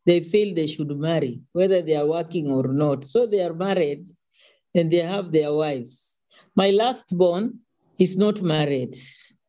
they 0.05 0.19
feel 0.21 0.55
they 0.55 0.67
should 0.67 0.97
marry, 0.97 1.41
whether 1.51 1.81
they 1.81 1.95
are 1.95 2.07
working 2.07 2.51
or 2.51 2.67
not. 2.67 3.05
So 3.05 3.27
they 3.27 3.41
are 3.41 3.53
married 3.53 4.07
and 4.73 4.89
they 4.89 4.97
have 4.97 5.31
their 5.31 5.53
wives. 5.53 6.17
My 6.55 6.71
last 6.71 7.15
born 7.17 7.59
is 7.99 8.17
not 8.17 8.41
married. 8.41 8.95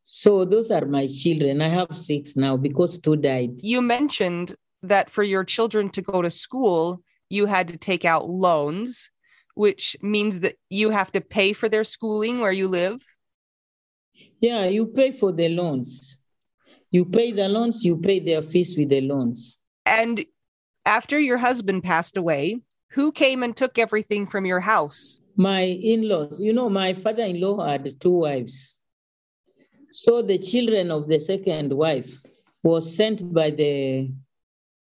So 0.02 0.44
those 0.44 0.70
are 0.70 0.84
my 0.84 1.06
children. 1.06 1.62
I 1.62 1.68
have 1.68 1.96
six 1.96 2.36
now 2.36 2.56
because 2.56 2.98
two 2.98 3.16
died. 3.16 3.52
You 3.62 3.80
mentioned 3.80 4.54
that 4.82 5.10
for 5.10 5.22
your 5.22 5.44
children 5.44 5.88
to 5.90 6.02
go 6.02 6.22
to 6.22 6.30
school, 6.30 7.02
you 7.28 7.46
had 7.46 7.68
to 7.68 7.76
take 7.76 8.04
out 8.04 8.28
loans, 8.28 9.10
which 9.54 9.96
means 10.02 10.40
that 10.40 10.56
you 10.68 10.90
have 10.90 11.12
to 11.12 11.20
pay 11.20 11.52
for 11.52 11.68
their 11.68 11.84
schooling 11.84 12.40
where 12.40 12.52
you 12.52 12.68
live. 12.68 13.04
Yeah, 14.40 14.66
you 14.66 14.86
pay 14.86 15.10
for 15.10 15.32
the 15.32 15.48
loans. 15.48 16.18
You 16.90 17.06
pay 17.06 17.32
the 17.32 17.48
loans, 17.48 17.84
you 17.84 17.96
pay 17.96 18.20
their 18.20 18.42
fees 18.42 18.76
with 18.76 18.90
the 18.90 19.00
loans. 19.00 19.56
And 19.86 20.24
after 20.84 21.18
your 21.18 21.38
husband 21.38 21.84
passed 21.84 22.16
away, 22.16 22.60
who 22.90 23.12
came 23.12 23.42
and 23.42 23.56
took 23.56 23.78
everything 23.78 24.26
from 24.26 24.44
your 24.44 24.60
house? 24.60 25.22
My 25.36 25.62
in 25.62 26.08
laws, 26.08 26.38
you 26.38 26.52
know, 26.52 26.68
my 26.68 26.92
father 26.92 27.22
in 27.22 27.40
law 27.40 27.64
had 27.64 27.98
two 27.98 28.18
wives. 28.18 28.80
So 29.90 30.20
the 30.20 30.38
children 30.38 30.90
of 30.90 31.08
the 31.08 31.18
second 31.18 31.72
wife 31.72 32.22
was 32.62 32.94
sent 32.94 33.32
by 33.32 33.50
the 33.50 34.10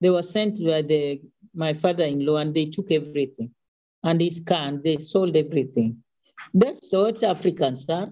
they 0.01 0.09
were 0.09 0.23
sent 0.23 0.63
by 0.65 0.81
the 0.81 1.21
my 1.53 1.73
father-in-law 1.73 2.37
and 2.37 2.53
they 2.53 2.65
took 2.65 2.91
everything. 2.91 3.51
And 4.03 4.19
his 4.19 4.39
car, 4.39 4.67
and 4.67 4.83
they 4.83 4.97
sold 4.97 5.37
everything. 5.37 6.01
That's 6.55 6.91
what 6.91 7.21
Africans 7.21 7.87
are. 7.87 8.09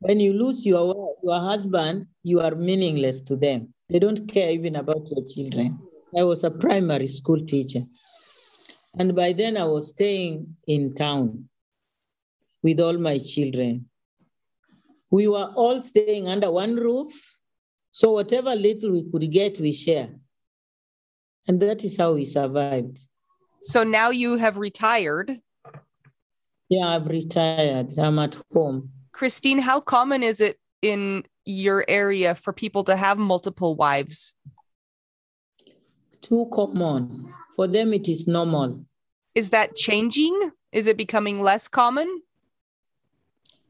When 0.00 0.20
you 0.20 0.32
lose 0.32 0.64
your 0.64 1.16
your 1.22 1.40
husband, 1.40 2.06
you 2.22 2.40
are 2.40 2.54
meaningless 2.54 3.20
to 3.22 3.36
them. 3.36 3.74
They 3.88 3.98
don't 3.98 4.26
care 4.28 4.50
even 4.50 4.76
about 4.76 5.10
your 5.10 5.24
children. 5.26 5.78
I 6.16 6.22
was 6.22 6.44
a 6.44 6.50
primary 6.50 7.08
school 7.08 7.40
teacher. 7.44 7.82
And 8.98 9.16
by 9.16 9.32
then 9.32 9.56
I 9.56 9.64
was 9.64 9.88
staying 9.88 10.56
in 10.66 10.94
town 10.94 11.48
with 12.62 12.78
all 12.78 12.98
my 12.98 13.18
children. 13.18 13.88
We 15.10 15.28
were 15.28 15.52
all 15.56 15.80
staying 15.80 16.28
under 16.28 16.50
one 16.50 16.76
roof. 16.76 17.12
So 17.92 18.12
whatever 18.12 18.54
little 18.54 18.92
we 18.92 19.10
could 19.10 19.30
get, 19.30 19.58
we 19.58 19.72
share. 19.72 20.10
And 21.48 21.60
that 21.60 21.84
is 21.84 21.96
how 21.96 22.14
we 22.14 22.24
survived. 22.24 23.00
So 23.60 23.84
now 23.84 24.10
you 24.10 24.36
have 24.36 24.56
retired. 24.56 25.40
Yeah, 26.68 26.88
I've 26.88 27.06
retired. 27.06 27.98
I'm 27.98 28.18
at 28.18 28.36
home. 28.52 28.90
Christine, 29.12 29.58
how 29.58 29.80
common 29.80 30.22
is 30.22 30.40
it 30.40 30.58
in 30.80 31.24
your 31.44 31.84
area 31.88 32.34
for 32.34 32.52
people 32.52 32.84
to 32.84 32.96
have 32.96 33.18
multiple 33.18 33.74
wives? 33.74 34.34
Too 36.20 36.48
common. 36.52 37.32
For 37.56 37.66
them, 37.66 37.92
it 37.92 38.08
is 38.08 38.26
normal. 38.26 38.84
Is 39.34 39.50
that 39.50 39.76
changing? 39.76 40.52
Is 40.72 40.86
it 40.86 40.96
becoming 40.96 41.42
less 41.42 41.68
common? 41.68 42.22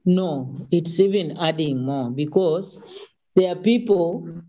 No, 0.05 0.67
it's 0.71 0.99
even 1.01 1.37
adding 1.39 1.85
more 1.85 2.11
because 2.11 3.09
there 3.35 3.53
are 3.53 3.57
people 3.57 4.43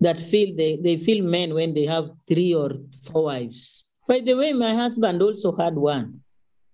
that 0.00 0.20
feel 0.20 0.54
they, 0.56 0.76
they 0.76 0.96
feel 0.96 1.24
men 1.24 1.54
when 1.54 1.74
they 1.74 1.84
have 1.84 2.10
three 2.28 2.54
or 2.54 2.70
four 3.02 3.24
wives. 3.24 3.86
By 4.06 4.20
the 4.20 4.34
way, 4.34 4.52
my 4.52 4.74
husband 4.74 5.22
also 5.22 5.56
had 5.56 5.74
one. 5.74 6.20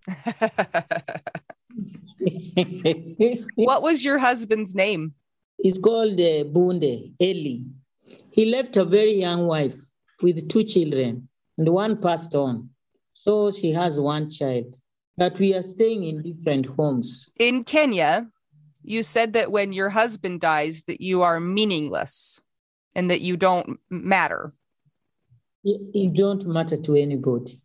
what 3.54 3.82
was 3.82 4.04
your 4.04 4.18
husband's 4.18 4.74
name? 4.74 5.14
It's 5.58 5.78
called 5.78 6.20
uh, 6.20 6.44
Bunde, 6.44 7.14
Eli. 7.20 7.58
He 8.30 8.46
left 8.46 8.76
a 8.76 8.84
very 8.84 9.12
young 9.12 9.46
wife 9.46 9.76
with 10.20 10.48
two 10.48 10.64
children, 10.64 11.28
and 11.56 11.68
one 11.68 11.96
passed 11.96 12.34
on. 12.34 12.68
So 13.14 13.50
she 13.50 13.72
has 13.72 14.00
one 14.00 14.28
child. 14.28 14.74
But 15.16 15.38
we 15.38 15.54
are 15.54 15.62
staying 15.62 16.04
in 16.04 16.22
different 16.22 16.66
homes. 16.66 17.30
In 17.38 17.64
Kenya, 17.64 18.28
you 18.82 19.02
said 19.02 19.34
that 19.34 19.52
when 19.52 19.72
your 19.72 19.90
husband 19.90 20.40
dies 20.40 20.84
that 20.84 21.00
you 21.00 21.22
are 21.22 21.38
meaningless 21.38 22.40
and 22.94 23.10
that 23.10 23.20
you 23.20 23.36
don't 23.36 23.78
matter. 23.90 24.52
You, 25.62 25.90
you 25.94 26.10
don't 26.10 26.46
matter 26.46 26.76
to 26.76 26.94
anybody. 26.94 27.58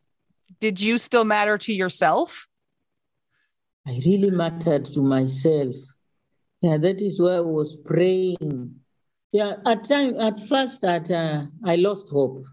Did 0.60 0.80
you 0.80 0.98
still 0.98 1.26
matter 1.26 1.58
to 1.58 1.74
yourself? 1.74 2.48
I 3.88 4.00
really 4.06 4.32
mattered 4.32 4.86
to 4.86 5.02
myself. 5.02 5.76
Yeah, 6.62 6.78
that 6.78 7.02
is 7.02 7.20
why 7.20 7.36
I 7.36 7.42
was 7.42 7.78
praying. 7.78 8.76
Yeah, 9.32 9.56
at 9.66 9.88
time 9.88 10.20
at 10.20 10.40
first 10.40 10.84
at 10.84 11.12
uh, 11.12 11.44
I 11.64 11.76
lost 11.76 12.10
hope. 12.10 12.44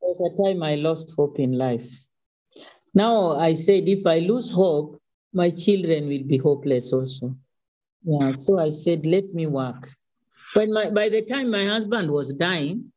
There 0.00 0.08
was 0.08 0.20
a 0.20 0.42
time 0.42 0.62
I 0.62 0.76
lost 0.76 1.14
hope 1.16 1.38
in 1.38 1.58
life. 1.58 1.88
Now 2.94 3.38
I 3.38 3.54
said 3.54 3.88
if 3.88 4.06
I 4.06 4.20
lose 4.20 4.50
hope, 4.52 5.00
my 5.32 5.50
children 5.50 6.08
will 6.08 6.24
be 6.24 6.38
hopeless 6.38 6.92
also. 6.92 7.36
Yeah, 8.04 8.32
so 8.32 8.58
I 8.58 8.70
said 8.70 9.06
let 9.06 9.34
me 9.34 9.46
work. 9.46 9.88
But 10.54 10.68
my, 10.68 10.90
by 10.90 11.08
the 11.08 11.22
time 11.22 11.50
my 11.50 11.64
husband 11.64 12.10
was 12.10 12.34
dying, 12.34 12.92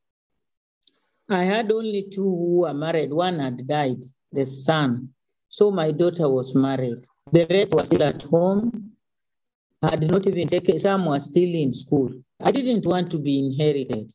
I 1.30 1.44
had 1.44 1.72
only 1.72 2.08
two 2.10 2.24
who 2.24 2.60
were 2.62 2.74
married. 2.74 3.14
One 3.14 3.40
had 3.40 3.68
died, 3.68 4.02
the 4.32 4.46
son. 4.46 5.10
So 5.50 5.72
my 5.72 5.92
daughter 5.92 6.30
was 6.30 6.56
married. 6.56 7.06
The 7.32 7.48
rest 7.50 7.74
were 7.74 7.86
still 7.86 8.04
at 8.04 8.24
home. 8.24 8.92
Had 9.82 10.10
not 10.10 10.26
even 10.28 10.48
taken, 10.48 10.80
some 10.80 11.06
were 11.06 11.20
still 11.20 11.54
in 11.54 11.74
school. 11.74 12.12
I 12.42 12.52
didn't 12.52 12.86
want 12.86 13.12
to 13.12 13.20
be 13.20 13.40
inherited. 13.40 14.12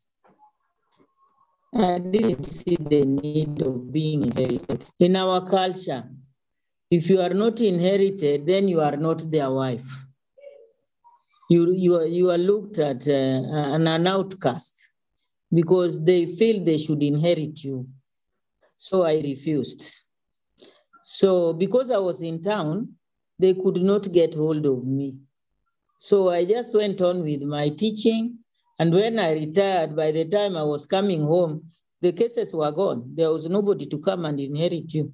I 1.75 1.99
didn't 1.99 2.45
see 2.45 2.77
the 2.77 3.05
need 3.05 3.61
of 3.63 3.93
being 3.93 4.25
inherited. 4.25 4.85
In 4.99 5.17
our 5.17 5.47
culture, 5.47 6.05
if 6.91 7.11
you 7.11 7.21
are 7.21 7.35
not 7.35 7.61
inherited, 7.61 8.47
then 8.47 8.67
you 8.67 8.81
are 8.81 8.97
not 8.97 9.31
their 9.31 9.51
wife. 9.51 10.08
You, 11.49 11.73
you, 11.73 11.95
are, 11.97 12.07
you 12.07 12.31
are 12.31 12.39
looked 12.39 12.79
at 12.79 13.09
uh, 13.09 13.13
an, 13.13 13.89
an 13.89 14.07
outcast 14.07 14.79
because 15.53 16.03
they 16.05 16.27
feel 16.27 16.63
they 16.63 16.79
should 16.79 17.03
inherit 17.03 17.65
you. 17.65 17.89
So 18.77 19.03
I 19.03 19.15
refused. 19.21 20.05
So 21.03 21.55
because 21.55 21.91
I 21.91 21.99
was 21.99 22.21
in 22.23 22.43
town, 22.43 22.95
they 23.39 23.55
could 23.55 23.77
not 23.77 24.13
get 24.13 24.35
hold 24.35 24.67
of 24.67 24.85
me. 24.85 25.19
So 25.99 26.31
I 26.31 26.45
just 26.45 26.75
went 26.75 27.01
on 27.01 27.23
with 27.23 27.43
my 27.43 27.71
teaching. 27.71 28.39
And 28.79 28.93
when 28.93 29.19
I 29.19 29.33
retired, 29.33 29.97
by 29.97 30.13
the 30.13 30.25
time 30.27 30.57
I 30.57 30.63
was 30.63 30.87
coming 30.87 31.23
home, 31.23 31.65
the 32.01 32.13
cases 32.13 32.53
were 32.53 32.71
gone. 32.71 33.11
There 33.15 33.31
was 33.31 33.49
nobody 33.49 33.87
to 33.87 33.99
come 33.99 34.25
and 34.25 34.39
inherit 34.39 34.95
you. 34.95 35.13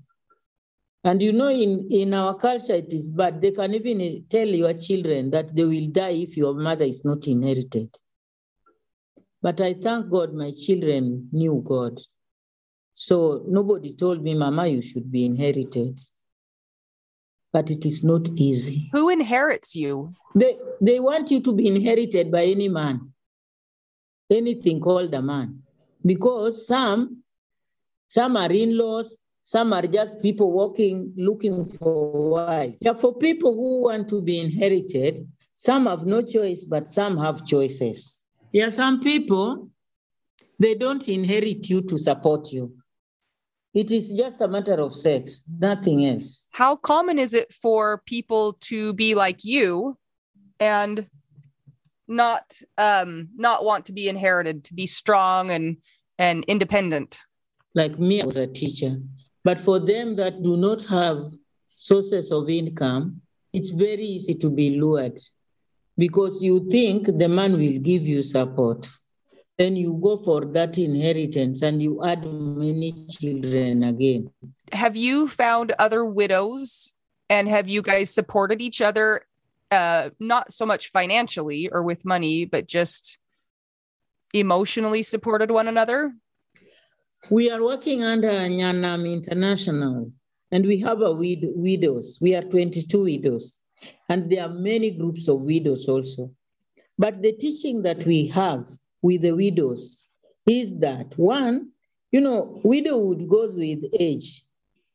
And 1.07 1.21
you 1.21 1.33
know, 1.33 1.51
in, 1.51 1.87
in 1.91 2.15
our 2.15 2.35
culture, 2.35 2.73
it 2.73 2.93
is 2.93 3.09
bad. 3.11 3.43
They 3.43 3.51
can 3.51 3.75
even 3.75 4.25
tell 4.31 4.49
your 4.49 4.73
children 4.73 5.31
that 5.31 5.55
they 5.55 5.65
will 5.65 5.89
die 5.89 6.23
if 6.25 6.35
your 6.35 6.55
mother 6.55 6.87
is 6.87 7.05
not 7.05 7.27
inherited. 7.27 7.95
But 9.43 9.61
I 9.61 9.75
thank 9.75 10.09
God 10.09 10.33
my 10.33 10.51
children 10.51 11.29
knew 11.31 11.63
God. 11.63 12.01
So 12.95 13.43
nobody 13.47 13.95
told 13.95 14.23
me, 14.23 14.35
Mama, 14.35 14.67
you 14.67 14.81
should 14.81 15.13
be 15.13 15.27
inherited. 15.27 16.01
But 17.53 17.71
it 17.71 17.85
is 17.85 18.03
not 18.03 18.27
easy. 18.37 18.89
Who 18.93 19.11
inherits 19.11 19.77
you? 19.77 20.15
They, 20.35 20.57
they 20.81 21.01
want 21.01 21.31
you 21.31 21.41
to 21.43 21.53
be 21.53 21.69
inherited 21.69 22.33
by 22.33 22.45
any 22.45 22.69
man, 22.69 23.13
anything 24.31 24.81
called 24.81 25.13
a 25.13 25.21
man. 25.21 25.63
Because 26.05 26.67
some, 26.67 27.23
some 28.09 28.39
are 28.39 28.51
in-laws, 28.51 29.21
some 29.45 29.75
are 29.75 29.83
just 29.83 30.23
people 30.23 30.51
walking, 30.51 31.13
looking 31.17 31.67
for 31.67 32.31
wife. 32.31 32.75
Yeah, 32.81 32.95
for 32.95 33.15
people 33.15 33.55
who 33.55 33.83
want 33.85 34.09
to 34.09 34.23
be 34.23 34.41
inherited, 34.41 35.29
some 35.55 35.85
have 35.85 36.07
no 36.07 36.23
choice, 36.23 36.65
but 36.65 36.89
some 36.89 37.19
have 37.19 37.45
choices. 37.45 38.25
Yeah, 38.53 38.71
some 38.71 39.01
people, 39.01 39.69
they 40.59 40.75
don't 40.75 41.07
inherit 41.09 41.69
you 41.69 41.83
to 41.83 41.99
support 41.99 42.53
you. 42.53 42.75
It 43.75 43.91
is 43.91 44.15
just 44.15 44.41
a 44.41 44.49
matter 44.49 44.81
of 44.81 44.95
sex, 44.95 45.43
nothing 45.59 46.07
else. 46.07 46.49
How 46.53 46.77
common 46.77 47.19
is 47.19 47.35
it 47.35 47.53
for 47.53 48.03
people 48.07 48.55
to 48.63 48.95
be 48.95 49.15
like 49.15 49.45
you 49.45 49.99
and 50.59 51.07
not 52.07 52.61
um 52.79 53.29
not 53.37 53.65
want 53.65 53.87
to 53.87 53.93
be 53.93 54.09
inherited, 54.09 54.65
to 54.65 54.75
be 54.75 54.87
strong 54.87 55.51
and 55.51 55.77
and 56.19 56.45
independent? 56.47 57.21
Like 57.75 57.99
me, 57.99 58.23
I 58.23 58.27
was 58.27 58.37
a 58.37 58.47
teacher. 58.47 58.97
But 59.45 59.61
for 59.61 59.79
them 59.79 60.17
that 60.17 60.43
do 60.43 60.57
not 60.57 60.85
have 60.85 61.23
sources 61.67 62.33
of 62.33 62.49
income, 62.49 63.21
it's 63.53 63.71
very 63.71 64.03
easy 64.03 64.35
to 64.35 64.51
be 64.51 64.81
lured 64.81 65.21
because 65.97 66.43
you 66.43 66.69
think 66.71 67.07
the 67.07 67.29
man 67.29 67.53
will 67.53 67.79
give 67.79 68.07
you 68.07 68.23
support. 68.23 68.89
Then 69.59 69.77
you 69.77 70.01
go 70.03 70.17
for 70.17 70.45
that 70.47 70.79
inheritance 70.79 71.63
and 71.63 71.81
you 71.81 72.05
add 72.05 72.25
many 72.27 73.07
children 73.07 73.85
again. 73.85 74.31
Have 74.73 74.97
you 74.97 75.29
found 75.29 75.73
other 75.79 76.05
widows 76.05 76.91
and 77.31 77.49
have 77.49 77.69
you 77.69 77.83
guys 77.83 78.13
supported 78.13 78.61
each 78.61 78.81
other, 78.81 79.27
uh, 79.71 80.11
not 80.19 80.53
so 80.53 80.67
much 80.67 80.91
financially 80.91 81.69
or 81.69 81.83
with 81.83 82.05
money, 82.05 82.45
but 82.45 82.67
just 82.67 83.19
emotionally 84.33 85.05
supported 85.05 85.53
one 85.53 85.69
another? 85.69 86.15
We 87.31 87.51
are 87.51 87.63
working 87.63 88.03
under 88.05 88.29
Nyanam 88.29 89.11
International 89.11 90.13
and 90.51 90.67
we 90.67 90.79
have 90.81 91.01
a 91.01 91.13
wid- 91.13 91.53
widows. 91.55 92.19
We 92.21 92.35
are 92.35 92.43
22 92.43 93.03
widows. 93.05 93.61
And 94.09 94.31
there 94.31 94.45
are 94.45 94.53
many 94.53 94.91
groups 94.91 95.29
of 95.29 95.45
widows 95.45 95.89
also. 95.89 96.31
But 96.99 97.23
the 97.23 97.33
teaching 97.33 97.83
that 97.83 98.05
we 98.05 98.27
have 98.29 98.65
with 99.03 99.23
the 99.23 99.33
widows 99.33 100.07
is 100.47 100.79
that 100.81 101.15
one, 101.17 101.71
you 102.13 102.21
know, 102.21 102.61
widowhood 102.63 103.29
goes 103.29 103.57
with 103.57 103.85
age. 103.99 104.45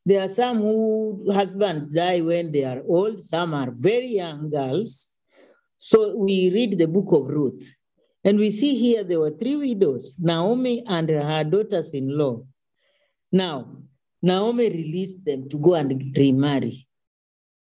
There 0.05 0.21
are 0.21 0.29
some 0.29 0.59
who 0.59 1.31
husbands 1.31 1.93
die 1.93 2.21
when 2.21 2.51
they 2.51 2.63
are 2.63 2.83
old, 2.87 3.19
some 3.23 3.53
are 3.53 3.71
very 3.71 4.07
young 4.07 4.49
girls. 4.49 5.11
So 5.79 6.15
we 6.15 6.51
read 6.53 6.77
the 6.77 6.87
book 6.87 7.11
of 7.11 7.27
Ruth, 7.27 7.75
and 8.23 8.37
we 8.37 8.49
see 8.49 8.75
here 8.75 9.03
there 9.03 9.19
were 9.19 9.31
three 9.31 9.55
widows 9.57 10.17
Naomi 10.19 10.83
and 10.87 11.09
her 11.09 11.43
daughters 11.43 11.93
in 11.93 12.17
law. 12.17 12.41
Now, 13.31 13.77
Naomi 14.21 14.69
released 14.69 15.23
them 15.25 15.47
to 15.49 15.57
go 15.57 15.75
and 15.75 16.15
remarry 16.17 16.87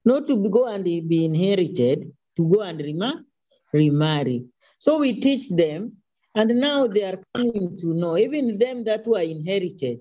not 0.05 0.27
to 0.27 0.49
go 0.49 0.67
and 0.67 0.83
be 0.83 1.25
inherited, 1.25 2.11
to 2.35 2.49
go 2.49 2.61
and 2.61 2.79
rem- 2.81 3.25
remarry. 3.71 4.45
So 4.77 4.99
we 4.99 5.13
teach 5.19 5.49
them, 5.49 5.93
and 6.35 6.49
now 6.59 6.87
they 6.87 7.03
are 7.03 7.19
coming 7.33 7.77
to 7.77 7.93
know, 7.93 8.17
even 8.17 8.57
them 8.57 8.83
that 8.85 9.07
were 9.07 9.21
inherited, 9.21 9.99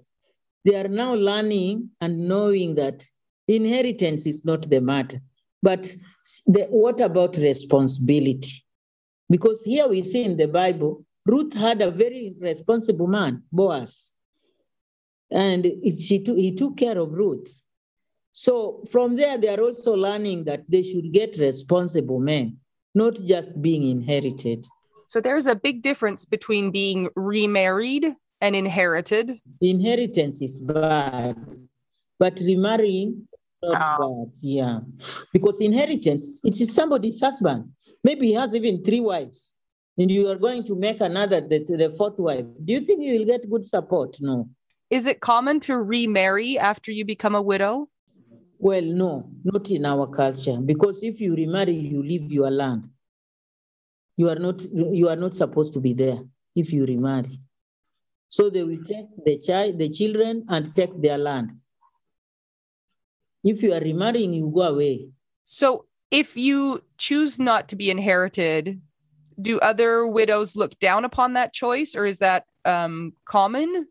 they 0.64 0.74
are 0.76 0.88
now 0.88 1.14
learning 1.14 1.90
and 2.01 2.28
knowing 2.28 2.74
that 2.76 3.05
inheritance 3.49 4.26
is 4.26 4.45
not 4.45 4.68
the 4.70 4.80
matter. 4.80 5.20
But 5.62 5.95
the, 6.47 6.66
what 6.70 7.01
about 7.01 7.36
responsibility? 7.36 8.64
Because 9.33 9.62
here 9.64 9.89
we 9.89 10.03
see 10.03 10.24
in 10.24 10.37
the 10.37 10.47
Bible, 10.47 11.07
Ruth 11.24 11.55
had 11.55 11.80
a 11.80 11.91
very 11.91 12.35
responsible 12.39 13.07
man, 13.07 13.43
Boaz. 13.51 14.14
And 15.30 15.64
she 15.99 16.22
took, 16.22 16.37
he 16.37 16.55
took 16.55 16.76
care 16.76 16.99
of 16.99 17.14
Ruth. 17.14 17.49
So 18.33 18.83
from 18.93 19.16
there, 19.16 19.39
they 19.39 19.49
are 19.49 19.61
also 19.61 19.95
learning 19.97 20.45
that 20.45 20.64
they 20.68 20.83
should 20.83 21.12
get 21.12 21.39
responsible 21.39 22.20
men, 22.20 22.59
not 22.95 23.14
just 23.24 23.51
being 23.62 23.89
inherited. 23.89 24.66
So 25.09 25.18
there's 25.22 25.47
a 25.47 25.57
big 25.57 25.80
difference 25.80 26.26
between 26.26 26.70
being 26.70 27.09
remarried 27.16 28.05
And 28.43 28.57
inherited? 28.57 29.39
Inheritance 29.61 30.43
is 30.43 30.59
bad, 30.59 31.37
but 32.18 32.35
remarrying 32.41 33.28
not 33.62 33.78
Oh. 34.01 34.24
bad. 34.26 34.35
Yeah, 34.43 34.80
because 35.33 35.61
inheritance 35.61 36.41
it 36.43 36.61
is 36.61 36.74
somebody's 36.74 37.20
husband. 37.20 37.70
Maybe 38.05 38.28
he 38.28 38.34
has 38.34 38.55
even 38.55 38.82
three 38.82 39.00
wives, 39.00 39.55
and 39.96 40.11
you 40.11 40.28
are 40.28 40.36
going 40.36 40.64
to 40.64 40.74
make 40.74 41.00
another 41.00 41.40
the, 41.40 41.61
the 41.61 41.90
fourth 41.96 42.18
wife. 42.18 42.46
Do 42.64 42.72
you 42.72 42.80
think 42.80 43.03
you 43.03 43.18
will 43.18 43.26
get 43.26 43.48
good 43.48 43.64
support? 43.64 44.16
No. 44.20 44.48
Is 44.90 45.07
it 45.07 45.20
common 45.20 45.61
to 45.61 45.78
remarry 45.78 46.59
after 46.59 46.92
you 46.92 47.05
become 47.05 47.34
a 47.34 47.42
widow? 47.42 47.88
Well, 48.59 48.82
no, 48.82 49.30
not 49.44 49.70
in 49.70 49.86
our 49.86 50.07
culture. 50.07 50.59
Because 50.61 51.03
if 51.03 51.20
you 51.20 51.34
remarry, 51.34 51.72
you 51.72 52.03
leave 52.03 52.30
your 52.30 52.50
land. 52.50 52.88
You 54.16 54.28
are 54.28 54.38
not 54.38 54.62
you 54.62 55.09
are 55.09 55.16
not 55.16 55.34
supposed 55.34 55.72
to 55.74 55.80
be 55.80 55.94
there 55.94 56.18
if 56.55 56.72
you 56.72 56.84
remarry. 56.84 57.40
So 58.28 58.50
they 58.50 58.64
will 58.64 58.82
take 58.84 59.07
the 59.24 59.38
child, 59.38 59.78
the 59.78 59.88
children, 59.88 60.44
and 60.48 60.74
take 60.74 61.00
their 61.00 61.18
land. 61.18 61.53
If 63.44 63.62
you 63.62 63.72
are 63.74 63.80
remarrying, 63.80 64.32
you 64.34 64.50
go 64.55 64.62
away. 64.62 65.09
So 65.42 65.86
if 66.12 66.36
you 66.36 66.84
choose 66.98 67.38
not 67.38 67.70
to 67.70 67.74
be 67.74 67.90
inherited, 67.90 68.80
do 69.40 69.58
other 69.60 70.06
widows 70.06 70.54
look 70.54 70.78
down 70.78 71.04
upon 71.06 71.32
that 71.32 71.54
choice 71.54 71.96
or 71.96 72.04
is 72.04 72.18
that 72.18 72.44
um, 72.66 73.14
common? 73.24 73.88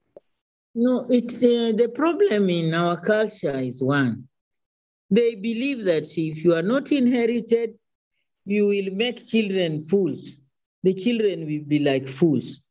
No, 0.75 1.03
it's 1.09 1.37
uh, 1.37 1.73
the 1.75 1.91
problem 1.93 2.49
in 2.49 2.73
our 2.75 2.95
culture 3.01 3.57
is 3.57 3.83
one. 3.83 4.27
They 5.09 5.35
believe 5.35 5.83
that 5.85 6.05
if 6.15 6.45
you 6.45 6.53
are 6.55 6.61
not 6.61 6.91
inherited, 6.91 7.73
you 8.45 8.67
will 8.67 8.93
make 8.93 9.27
children 9.27 9.81
fools. 9.81 10.37
The 10.83 10.93
children 10.93 11.39
will 11.41 11.65
be 11.67 11.79
like 11.79 12.07
fools. 12.07 12.61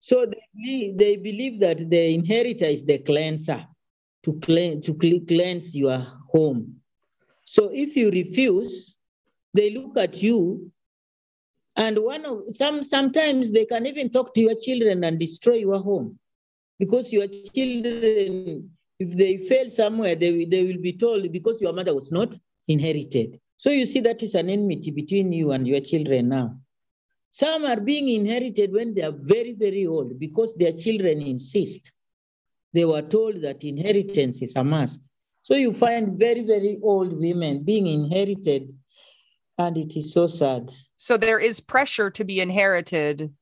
So 0.00 0.26
they 0.26 0.44
believe, 0.54 0.98
they 0.98 1.16
believe 1.16 1.60
that 1.60 1.88
the 1.88 2.14
inheritor 2.14 2.66
is 2.66 2.84
the 2.84 2.98
cleanser 2.98 3.66
to 4.24 4.38
cleanse, 4.40 4.86
to 4.86 4.94
cleanse 4.94 5.74
your 5.74 6.06
home. 6.28 6.81
So 7.52 7.68
if 7.70 7.96
you 7.96 8.10
refuse, 8.10 8.96
they 9.52 9.68
look 9.72 9.98
at 9.98 10.22
you 10.22 10.72
and 11.76 11.98
one 11.98 12.24
of 12.24 12.56
some 12.56 12.82
sometimes 12.82 13.52
they 13.52 13.66
can 13.66 13.84
even 13.84 14.08
talk 14.08 14.32
to 14.32 14.40
your 14.40 14.54
children 14.54 15.04
and 15.04 15.18
destroy 15.18 15.56
your 15.56 15.78
home 15.78 16.18
because 16.78 17.12
your 17.12 17.26
children, 17.26 18.70
if 18.98 19.14
they 19.18 19.36
fail 19.36 19.68
somewhere, 19.68 20.14
they, 20.14 20.46
they 20.46 20.64
will 20.64 20.80
be 20.80 20.94
told 20.94 21.30
because 21.30 21.60
your 21.60 21.74
mother 21.74 21.94
was 21.94 22.10
not 22.10 22.34
inherited. 22.68 23.38
So 23.58 23.68
you 23.68 23.84
see 23.84 24.00
that 24.00 24.22
is 24.22 24.34
an 24.34 24.48
enmity 24.48 24.90
between 24.90 25.30
you 25.30 25.52
and 25.52 25.68
your 25.68 25.80
children 25.80 26.30
now. 26.30 26.56
Some 27.32 27.66
are 27.66 27.80
being 27.80 28.08
inherited 28.08 28.72
when 28.72 28.94
they 28.94 29.02
are 29.02 29.14
very, 29.14 29.52
very 29.52 29.86
old 29.86 30.18
because 30.18 30.54
their 30.54 30.72
children 30.72 31.20
insist. 31.20 31.92
They 32.72 32.86
were 32.86 33.02
told 33.02 33.42
that 33.42 33.62
inheritance 33.62 34.40
is 34.40 34.56
a 34.56 34.64
must. 34.64 35.11
So 35.42 35.54
you 35.54 35.72
find 35.72 36.16
very, 36.18 36.42
very 36.44 36.78
old 36.82 37.12
women 37.18 37.64
being 37.64 37.86
inherited, 37.86 38.72
and 39.58 39.76
it 39.76 39.96
is 39.96 40.12
so 40.12 40.26
sad. 40.26 40.72
So 40.96 41.16
there 41.16 41.38
is 41.38 41.60
pressure 41.60 42.10
to 42.10 42.24
be 42.24 42.40
inherited 42.40 43.32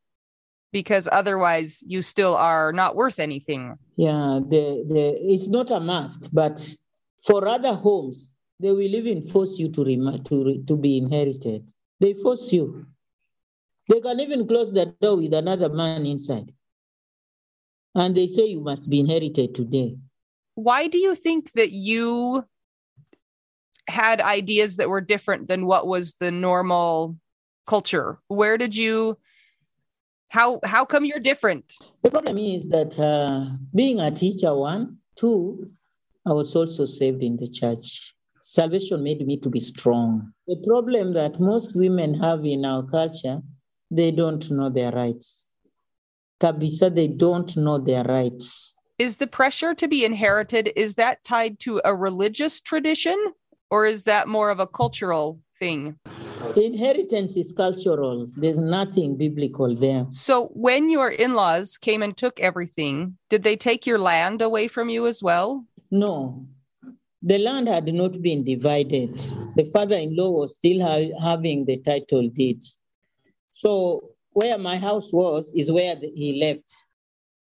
because 0.72 1.08
otherwise 1.12 1.82
you 1.86 2.00
still 2.00 2.36
are 2.36 2.72
not 2.72 2.96
worth 2.96 3.18
anything. 3.18 3.76
Yeah, 3.96 4.40
the, 4.48 4.84
the, 4.88 5.32
it's 5.32 5.48
not 5.48 5.70
a 5.70 5.80
must, 5.80 6.34
but 6.34 6.74
for 7.22 7.46
other 7.46 7.74
homes, 7.74 8.34
they 8.60 8.70
will 8.70 8.80
even 8.80 9.20
force 9.20 9.58
you 9.58 9.70
to, 9.72 9.84
rem- 9.84 10.22
to, 10.24 10.44
re- 10.44 10.62
to 10.66 10.76
be 10.76 10.96
inherited. 10.96 11.66
They 12.00 12.14
force 12.14 12.52
you. 12.52 12.86
They 13.88 14.00
can 14.00 14.20
even 14.20 14.46
close 14.46 14.72
the 14.72 14.86
door 15.00 15.16
with 15.16 15.34
another 15.34 15.68
man 15.68 16.06
inside. 16.06 16.52
And 17.94 18.14
they 18.14 18.26
say 18.26 18.46
you 18.46 18.60
must 18.60 18.88
be 18.88 19.00
inherited 19.00 19.54
today. 19.54 19.98
Why 20.62 20.88
do 20.88 20.98
you 20.98 21.14
think 21.14 21.52
that 21.52 21.72
you 21.72 22.44
had 23.88 24.20
ideas 24.20 24.76
that 24.76 24.90
were 24.90 25.00
different 25.00 25.48
than 25.48 25.64
what 25.64 25.86
was 25.86 26.12
the 26.20 26.30
normal 26.30 27.16
culture? 27.66 28.18
Where 28.28 28.58
did 28.58 28.76
you 28.76 29.16
how 30.28 30.60
how 30.62 30.84
come 30.84 31.06
you're 31.06 31.18
different? 31.32 31.64
The 32.02 32.10
problem 32.10 32.36
is 32.36 32.68
that 32.68 32.98
uh, 32.98 33.56
being 33.74 34.00
a 34.00 34.10
teacher, 34.10 34.54
one, 34.54 34.98
two, 35.16 35.70
I 36.26 36.32
was 36.34 36.54
also 36.54 36.84
saved 36.84 37.22
in 37.22 37.38
the 37.38 37.48
church. 37.48 38.14
Salvation 38.42 39.02
made 39.02 39.26
me 39.26 39.38
to 39.38 39.48
be 39.48 39.60
strong. 39.60 40.30
The 40.46 40.62
problem 40.66 41.14
that 41.14 41.40
most 41.40 41.74
women 41.74 42.14
have 42.20 42.44
in 42.44 42.66
our 42.66 42.82
culture, 42.82 43.40
they 43.90 44.10
don't 44.10 44.50
know 44.50 44.68
their 44.68 44.92
rights. 44.92 45.50
Kabisa, 46.38 46.90
they 46.90 47.08
don't 47.08 47.56
know 47.56 47.78
their 47.78 48.04
rights. 48.04 48.76
Is 49.00 49.16
the 49.16 49.26
pressure 49.26 49.72
to 49.76 49.88
be 49.88 50.04
inherited 50.04 50.74
is 50.76 50.96
that 50.96 51.24
tied 51.24 51.58
to 51.60 51.80
a 51.86 51.94
religious 51.94 52.60
tradition 52.60 53.16
or 53.70 53.86
is 53.86 54.04
that 54.04 54.28
more 54.28 54.50
of 54.50 54.60
a 54.60 54.66
cultural 54.66 55.40
thing? 55.58 55.96
Inheritance 56.54 57.34
is 57.34 57.50
cultural. 57.56 58.26
There's 58.36 58.58
nothing 58.58 59.16
biblical 59.16 59.74
there. 59.74 60.06
So 60.10 60.48
when 60.48 60.90
your 60.90 61.08
in-laws 61.08 61.78
came 61.78 62.02
and 62.02 62.14
took 62.14 62.38
everything, 62.40 63.16
did 63.30 63.42
they 63.42 63.56
take 63.56 63.86
your 63.86 63.98
land 63.98 64.42
away 64.42 64.68
from 64.68 64.90
you 64.90 65.06
as 65.06 65.22
well? 65.22 65.64
No, 65.90 66.44
the 67.22 67.38
land 67.38 67.68
had 67.68 67.90
not 67.94 68.20
been 68.20 68.44
divided. 68.44 69.14
The 69.56 69.64
father-in-law 69.64 70.28
was 70.28 70.56
still 70.56 70.82
ha- 70.82 71.18
having 71.22 71.64
the 71.64 71.78
title 71.78 72.28
deeds. 72.28 72.82
So 73.54 74.10
where 74.32 74.58
my 74.58 74.76
house 74.76 75.10
was 75.10 75.50
is 75.54 75.72
where 75.72 75.96
the- 75.96 76.12
he 76.14 76.38
left. 76.38 76.70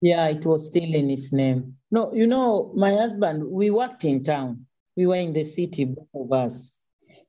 Yeah, 0.00 0.28
it 0.28 0.46
was 0.46 0.68
still 0.68 0.94
in 0.94 1.08
his 1.08 1.32
name. 1.32 1.76
No, 1.90 2.14
you 2.14 2.26
know, 2.26 2.72
my 2.74 2.92
husband, 2.92 3.44
we 3.50 3.70
worked 3.70 4.04
in 4.04 4.22
town. 4.22 4.66
We 4.96 5.06
were 5.06 5.16
in 5.16 5.32
the 5.32 5.44
city, 5.44 5.84
both 5.84 6.08
of 6.14 6.32
us. 6.32 6.80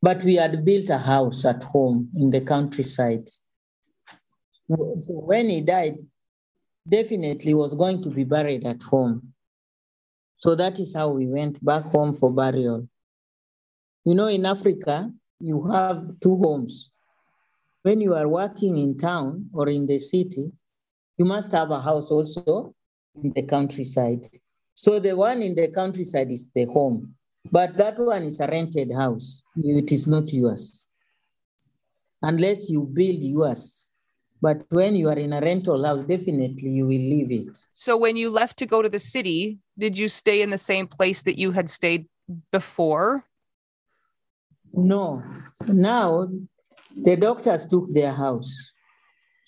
But 0.02 0.24
we 0.24 0.36
had 0.36 0.66
built 0.66 0.90
a 0.90 0.98
house 0.98 1.46
at 1.46 1.64
home 1.64 2.10
in 2.16 2.32
the 2.32 2.42
countryside. 2.42 3.28
So 4.68 4.96
when 5.08 5.50
he 5.50 5.62
died, 5.62 6.00
definitely 6.88 7.54
was 7.54 7.76
going 7.76 8.02
to 8.04 8.10
be 8.10 8.24
buried 8.24 8.66
at 8.66 8.82
home. 8.82 9.34
So 10.38 10.56
that 10.56 10.80
is 10.80 10.96
how 10.96 11.10
we 11.10 11.28
went 11.28 11.64
back 11.64 11.84
home 11.84 12.14
for 12.14 12.32
burial. 12.32 12.88
You 14.06 14.16
know, 14.16 14.28
in 14.28 14.46
Africa, 14.46 15.12
you 15.40 15.68
have 15.68 16.20
two 16.20 16.38
homes. 16.38 16.92
When 17.84 18.02
you 18.02 18.16
are 18.16 18.28
working 18.28 18.78
in 18.78 18.98
town 18.98 19.50
or 19.54 19.70
in 19.70 19.86
the 19.86 20.00
city, 20.00 20.52
you 21.18 21.26
must 21.26 21.52
have 21.52 21.72
a 21.72 21.80
house 21.80 22.12
also 22.12 22.74
in 23.24 23.32
the 23.34 23.44
countryside. 23.44 24.26
So 24.76 25.00
the 25.00 25.16
one 25.16 25.42
in 25.42 25.56
the 25.56 25.68
countryside 25.68 26.32
is 26.32 26.50
the 26.56 26.66
home, 26.66 27.16
but 27.52 27.78
that 27.78 28.00
one 28.00 28.24
is 28.24 28.40
a 28.40 28.48
rented 28.48 28.92
house. 28.92 29.44
It 29.64 29.92
is 29.92 30.08
not 30.08 30.32
yours 30.34 30.88
unless 32.22 32.70
you 32.70 32.84
build 32.84 33.22
yours. 33.22 33.90
But 34.42 34.66
when 34.70 34.96
you 34.96 35.08
are 35.10 35.18
in 35.18 35.34
a 35.34 35.42
rental 35.42 35.86
house, 35.86 36.04
definitely 36.04 36.70
you 36.70 36.86
will 36.86 36.90
leave 36.90 37.32
it. 37.32 37.58
So 37.74 37.96
when 37.96 38.18
you 38.18 38.32
left 38.32 38.58
to 38.58 38.66
go 38.66 38.82
to 38.82 38.90
the 38.90 39.00
city, 39.00 39.60
did 39.78 39.98
you 39.98 40.10
stay 40.10 40.42
in 40.42 40.50
the 40.50 40.58
same 40.58 40.88
place 40.88 41.22
that 41.24 41.38
you 41.38 41.52
had 41.52 41.70
stayed 41.70 42.08
before? 42.52 43.26
No, 44.74 45.22
now 45.68 46.28
the 46.96 47.16
doctors 47.18 47.68
took 47.68 47.86
their 47.94 48.12
house. 48.12 48.74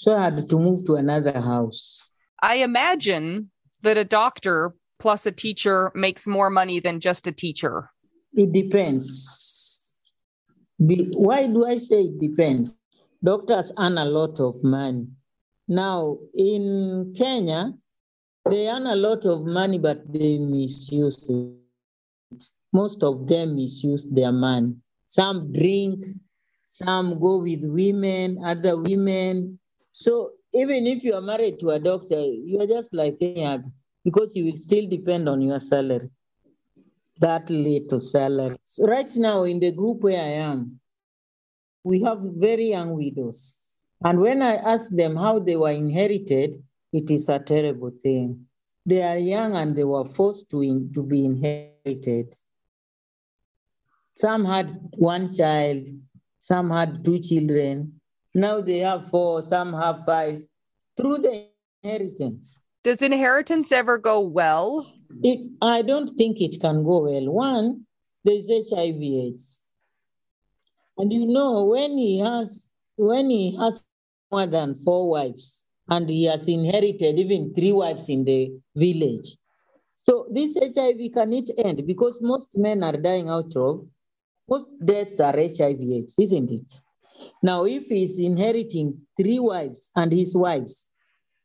So 0.04 0.18
I 0.18 0.24
had 0.26 0.50
to 0.50 0.58
move 0.58 0.84
to 0.88 0.96
another 0.96 1.40
house. 1.40 2.12
I 2.42 2.56
imagine 2.56 3.52
that 3.84 3.98
a 3.98 4.04
doctor 4.04 4.76
plus 5.00 5.26
a 5.26 5.32
teacher 5.32 5.94
makes 5.96 6.28
more 6.28 6.50
money 6.50 6.82
than 6.82 7.00
just 7.00 7.26
a 7.26 7.32
teacher. 7.32 7.90
It 8.34 8.52
depends. 8.52 9.96
Be- 10.86 11.14
Why 11.16 11.48
do 11.48 11.66
I 11.66 11.78
say 11.78 12.02
it 12.02 12.20
depends? 12.20 12.78
Doctors 13.24 13.72
earn 13.80 13.98
a 13.98 14.04
lot 14.04 14.42
of 14.42 14.62
money. 14.62 15.08
Now, 15.70 16.18
in 16.34 17.14
Kenya, 17.16 17.72
they 18.50 18.68
earn 18.68 18.88
a 18.88 18.98
lot 18.98 19.26
of 19.26 19.46
money, 19.46 19.80
but 19.80 20.04
they 20.12 20.38
misuse 20.38 21.30
it. 21.30 22.44
Most 22.74 23.04
of 23.06 23.26
them 23.26 23.56
misuse 23.56 24.06
their 24.12 24.34
money. 24.34 24.76
Some 25.06 25.54
drink, 25.54 26.04
some 26.66 27.22
go 27.22 27.38
with 27.38 27.64
women, 27.64 28.44
other 28.44 28.76
women. 28.76 29.60
So 29.94 30.32
even 30.54 30.88
if 30.88 31.04
you 31.04 31.14
are 31.14 31.22
married 31.22 31.60
to 31.60 31.70
a 31.70 31.80
doctor, 31.80 32.20
you 32.20 32.60
are 32.60 32.68
just 32.68 32.94
like 32.94 33.16
any 33.22 33.46
other 33.46 33.64
because 34.04 34.36
you 34.36 34.46
will 34.46 34.58
still 34.58 34.88
depend 34.88 35.30
on 35.30 35.40
your 35.40 35.60
salary. 35.60 36.10
That 37.20 37.50
little 37.50 38.00
salary. 38.00 38.56
So 38.66 38.88
right 38.88 39.10
now, 39.16 39.44
in 39.44 39.60
the 39.60 39.72
group 39.72 40.02
where 40.02 40.20
I 40.20 40.34
am, 40.50 40.80
we 41.84 42.02
have 42.02 42.18
very 42.22 42.72
young 42.72 42.96
widows. 42.96 43.60
And 44.04 44.20
when 44.20 44.42
I 44.42 44.56
ask 44.56 44.90
them 44.94 45.16
how 45.16 45.40
they 45.40 45.56
were 45.56 45.70
inherited, 45.70 46.62
it 46.92 47.12
is 47.12 47.30
a 47.30 47.40
terrible 47.40 47.92
thing. 48.02 48.46
They 48.86 49.04
are 49.04 49.18
young 49.18 49.56
and 49.56 49.76
they 49.76 49.84
were 49.84 50.06
forced 50.06 50.50
to, 50.52 50.62
in, 50.62 50.92
to 50.96 51.04
be 51.04 51.24
inherited. 51.24 52.36
Some 54.16 54.44
had 54.44 54.72
one 54.98 55.34
child, 55.34 55.88
some 56.40 56.72
had 56.72 57.06
two 57.06 57.20
children. 57.20 58.00
Now 58.34 58.62
they 58.62 58.80
have 58.80 59.10
four, 59.10 59.42
some 59.42 59.74
have 59.74 60.04
five 60.04 60.42
through 60.98 61.20
the 61.20 61.48
inheritance. 61.84 62.60
Does 62.84 63.02
inheritance 63.02 63.72
ever 63.72 63.98
go 63.98 64.20
well? 64.20 64.92
It, 65.22 65.40
I 65.62 65.84
don't 65.84 66.18
think 66.18 66.42
it 66.42 66.60
can 66.60 66.84
go 66.84 67.04
well. 67.04 67.32
One, 67.32 67.86
there's 68.24 68.50
HIV/AIDS, 68.50 69.64
and 70.98 71.14
you 71.14 71.26
know 71.26 71.66
when 71.66 71.98
he 71.98 72.20
has 72.20 72.68
when 72.96 73.30
he 73.30 73.56
has 73.58 73.86
more 74.32 74.48
than 74.48 74.76
four 74.76 75.10
wives 75.10 75.68
and 75.90 76.10
he 76.10 76.26
has 76.26 76.48
inherited 76.48 77.20
even 77.20 77.54
three 77.54 77.72
wives 77.72 78.10
in 78.10 78.24
the 78.24 78.52
village. 78.76 79.38
So 79.96 80.28
this 80.32 80.58
HIV 80.58 81.14
cannot 81.14 81.50
end 81.58 81.86
because 81.86 82.20
most 82.22 82.58
men 82.58 82.84
are 82.84 82.98
dying 82.98 83.30
out 83.30 83.56
of 83.56 83.86
most 84.50 84.68
deaths 84.84 85.20
are 85.20 85.34
HIV/AIDS, 85.34 86.16
isn't 86.20 86.52
it? 86.52 86.82
Now, 87.42 87.66
if 87.66 87.88
he's 87.88 88.20
inheriting 88.20 89.02
three 89.18 89.40
wives 89.40 89.92
and 89.96 90.12
his 90.12 90.36
wives, 90.36 90.88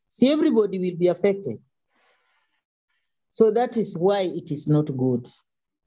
see 0.09 0.31
everybody 0.31 0.79
will 0.79 0.97
be 0.97 1.09
affected. 1.09 1.59
So 3.31 3.51
that 3.53 3.77
is 3.77 3.97
why 3.97 4.23
it 4.23 4.51
is 4.51 4.69
not 4.69 4.87
good. 4.97 5.29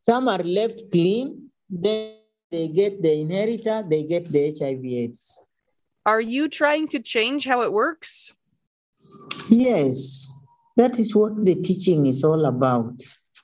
Some 0.01 0.27
are 0.27 0.43
left 0.43 0.81
clean, 0.91 1.49
then 1.69 2.15
they 2.49 2.67
get 2.67 3.01
the 3.01 3.21
inheritor, 3.21 3.83
they 3.87 4.03
get 4.03 4.25
the 4.25 4.53
HIV/AIDS. 4.57 5.37
Are 6.05 6.21
you 6.21 6.49
trying 6.49 6.87
to 6.89 6.99
change 6.99 7.45
how 7.45 7.61
it 7.61 7.71
works? 7.71 8.33
Yes, 9.49 10.33
that 10.77 10.99
is 10.99 11.15
what 11.15 11.45
the 11.45 11.55
teaching 11.55 12.05
is 12.05 12.23
all 12.23 12.45
about. 12.45 13.01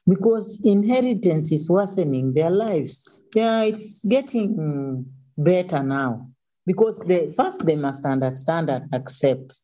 Because 0.08 0.62
inheritance 0.64 1.52
is 1.52 1.70
worsening 1.70 2.34
their 2.34 2.50
lives. 2.50 3.26
Yeah, 3.36 3.64
it's 3.64 4.06
getting 4.06 5.06
better 5.38 5.84
now. 5.84 6.26
Because 6.68 7.00
they 7.00 7.30
first 7.30 7.66
they 7.66 7.78
must 7.78 8.06
understand 8.06 8.70
and 8.70 8.94
accept. 8.94 9.62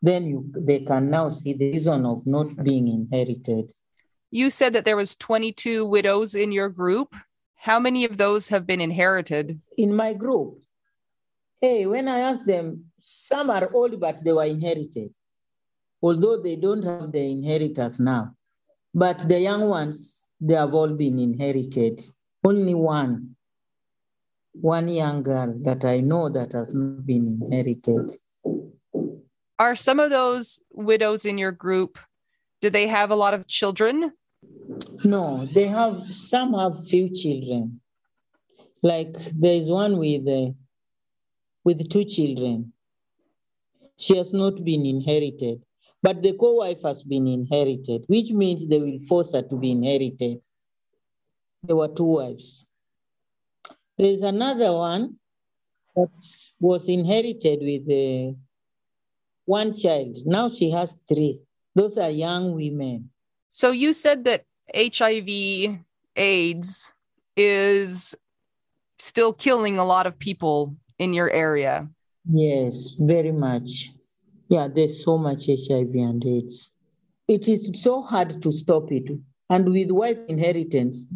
Then 0.00 0.24
you 0.24 0.50
they 0.68 0.80
can 0.80 1.10
now 1.10 1.28
see 1.28 1.52
the 1.52 1.70
reason 1.72 2.06
of 2.06 2.26
not 2.26 2.64
being 2.64 2.88
inherited. 2.88 3.70
You 4.30 4.48
said 4.48 4.72
that 4.72 4.86
there 4.86 4.96
was 4.96 5.14
22 5.14 5.84
widows 5.84 6.34
in 6.34 6.50
your 6.50 6.70
group. 6.70 7.14
How 7.56 7.78
many 7.78 8.06
of 8.06 8.16
those 8.16 8.48
have 8.48 8.66
been 8.66 8.80
inherited? 8.80 9.60
In 9.76 9.94
my 9.94 10.14
group, 10.14 10.62
hey, 11.60 11.86
when 11.86 12.08
I 12.08 12.20
asked 12.20 12.46
them, 12.46 12.86
some 12.96 13.50
are 13.50 13.70
old 13.72 14.00
but 14.00 14.24
they 14.24 14.32
were 14.32 14.44
inherited, 14.44 15.14
although 16.02 16.40
they 16.40 16.56
don't 16.56 16.82
have 16.82 17.12
the 17.12 17.30
inheritors 17.30 18.00
now. 18.00 18.34
But 18.94 19.28
the 19.28 19.38
young 19.38 19.68
ones, 19.68 20.28
they 20.40 20.54
have 20.54 20.74
all 20.74 20.92
been 20.92 21.18
inherited. 21.18 22.00
Only 22.42 22.74
one, 22.74 23.36
one 24.52 24.88
young 24.88 25.22
girl 25.22 25.54
that 25.62 25.84
I 25.84 26.00
know 26.00 26.28
that 26.28 26.52
has 26.52 26.74
not 26.74 27.06
been 27.06 27.40
inherited. 27.40 28.10
Are 29.58 29.76
some 29.76 30.00
of 30.00 30.10
those 30.10 30.60
widows 30.72 31.24
in 31.24 31.38
your 31.38 31.52
group, 31.52 31.98
do 32.60 32.70
they 32.70 32.86
have 32.86 33.10
a 33.10 33.16
lot 33.16 33.34
of 33.34 33.46
children? 33.46 34.12
No, 35.04 35.44
they 35.46 35.66
have, 35.66 35.94
some 35.94 36.54
have 36.54 36.72
few 36.88 37.08
children. 37.10 37.80
Like 38.82 39.12
there 39.34 39.54
is 39.54 39.70
one 39.70 39.98
with, 39.98 40.26
uh, 40.26 40.52
with 41.64 41.88
two 41.88 42.04
children. 42.04 42.72
She 43.98 44.16
has 44.16 44.32
not 44.32 44.64
been 44.64 44.84
inherited. 44.84 45.62
But 46.02 46.20
the 46.20 46.36
co-wife 46.36 46.82
has 46.82 47.04
been 47.04 47.28
inherited, 47.28 48.04
which 48.08 48.32
means 48.32 48.66
they 48.66 48.80
will 48.80 48.98
force 49.06 49.34
her 49.34 49.42
to 49.42 49.56
be 49.56 49.70
inherited. 49.70 50.44
There 51.62 51.76
were 51.76 51.86
two 51.86 52.04
wives. 52.04 52.66
There's 54.02 54.22
another 54.22 54.72
one 54.72 55.14
that 55.94 56.10
was 56.58 56.88
inherited 56.88 57.60
with 57.62 57.86
uh, 57.88 58.34
one 59.44 59.72
child. 59.72 60.16
Now 60.26 60.48
she 60.48 60.72
has 60.72 61.00
three. 61.08 61.38
Those 61.76 61.96
are 61.98 62.10
young 62.10 62.56
women. 62.56 63.10
So 63.48 63.70
you 63.70 63.92
said 63.92 64.24
that 64.24 64.44
HIV 64.74 65.78
AIDS 66.16 66.92
is 67.36 68.16
still 68.98 69.32
killing 69.32 69.78
a 69.78 69.84
lot 69.84 70.08
of 70.08 70.18
people 70.18 70.74
in 70.98 71.14
your 71.14 71.30
area. 71.30 71.88
Yes, 72.28 72.96
very 72.98 73.30
much. 73.30 73.88
Yeah, 74.48 74.66
there's 74.66 75.04
so 75.04 75.16
much 75.16 75.46
HIV 75.46 75.94
and 75.94 76.26
AIDS. 76.26 76.72
It 77.28 77.46
is 77.46 77.70
so 77.80 78.02
hard 78.02 78.42
to 78.42 78.50
stop 78.50 78.90
it. 78.90 79.16
And 79.48 79.68
with 79.68 79.92
wife 79.92 80.18
inheritance, 80.28 81.06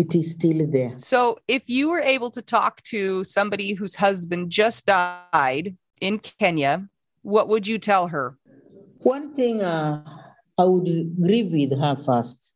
it 0.00 0.14
is 0.14 0.32
still 0.32 0.66
there. 0.66 0.94
So 0.96 1.38
if 1.46 1.68
you 1.68 1.90
were 1.90 2.00
able 2.00 2.30
to 2.30 2.40
talk 2.40 2.82
to 2.94 3.22
somebody 3.24 3.74
whose 3.74 3.96
husband 3.96 4.50
just 4.50 4.86
died 4.86 5.76
in 6.00 6.18
Kenya, 6.18 6.88
what 7.22 7.48
would 7.48 7.66
you 7.66 7.78
tell 7.78 8.08
her? 8.08 8.38
One 9.00 9.34
thing 9.34 9.60
uh, 9.60 10.02
I 10.56 10.64
would 10.64 10.88
grieve 11.20 11.52
with 11.52 11.78
her 11.78 11.96
first 11.96 12.54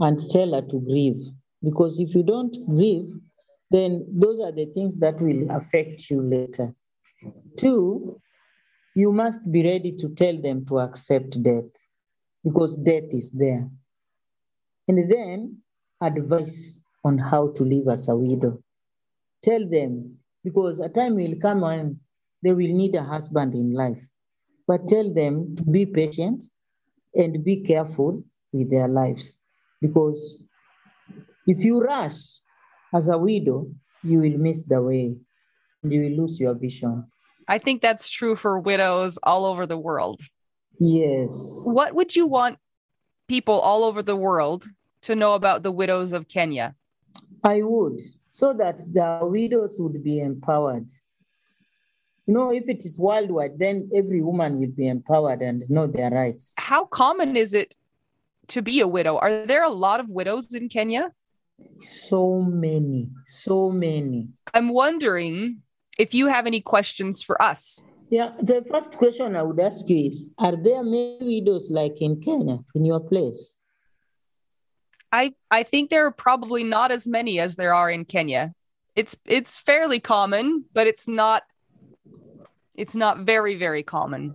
and 0.00 0.18
tell 0.30 0.54
her 0.54 0.62
to 0.62 0.78
grieve. 0.80 1.20
Because 1.62 2.00
if 2.00 2.14
you 2.14 2.22
don't 2.22 2.56
grieve, 2.66 3.08
then 3.70 4.06
those 4.08 4.40
are 4.40 4.52
the 4.52 4.66
things 4.74 4.98
that 5.00 5.20
will 5.20 5.50
affect 5.50 6.10
you 6.10 6.22
later. 6.22 6.74
Two, 7.58 8.20
you 8.94 9.12
must 9.12 9.40
be 9.52 9.62
ready 9.62 9.92
to 9.92 10.14
tell 10.14 10.40
them 10.40 10.64
to 10.66 10.80
accept 10.80 11.42
death 11.42 11.70
because 12.42 12.76
death 12.76 13.08
is 13.10 13.30
there. 13.32 13.68
And 14.88 15.10
then 15.10 15.62
advice 16.02 16.82
on 17.04 17.18
how 17.18 17.52
to 17.52 17.64
live 17.64 17.88
as 17.88 18.08
a 18.08 18.16
widow. 18.16 18.62
Tell 19.42 19.68
them 19.68 20.18
because 20.44 20.80
a 20.80 20.88
time 20.88 21.14
will 21.14 21.36
come 21.40 21.60
when 21.60 22.00
they 22.42 22.52
will 22.52 22.72
need 22.72 22.94
a 22.94 23.02
husband 23.02 23.54
in 23.54 23.72
life. 23.72 24.02
But 24.66 24.86
tell 24.86 25.12
them 25.12 25.54
to 25.56 25.64
be 25.64 25.86
patient 25.86 26.44
and 27.14 27.44
be 27.44 27.60
careful 27.62 28.22
with 28.52 28.70
their 28.70 28.88
lives 28.88 29.40
because 29.80 30.48
if 31.46 31.64
you 31.64 31.80
rush 31.80 32.40
as 32.94 33.08
a 33.08 33.18
widow, 33.18 33.70
you 34.04 34.18
will 34.20 34.38
miss 34.38 34.62
the 34.62 34.80
way 34.80 35.16
you 35.82 36.00
will 36.00 36.22
lose 36.22 36.38
your 36.38 36.58
vision. 36.58 37.04
I 37.48 37.58
think 37.58 37.82
that's 37.82 38.08
true 38.08 38.36
for 38.36 38.58
widows 38.60 39.18
all 39.22 39.44
over 39.44 39.66
the 39.66 39.76
world. 39.76 40.20
Yes. 40.78 41.62
What 41.64 41.94
would 41.94 42.14
you 42.14 42.26
want 42.26 42.58
people 43.28 43.58
all 43.58 43.84
over 43.84 44.02
the 44.02 44.16
world 44.16 44.66
to 45.02 45.14
know 45.14 45.34
about 45.34 45.62
the 45.62 45.72
widows 45.72 46.12
of 46.12 46.28
Kenya? 46.28 46.74
I 47.44 47.62
would, 47.62 48.00
so 48.30 48.52
that 48.54 48.78
the 48.78 49.18
widows 49.22 49.76
would 49.78 50.02
be 50.02 50.20
empowered. 50.20 50.88
You 52.26 52.34
know, 52.34 52.52
if 52.52 52.68
it 52.68 52.84
is 52.84 52.98
worldwide, 52.98 53.58
then 53.58 53.90
every 53.94 54.22
woman 54.22 54.58
will 54.58 54.70
be 54.70 54.86
empowered 54.86 55.42
and 55.42 55.62
know 55.68 55.86
their 55.86 56.10
rights. 56.10 56.54
How 56.56 56.84
common 56.84 57.36
is 57.36 57.52
it 57.52 57.74
to 58.48 58.62
be 58.62 58.80
a 58.80 58.86
widow? 58.86 59.18
Are 59.18 59.44
there 59.44 59.64
a 59.64 59.70
lot 59.70 59.98
of 59.98 60.08
widows 60.08 60.54
in 60.54 60.68
Kenya? 60.68 61.10
So 61.84 62.40
many, 62.40 63.10
so 63.24 63.70
many. 63.70 64.28
I'm 64.54 64.68
wondering 64.68 65.62
if 65.98 66.14
you 66.14 66.28
have 66.28 66.46
any 66.46 66.60
questions 66.60 67.22
for 67.22 67.40
us. 67.42 67.84
Yeah, 68.10 68.32
the 68.40 68.62
first 68.70 68.98
question 68.98 69.36
I 69.36 69.42
would 69.42 69.58
ask 69.58 69.88
you 69.88 70.06
is 70.06 70.30
Are 70.38 70.54
there 70.54 70.84
many 70.84 71.18
widows 71.20 71.70
like 71.70 72.00
in 72.00 72.20
Kenya, 72.20 72.58
in 72.74 72.84
your 72.84 73.00
place? 73.00 73.58
I, 75.12 75.34
I 75.50 75.62
think 75.62 75.90
there 75.90 76.06
are 76.06 76.10
probably 76.12 76.64
not 76.64 76.90
as 76.90 77.06
many 77.06 77.38
as 77.38 77.56
there 77.56 77.74
are 77.74 77.90
in 77.90 78.04
Kenya. 78.06 78.54
It's 78.96 79.16
it's 79.24 79.58
fairly 79.58 80.00
common, 80.00 80.64
but 80.74 80.86
it's 80.86 81.06
not 81.06 81.42
it's 82.76 82.94
not 82.94 83.20
very, 83.20 83.54
very 83.54 83.82
common. 83.82 84.34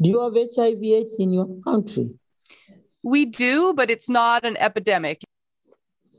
Do 0.00 0.10
you 0.10 0.20
have 0.22 0.34
HIV 0.34 0.82
AIDS 0.82 1.16
in 1.18 1.32
your 1.32 1.48
country? 1.62 2.10
We 3.04 3.24
do, 3.24 3.72
but 3.74 3.90
it's 3.90 4.08
not 4.08 4.44
an 4.44 4.56
epidemic. 4.58 5.22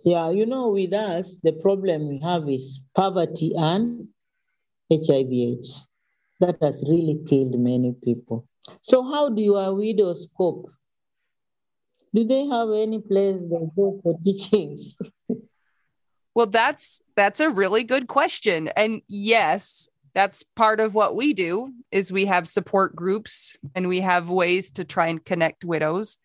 Yeah, 0.06 0.30
you 0.32 0.46
know, 0.46 0.70
with 0.70 0.94
us, 0.94 1.40
the 1.44 1.54
problem 1.54 2.08
we 2.08 2.20
have 2.20 2.48
is 2.48 2.84
poverty 2.96 3.54
and 3.56 4.08
HIV 4.92 5.32
AIDS. 5.32 5.88
That 6.40 6.58
has 6.62 6.86
really 6.88 7.20
killed 7.28 7.60
many 7.60 7.96
people. 8.04 8.48
So, 8.82 9.04
how 9.04 9.30
do 9.30 9.42
your 9.42 9.74
widows 9.74 10.30
cope? 10.38 10.70
Do 12.18 12.24
they 12.24 12.48
have 12.48 12.70
any 12.72 13.00
place 13.00 13.38
they 13.38 13.70
go 13.76 14.00
for 14.02 14.18
teachings? 14.24 15.00
well, 16.34 16.48
that's 16.48 17.00
that's 17.16 17.40
a 17.40 17.52
really 17.52 17.84
good 17.84 18.08
question. 18.08 18.70
And 18.70 19.04
yes, 19.08 19.88
that's 20.16 20.42
part 20.42 20.80
of 20.80 20.96
what 20.96 21.16
we 21.16 21.34
do 21.34 21.72
is 21.92 22.12
we 22.12 22.26
have 22.26 22.48
support 22.48 22.96
groups 22.96 23.56
and 23.76 23.88
we 23.88 24.00
have 24.00 24.32
ways 24.32 24.72
to 24.72 24.84
try 24.84 25.10
and 25.10 25.24
connect 25.24 25.64
widows. 25.64 26.18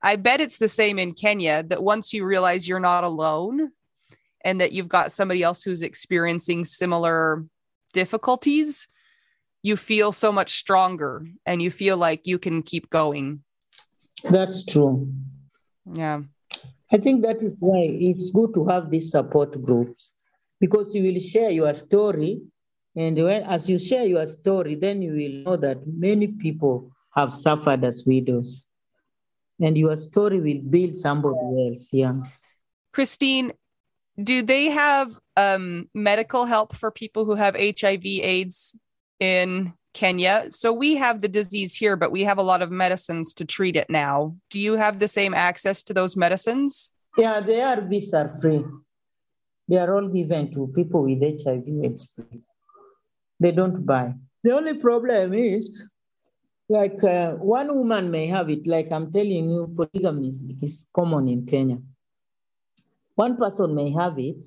I 0.00 0.16
bet 0.16 0.40
it's 0.40 0.56
the 0.56 0.68
same 0.68 0.98
in 0.98 1.12
Kenya 1.12 1.62
that 1.64 1.82
once 1.82 2.14
you 2.14 2.24
realize 2.24 2.66
you're 2.66 2.80
not 2.80 3.04
alone 3.04 3.72
and 4.42 4.58
that 4.62 4.72
you've 4.72 4.88
got 4.88 5.12
somebody 5.12 5.42
else 5.42 5.62
who's 5.62 5.82
experiencing 5.82 6.64
similar 6.64 7.44
difficulties, 7.92 8.88
you 9.62 9.76
feel 9.76 10.12
so 10.12 10.32
much 10.32 10.56
stronger 10.56 11.26
and 11.44 11.60
you 11.60 11.70
feel 11.70 11.98
like 11.98 12.26
you 12.26 12.38
can 12.38 12.62
keep 12.62 12.88
going. 12.88 13.42
That's 14.30 14.64
true. 14.64 15.12
Yeah. 15.92 16.22
I 16.92 16.98
think 16.98 17.22
that 17.22 17.42
is 17.42 17.56
why 17.58 17.82
it's 17.82 18.30
good 18.30 18.54
to 18.54 18.66
have 18.66 18.90
these 18.90 19.10
support 19.10 19.60
groups 19.62 20.12
because 20.60 20.94
you 20.94 21.02
will 21.02 21.20
share 21.20 21.50
your 21.50 21.72
story. 21.74 22.40
And 22.94 23.16
when, 23.16 23.42
as 23.42 23.68
you 23.68 23.78
share 23.78 24.06
your 24.06 24.24
story, 24.26 24.74
then 24.74 25.02
you 25.02 25.12
will 25.12 25.44
know 25.44 25.56
that 25.56 25.78
many 25.86 26.28
people 26.28 26.90
have 27.14 27.32
suffered 27.32 27.84
as 27.84 28.04
widows. 28.06 28.68
And 29.60 29.76
your 29.76 29.96
story 29.96 30.40
will 30.40 30.70
build 30.70 30.94
somebody 30.94 31.68
else. 31.68 31.90
Yeah. 31.92 32.12
Christine, 32.92 33.52
do 34.22 34.42
they 34.42 34.66
have 34.66 35.18
um, 35.36 35.88
medical 35.94 36.46
help 36.46 36.74
for 36.74 36.90
people 36.90 37.24
who 37.24 37.34
have 37.34 37.54
HIV 37.56 38.04
AIDS 38.04 38.76
in 39.20 39.72
Kenya? 39.96 40.44
So 40.50 40.74
we 40.74 40.94
have 40.96 41.22
the 41.22 41.28
disease 41.28 41.74
here, 41.74 41.96
but 41.96 42.12
we 42.12 42.22
have 42.24 42.38
a 42.38 42.42
lot 42.42 42.60
of 42.60 42.70
medicines 42.70 43.32
to 43.34 43.44
treat 43.46 43.76
it 43.76 43.88
now. 43.88 44.36
Do 44.50 44.58
you 44.58 44.74
have 44.74 44.98
the 44.98 45.08
same 45.08 45.32
access 45.32 45.82
to 45.84 45.94
those 45.94 46.16
medicines? 46.16 46.90
Yeah, 47.16 47.40
the 47.40 47.56
ARVs 47.70 48.12
are 48.12 48.28
free. 48.28 48.62
They 49.68 49.78
are 49.78 49.94
all 49.96 50.08
given 50.08 50.52
to 50.52 50.68
people 50.78 51.02
with 51.02 51.22
HIV 51.22 51.64
AIDS 51.84 52.12
free. 52.14 52.42
They 53.40 53.52
don't 53.52 53.86
buy. 53.86 54.12
The 54.44 54.52
only 54.52 54.74
problem 54.74 55.32
is 55.32 55.88
like 56.68 57.02
uh, 57.02 57.32
one 57.36 57.68
woman 57.74 58.10
may 58.10 58.26
have 58.26 58.50
it, 58.50 58.66
like 58.66 58.92
I'm 58.92 59.10
telling 59.10 59.50
you, 59.50 59.72
polygamy 59.74 60.28
is, 60.28 60.42
is 60.62 60.88
common 60.92 61.26
in 61.28 61.46
Kenya. 61.46 61.78
One 63.14 63.36
person 63.36 63.74
may 63.74 63.90
have 63.92 64.18
it, 64.18 64.44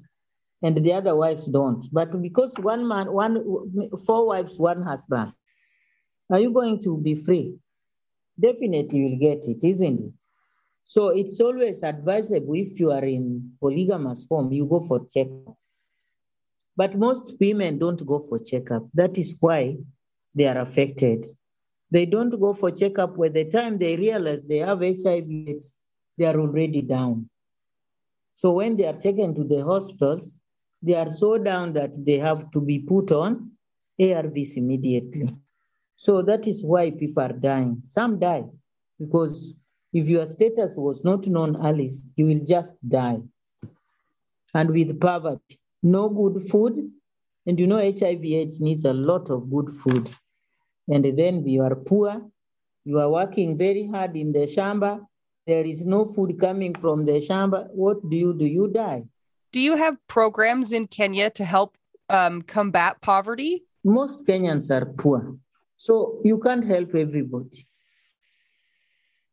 and 0.61 0.77
the 0.77 0.93
other 0.93 1.15
wives 1.15 1.47
don't. 1.47 1.85
But 1.91 2.21
because 2.21 2.55
one 2.59 2.87
man, 2.87 3.11
one 3.11 3.43
four 4.05 4.27
wives, 4.27 4.57
one 4.57 4.81
husband, 4.81 5.33
are 6.31 6.39
you 6.39 6.53
going 6.53 6.79
to 6.81 7.01
be 7.01 7.15
free? 7.15 7.55
Definitely 8.39 8.99
you'll 8.99 9.19
get 9.19 9.47
it, 9.47 9.63
isn't 9.63 9.99
it? 9.99 10.13
So 10.83 11.09
it's 11.09 11.39
always 11.39 11.83
advisable 11.83 12.55
if 12.55 12.79
you 12.79 12.91
are 12.91 13.03
in 13.03 13.51
polygamous 13.61 14.25
home, 14.29 14.51
you 14.51 14.67
go 14.67 14.79
for 14.79 15.05
checkup. 15.05 15.55
But 16.75 16.95
most 16.95 17.37
women 17.39 17.77
don't 17.77 18.05
go 18.07 18.19
for 18.19 18.39
checkup. 18.39 18.87
That 18.93 19.17
is 19.17 19.37
why 19.39 19.77
they 20.33 20.47
are 20.47 20.57
affected. 20.57 21.25
They 21.91 22.05
don't 22.05 22.31
go 22.39 22.53
for 22.53 22.71
checkup. 22.71 23.17
By 23.17 23.29
the 23.29 23.45
time 23.49 23.77
they 23.77 23.97
realize 23.97 24.43
they 24.43 24.57
have 24.57 24.79
HIV, 24.79 25.27
they 26.17 26.25
are 26.25 26.39
already 26.39 26.81
down. 26.81 27.29
So 28.33 28.53
when 28.53 28.77
they 28.77 28.87
are 28.87 28.97
taken 28.97 29.35
to 29.35 29.43
the 29.43 29.63
hospitals, 29.65 30.38
they 30.81 30.95
are 30.95 31.09
so 31.09 31.37
down 31.37 31.73
that 31.73 32.05
they 32.05 32.17
have 32.17 32.49
to 32.51 32.61
be 32.61 32.79
put 32.79 33.11
on 33.11 33.51
ARVs 33.99 34.57
immediately. 34.57 35.29
So 35.95 36.21
that 36.21 36.47
is 36.47 36.63
why 36.63 36.91
people 36.91 37.23
are 37.23 37.33
dying. 37.33 37.81
Some 37.83 38.19
die 38.19 38.45
because 38.99 39.55
if 39.91 40.09
your 40.09 40.25
status 40.25 40.75
was 40.77 41.03
not 41.03 41.27
known 41.27 41.57
early, 41.57 41.89
you 42.15 42.25
will 42.25 42.45
just 42.45 42.77
die. 42.87 43.19
And 44.53 44.69
with 44.69 44.99
poverty, 44.99 45.57
no 45.83 46.09
good 46.09 46.39
food. 46.41 46.91
And 47.45 47.59
you 47.59 47.67
know, 47.67 47.77
HIV 47.77 48.23
AIDS 48.23 48.61
needs 48.61 48.85
a 48.85 48.93
lot 48.93 49.29
of 49.29 49.49
good 49.49 49.69
food. 49.69 50.09
And 50.87 51.05
then 51.05 51.45
you 51.45 51.61
are 51.61 51.75
poor, 51.75 52.21
you 52.85 52.99
are 52.99 53.11
working 53.11 53.57
very 53.57 53.87
hard 53.87 54.15
in 54.15 54.31
the 54.31 54.39
shamba, 54.39 55.05
there 55.49 55.65
is 55.65 55.83
no 55.83 56.05
food 56.05 56.39
coming 56.39 56.75
from 56.75 57.05
the 57.05 57.13
shamba. 57.13 57.67
What 57.71 58.07
do 58.07 58.15
you 58.15 58.37
do? 58.37 58.45
You 58.45 58.67
die. 58.67 59.05
Do 59.51 59.59
you 59.59 59.75
have 59.77 59.95
programs 60.07 60.71
in 60.71 60.87
Kenya 60.87 61.29
to 61.31 61.43
help 61.43 61.75
um, 62.09 62.41
combat 62.43 63.01
poverty? 63.01 63.63
Most 63.83 64.27
Kenyans 64.27 64.69
are 64.69 64.85
poor. 64.97 65.33
So 65.75 66.19
you 66.23 66.39
can't 66.39 66.63
help 66.63 66.93
everybody. 66.93 67.65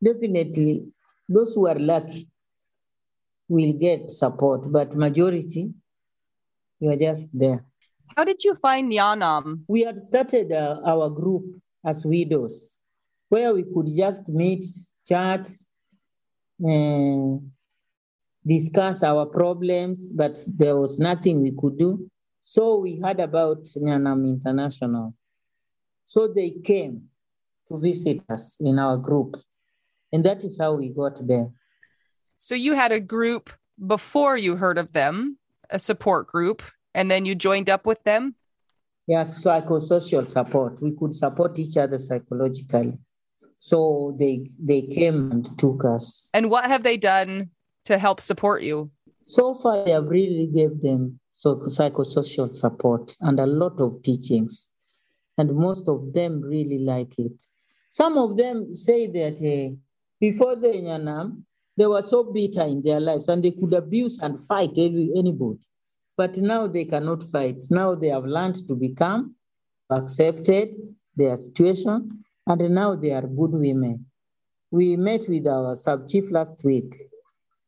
Definitely, 0.02 0.92
those 1.28 1.54
who 1.54 1.66
are 1.66 1.78
lucky 1.78 2.28
will 3.48 3.72
get 3.72 4.10
support, 4.10 4.70
but 4.70 4.94
majority, 4.94 5.72
you 6.80 6.90
are 6.90 6.96
just 6.96 7.28
there. 7.32 7.64
How 8.16 8.24
did 8.24 8.44
you 8.44 8.54
find 8.54 8.90
Nyanam? 8.90 9.64
We 9.68 9.82
had 9.82 9.98
started 9.98 10.52
uh, 10.52 10.80
our 10.84 11.10
group 11.10 11.60
as 11.84 12.04
widows, 12.04 12.78
where 13.28 13.54
we 13.54 13.64
could 13.64 13.88
just 13.96 14.28
meet, 14.28 14.64
chat, 15.06 15.48
uh, 16.64 17.36
discuss 18.46 19.02
our 19.02 19.26
problems, 19.26 20.12
but 20.12 20.38
there 20.46 20.76
was 20.76 20.98
nothing 20.98 21.42
we 21.42 21.52
could 21.58 21.76
do. 21.76 22.08
So 22.40 22.78
we 22.78 23.00
heard 23.00 23.20
about 23.20 23.64
Nyanam 23.64 24.26
International. 24.26 25.14
So 26.04 26.28
they 26.28 26.50
came 26.62 27.08
to 27.68 27.78
visit 27.78 28.22
us 28.28 28.58
in 28.60 28.78
our 28.78 28.96
group. 28.96 29.36
And 30.12 30.24
that 30.24 30.44
is 30.44 30.58
how 30.58 30.76
we 30.76 30.94
got 30.94 31.20
there. 31.26 31.48
So 32.36 32.54
you 32.54 32.74
had 32.74 32.92
a 32.92 33.00
group 33.00 33.50
before 33.84 34.36
you 34.36 34.56
heard 34.56 34.78
of 34.78 34.92
them, 34.92 35.38
a 35.70 35.78
support 35.78 36.28
group, 36.28 36.62
and 36.94 37.10
then 37.10 37.24
you 37.24 37.34
joined 37.34 37.68
up 37.68 37.84
with 37.84 38.02
them? 38.04 38.34
Yes, 39.08 39.44
psychosocial 39.44 40.26
support. 40.26 40.80
We 40.82 40.94
could 40.96 41.14
support 41.14 41.58
each 41.58 41.76
other 41.76 41.98
psychologically. 41.98 42.98
So 43.58 44.14
they 44.18 44.48
they 44.60 44.82
came 44.82 45.30
and 45.30 45.58
took 45.58 45.84
us. 45.84 46.30
And 46.34 46.50
what 46.50 46.66
have 46.66 46.82
they 46.82 46.96
done 46.96 47.50
to 47.86 47.98
help 47.98 48.20
support 48.20 48.62
you? 48.62 48.90
So 49.22 49.54
far, 49.54 49.84
I 49.86 49.90
have 49.90 50.08
really 50.08 50.46
gave 50.54 50.80
them 50.80 51.18
so 51.34 51.56
psychosocial 51.56 52.54
support 52.54 53.16
and 53.20 53.40
a 53.40 53.46
lot 53.46 53.80
of 53.80 54.02
teachings, 54.02 54.70
and 55.38 55.54
most 55.54 55.88
of 55.88 56.12
them 56.12 56.40
really 56.40 56.78
like 56.78 57.18
it. 57.18 57.42
Some 57.90 58.18
of 58.18 58.36
them 58.36 58.72
say 58.72 59.06
that 59.06 59.36
uh, 59.40 59.74
before 60.20 60.56
the 60.56 60.68
Nyanam, 60.68 61.42
they 61.76 61.86
were 61.86 62.02
so 62.02 62.24
bitter 62.24 62.62
in 62.62 62.82
their 62.82 63.00
lives 63.00 63.28
and 63.28 63.42
they 63.42 63.50
could 63.50 63.74
abuse 63.74 64.18
and 64.18 64.40
fight 64.40 64.78
every, 64.78 65.10
anybody. 65.16 65.60
But 66.16 66.38
now 66.38 66.66
they 66.66 66.86
cannot 66.86 67.22
fight. 67.22 67.64
Now 67.70 67.94
they 67.94 68.08
have 68.08 68.24
learned 68.24 68.66
to 68.68 68.74
become 68.74 69.34
accepted 69.90 70.74
their 71.16 71.36
situation, 71.36 72.08
and 72.46 72.74
now 72.74 72.94
they 72.94 73.12
are 73.12 73.22
good 73.22 73.52
women. 73.52 74.06
We 74.70 74.96
met 74.96 75.28
with 75.28 75.46
our 75.46 75.74
sub 75.74 76.08
chief 76.08 76.30
last 76.30 76.64
week, 76.64 76.94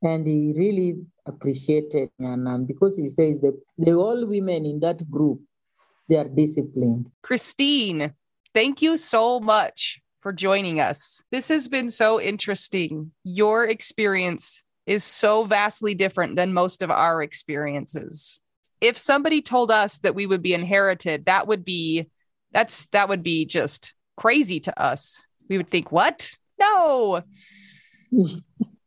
and 0.02 0.26
he 0.26 0.54
really 0.56 1.04
appreciated 1.26 2.10
Nyanam 2.20 2.66
because 2.66 2.96
he 2.96 3.08
says 3.08 3.40
that 3.40 3.58
the 3.76 3.92
all 3.92 4.26
women 4.26 4.64
in 4.66 4.80
that 4.80 5.08
group 5.10 5.40
they 6.08 6.16
are 6.16 6.28
disciplined. 6.28 7.10
Christine, 7.22 8.14
thank 8.54 8.80
you 8.80 8.96
so 8.96 9.40
much 9.40 10.00
for 10.20 10.32
joining 10.32 10.80
us. 10.80 11.22
This 11.30 11.48
has 11.48 11.68
been 11.68 11.90
so 11.90 12.20
interesting. 12.20 13.12
Your 13.24 13.64
experience 13.64 14.62
is 14.86 15.04
so 15.04 15.44
vastly 15.44 15.94
different 15.94 16.36
than 16.36 16.54
most 16.54 16.82
of 16.82 16.90
our 16.90 17.22
experiences. 17.22 18.40
If 18.80 18.96
somebody 18.96 19.42
told 19.42 19.70
us 19.70 19.98
that 19.98 20.14
we 20.14 20.26
would 20.26 20.40
be 20.40 20.54
inherited, 20.54 21.24
that 21.24 21.46
would 21.46 21.64
be 21.64 22.08
that's 22.52 22.86
that 22.86 23.08
would 23.10 23.22
be 23.22 23.44
just 23.44 23.92
crazy 24.16 24.60
to 24.60 24.82
us. 24.82 25.26
We 25.50 25.58
would 25.58 25.68
think, 25.68 25.92
"What? 25.92 26.30
No." 26.58 27.22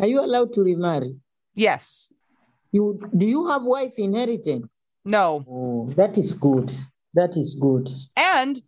Are 0.00 0.06
you 0.06 0.24
allowed 0.24 0.52
to 0.54 0.62
remarry? 0.62 1.16
Yes. 1.54 2.12
You 2.72 2.98
do 3.16 3.26
you 3.26 3.48
have 3.48 3.64
wife 3.64 3.94
inherited? 3.98 4.68
No. 5.04 5.44
Oh, 5.48 5.90
that 5.94 6.18
is 6.18 6.34
good. 6.34 6.70
That 7.14 7.36
is 7.36 7.56
good. 7.60 7.88
And 8.16 8.60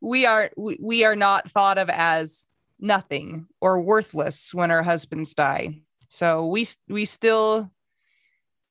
we 0.00 0.26
are 0.26 0.50
we, 0.56 0.78
we 0.80 1.04
are 1.04 1.16
not 1.16 1.50
thought 1.50 1.78
of 1.78 1.90
as 1.90 2.46
nothing 2.78 3.46
or 3.60 3.80
worthless 3.80 4.54
when 4.54 4.70
our 4.70 4.82
husbands 4.82 5.34
die. 5.34 5.80
So 6.08 6.46
we 6.46 6.66
we 6.88 7.04
still 7.04 7.70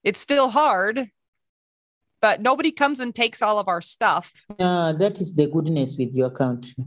it's 0.03 0.19
still 0.21 0.49
hard, 0.49 1.09
but 2.21 2.41
nobody 2.41 2.71
comes 2.71 2.99
and 2.99 3.13
takes 3.13 3.41
all 3.41 3.59
of 3.59 3.67
our 3.67 3.81
stuff. 3.81 4.45
Uh, 4.59 4.93
that 4.93 5.19
is 5.19 5.35
the 5.35 5.47
goodness 5.47 5.97
with 5.97 6.13
your 6.15 6.29
country. 6.29 6.85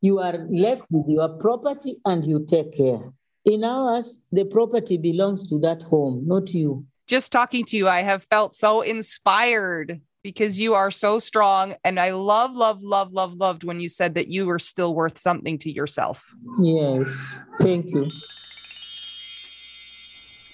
You 0.00 0.18
are 0.18 0.46
left 0.50 0.86
with 0.90 1.06
your 1.08 1.28
property 1.38 1.96
and 2.04 2.24
you 2.24 2.44
take 2.46 2.76
care. 2.76 3.12
In 3.44 3.64
ours, 3.64 4.26
the 4.32 4.44
property 4.44 4.96
belongs 4.96 5.48
to 5.48 5.58
that 5.60 5.82
home, 5.82 6.24
not 6.26 6.52
you. 6.52 6.84
Just 7.06 7.30
talking 7.30 7.64
to 7.66 7.76
you, 7.76 7.88
I 7.88 8.02
have 8.02 8.24
felt 8.24 8.54
so 8.54 8.80
inspired 8.80 10.00
because 10.22 10.58
you 10.58 10.74
are 10.74 10.90
so 10.90 11.20
strong. 11.20 11.74
And 11.84 12.00
I 12.00 12.10
love, 12.10 12.54
love, 12.54 12.82
love, 12.82 13.12
love, 13.12 13.34
loved 13.34 13.62
when 13.62 13.78
you 13.78 13.88
said 13.88 14.14
that 14.14 14.26
you 14.26 14.46
were 14.46 14.58
still 14.58 14.92
worth 14.92 15.16
something 15.16 15.56
to 15.58 15.70
yourself. 15.70 16.34
Yes. 16.60 17.44
Thank 17.60 17.90
you. 17.90 18.08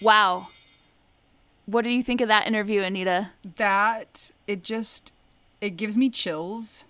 Wow. 0.03 0.47
What 1.65 1.85
do 1.85 1.91
you 1.91 2.03
think 2.03 2.21
of 2.21 2.29
that 2.29 2.47
interview, 2.47 2.83
Anita? 2.83 3.31
That 3.57 4.31
it 4.47 4.63
just 4.63 5.13
it 5.63 5.77
gives 5.77 5.97
me 5.97 6.11
chills 6.11 6.85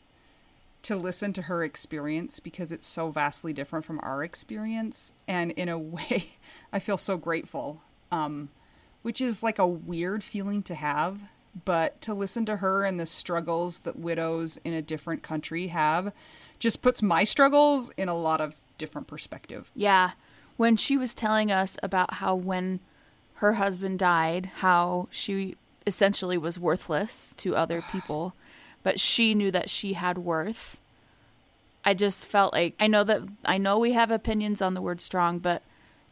to 0.82 0.96
listen 0.96 1.32
to 1.32 1.42
her 1.42 1.64
experience 1.64 2.40
because 2.40 2.72
it's 2.72 2.86
so 2.86 3.10
vastly 3.10 3.52
different 3.52 3.84
from 3.84 4.00
our 4.02 4.24
experience 4.24 5.12
and 5.28 5.52
in 5.52 5.68
a 5.68 5.78
way 5.78 6.36
I 6.72 6.78
feel 6.78 6.98
so 6.98 7.16
grateful. 7.16 7.82
Um 8.10 8.50
which 9.02 9.20
is 9.20 9.42
like 9.42 9.58
a 9.58 9.66
weird 9.66 10.22
feeling 10.22 10.62
to 10.62 10.74
have, 10.76 11.20
but 11.64 12.00
to 12.00 12.14
listen 12.14 12.46
to 12.46 12.56
her 12.56 12.84
and 12.84 12.98
the 12.98 13.06
struggles 13.06 13.80
that 13.80 13.98
widows 13.98 14.58
in 14.64 14.72
a 14.72 14.82
different 14.82 15.22
country 15.22 15.68
have 15.68 16.12
just 16.58 16.82
puts 16.82 17.02
my 17.02 17.24
struggles 17.24 17.90
in 17.96 18.08
a 18.08 18.16
lot 18.16 18.40
of 18.40 18.56
different 18.78 19.08
perspective. 19.08 19.70
Yeah. 19.74 20.12
When 20.56 20.76
she 20.76 20.96
was 20.96 21.14
telling 21.14 21.50
us 21.50 21.76
about 21.82 22.14
how 22.14 22.34
when 22.34 22.80
her 23.34 23.54
husband 23.54 23.98
died, 23.98 24.50
how 24.56 25.08
she 25.10 25.56
essentially 25.86 26.38
was 26.38 26.58
worthless 26.60 27.34
to 27.38 27.56
other 27.56 27.82
people, 27.82 28.34
but 28.82 28.98
she 29.00 29.34
knew 29.34 29.50
that 29.50 29.70
she 29.70 29.92
had 29.94 30.18
worth. 30.18 30.78
I 31.84 31.94
just 31.94 32.26
felt 32.26 32.52
like 32.52 32.74
I 32.78 32.86
know 32.86 33.04
that 33.04 33.22
I 33.44 33.58
know 33.58 33.78
we 33.78 33.92
have 33.92 34.10
opinions 34.10 34.62
on 34.62 34.74
the 34.74 34.82
word 34.82 35.00
strong, 35.00 35.38
but 35.38 35.62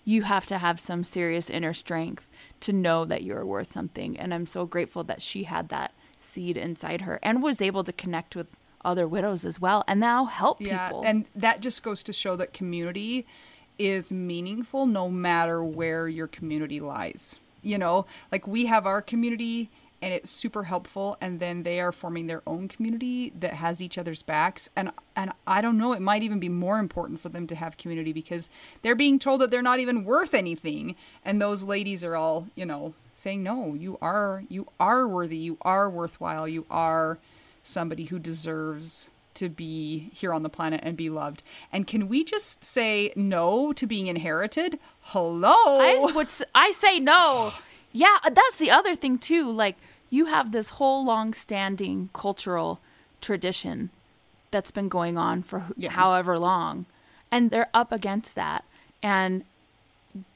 you 0.04 0.22
have 0.22 0.46
to 0.46 0.58
have 0.58 0.80
some 0.80 1.04
serious 1.04 1.48
inner 1.50 1.72
strength 1.72 2.26
to 2.60 2.72
know 2.72 3.04
that 3.04 3.22
you're 3.22 3.46
worth 3.46 3.70
something. 3.70 4.18
And 4.18 4.34
I'm 4.34 4.46
so 4.46 4.66
grateful 4.66 5.04
that 5.04 5.22
she 5.22 5.44
had 5.44 5.68
that 5.68 5.92
seed 6.16 6.56
inside 6.56 7.02
her 7.02 7.18
and 7.22 7.42
was 7.42 7.62
able 7.62 7.84
to 7.84 7.92
connect 7.92 8.34
with 8.34 8.48
other 8.84 9.06
widows 9.06 9.44
as 9.44 9.60
well 9.60 9.84
and 9.86 10.00
now 10.00 10.24
help 10.24 10.60
Yeah, 10.60 10.88
people. 10.88 11.02
and 11.04 11.26
that 11.36 11.60
just 11.60 11.82
goes 11.82 12.02
to 12.04 12.12
show 12.12 12.34
that 12.36 12.52
community 12.54 13.26
is 13.78 14.10
meaningful 14.10 14.86
no 14.86 15.08
matter 15.10 15.62
where 15.62 16.08
your 16.08 16.26
community 16.26 16.80
lies. 16.80 17.38
You 17.62 17.76
know, 17.78 18.06
like 18.32 18.46
we 18.46 18.66
have 18.66 18.86
our 18.86 19.02
community 19.02 19.70
and 20.02 20.14
it's 20.14 20.30
super 20.30 20.64
helpful 20.64 21.16
and 21.20 21.40
then 21.40 21.62
they 21.62 21.80
are 21.80 21.92
forming 21.92 22.26
their 22.26 22.42
own 22.46 22.68
community 22.68 23.32
that 23.38 23.54
has 23.54 23.82
each 23.82 23.98
other's 23.98 24.22
backs 24.22 24.68
and 24.74 24.90
and 25.14 25.32
I 25.46 25.60
don't 25.60 25.76
know, 25.76 25.92
it 25.92 26.00
might 26.00 26.22
even 26.22 26.40
be 26.40 26.48
more 26.48 26.78
important 26.78 27.20
for 27.20 27.28
them 27.28 27.46
to 27.48 27.54
have 27.54 27.76
community 27.76 28.12
because 28.12 28.48
they're 28.82 28.94
being 28.94 29.18
told 29.18 29.40
that 29.42 29.50
they're 29.50 29.60
not 29.60 29.80
even 29.80 30.04
worth 30.04 30.32
anything 30.32 30.96
and 31.24 31.40
those 31.40 31.62
ladies 31.64 32.04
are 32.04 32.16
all, 32.16 32.46
you 32.54 32.64
know, 32.64 32.94
saying 33.10 33.42
no, 33.42 33.74
you 33.74 33.98
are 34.00 34.44
you 34.48 34.66
are 34.78 35.06
worthy, 35.06 35.36
you 35.36 35.58
are 35.62 35.90
worthwhile, 35.90 36.48
you 36.48 36.64
are 36.70 37.18
somebody 37.62 38.04
who 38.04 38.18
deserves 38.18 39.10
to 39.34 39.48
be 39.48 40.10
here 40.12 40.32
on 40.32 40.42
the 40.42 40.48
planet 40.48 40.80
and 40.82 40.96
be 40.96 41.08
loved. 41.08 41.42
And 41.72 41.86
can 41.86 42.08
we 42.08 42.24
just 42.24 42.64
say 42.64 43.12
no 43.14 43.72
to 43.74 43.86
being 43.86 44.06
inherited? 44.06 44.78
Hello. 45.00 45.54
I 45.54 46.12
would 46.14 46.28
I 46.54 46.70
say 46.72 46.98
no. 46.98 47.52
Yeah, 47.92 48.16
uh, 48.24 48.30
that's 48.30 48.58
the 48.58 48.70
other 48.70 48.94
thing 48.94 49.18
too. 49.18 49.50
Like 49.50 49.76
you 50.10 50.26
have 50.26 50.52
this 50.52 50.70
whole 50.70 51.04
long-standing 51.04 52.10
cultural 52.12 52.80
tradition 53.20 53.90
that's 54.50 54.70
been 54.70 54.88
going 54.88 55.16
on 55.16 55.42
for 55.42 55.66
Yeah. 55.76 55.90
however 55.90 56.38
long, 56.38 56.86
and 57.30 57.50
they're 57.50 57.68
up 57.74 57.92
against 57.92 58.34
that. 58.34 58.64
And 59.02 59.44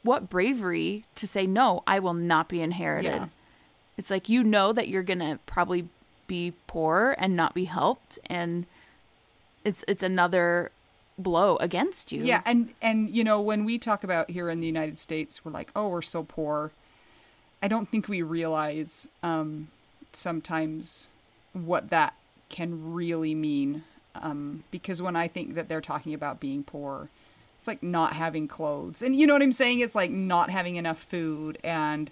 what 0.02 0.30
bravery 0.30 1.05
to 1.16 1.26
say 1.26 1.46
no! 1.46 1.82
I 1.86 1.98
will 1.98 2.14
not 2.14 2.48
be 2.48 2.61
inherited. 2.61 3.09
Yeah. 3.09 3.26
It's 3.96 4.11
like 4.11 4.28
you 4.28 4.42
know 4.44 4.72
that 4.72 4.88
you're 4.88 5.02
gonna 5.02 5.38
probably 5.46 5.88
be 6.26 6.52
poor 6.66 7.14
and 7.18 7.34
not 7.36 7.55
be 7.55 7.64
helped, 7.64 8.18
and 8.26 8.66
it's 9.64 9.84
it's 9.88 10.02
another 10.02 10.70
blow 11.18 11.57
against 11.57 12.11
you. 12.12 12.22
yeah, 12.24 12.42
and 12.44 12.72
and 12.82 13.11
you 13.11 13.22
know 13.24 13.40
when 13.40 13.64
we 13.64 13.78
talk 13.78 14.05
about 14.05 14.30
here 14.30 14.48
in 14.48 14.61
the 14.61 14.66
United 14.66 14.98
States, 14.98 15.44
we're 15.44 15.52
like, 15.52 15.70
oh, 15.74 15.88
we're 15.88 16.02
so 16.02 16.22
poor. 16.22 16.70
I 17.64 17.68
don't 17.68 17.88
think 17.88 18.08
we 18.08 18.20
realize 18.20 19.08
um, 19.22 19.68
sometimes 20.12 21.08
what 21.54 21.88
that 21.88 22.14
can 22.50 22.92
really 22.92 23.34
mean. 23.34 23.84
Um, 24.14 24.64
because 24.70 25.00
when 25.00 25.16
I 25.16 25.28
think 25.28 25.54
that 25.54 25.70
they're 25.70 25.80
talking 25.80 26.12
about 26.12 26.40
being 26.40 26.62
poor, 26.62 27.08
it's 27.58 27.66
like 27.66 27.82
not 27.82 28.12
having 28.12 28.48
clothes, 28.48 29.00
and 29.02 29.16
you 29.16 29.26
know 29.26 29.32
what 29.32 29.40
I'm 29.40 29.50
saying. 29.50 29.80
It's 29.80 29.94
like 29.94 30.10
not 30.10 30.50
having 30.50 30.76
enough 30.76 31.00
food, 31.04 31.56
and 31.64 32.10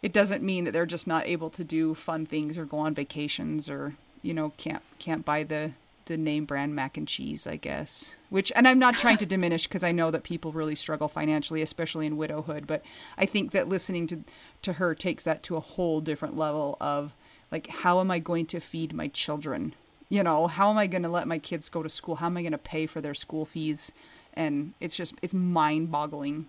it 0.00 0.12
doesn't 0.12 0.44
mean 0.44 0.62
that 0.62 0.70
they're 0.70 0.86
just 0.86 1.08
not 1.08 1.26
able 1.26 1.50
to 1.50 1.64
do 1.64 1.94
fun 1.94 2.24
things 2.24 2.56
or 2.56 2.64
go 2.64 2.78
on 2.78 2.94
vacations 2.94 3.68
or 3.68 3.94
you 4.22 4.32
know 4.32 4.52
can't 4.58 4.82
can't 5.00 5.24
buy 5.24 5.42
the 5.42 5.72
the 6.06 6.16
name 6.16 6.44
brand 6.44 6.74
mac 6.74 6.96
and 6.96 7.06
cheese 7.06 7.46
i 7.46 7.56
guess 7.56 8.14
which 8.28 8.50
and 8.56 8.66
i'm 8.66 8.78
not 8.78 8.94
trying 8.94 9.16
to 9.16 9.26
diminish 9.26 9.66
because 9.66 9.84
i 9.84 9.92
know 9.92 10.10
that 10.10 10.24
people 10.24 10.52
really 10.52 10.74
struggle 10.74 11.08
financially 11.08 11.62
especially 11.62 12.06
in 12.06 12.16
widowhood 12.16 12.66
but 12.66 12.82
i 13.16 13.24
think 13.24 13.52
that 13.52 13.68
listening 13.68 14.06
to 14.06 14.18
to 14.62 14.74
her 14.74 14.94
takes 14.94 15.24
that 15.24 15.42
to 15.44 15.56
a 15.56 15.60
whole 15.60 16.00
different 16.00 16.36
level 16.36 16.76
of 16.80 17.14
like 17.50 17.66
how 17.68 18.00
am 18.00 18.10
i 18.10 18.18
going 18.18 18.46
to 18.46 18.60
feed 18.60 18.92
my 18.94 19.08
children? 19.08 19.74
You 20.08 20.22
know 20.22 20.46
how 20.46 20.70
am 20.70 20.78
i 20.78 20.86
going 20.86 21.02
to 21.02 21.08
let 21.08 21.26
my 21.28 21.38
kids 21.38 21.68
go 21.68 21.82
to 21.82 21.88
school? 21.88 22.16
How 22.16 22.26
am 22.26 22.36
i 22.36 22.42
going 22.42 22.52
to 22.52 22.58
pay 22.58 22.86
for 22.86 23.00
their 23.00 23.14
school 23.14 23.44
fees? 23.44 23.92
And 24.34 24.72
it's 24.80 24.96
just 24.96 25.14
it's 25.22 25.34
mind 25.34 25.90
boggling 25.90 26.46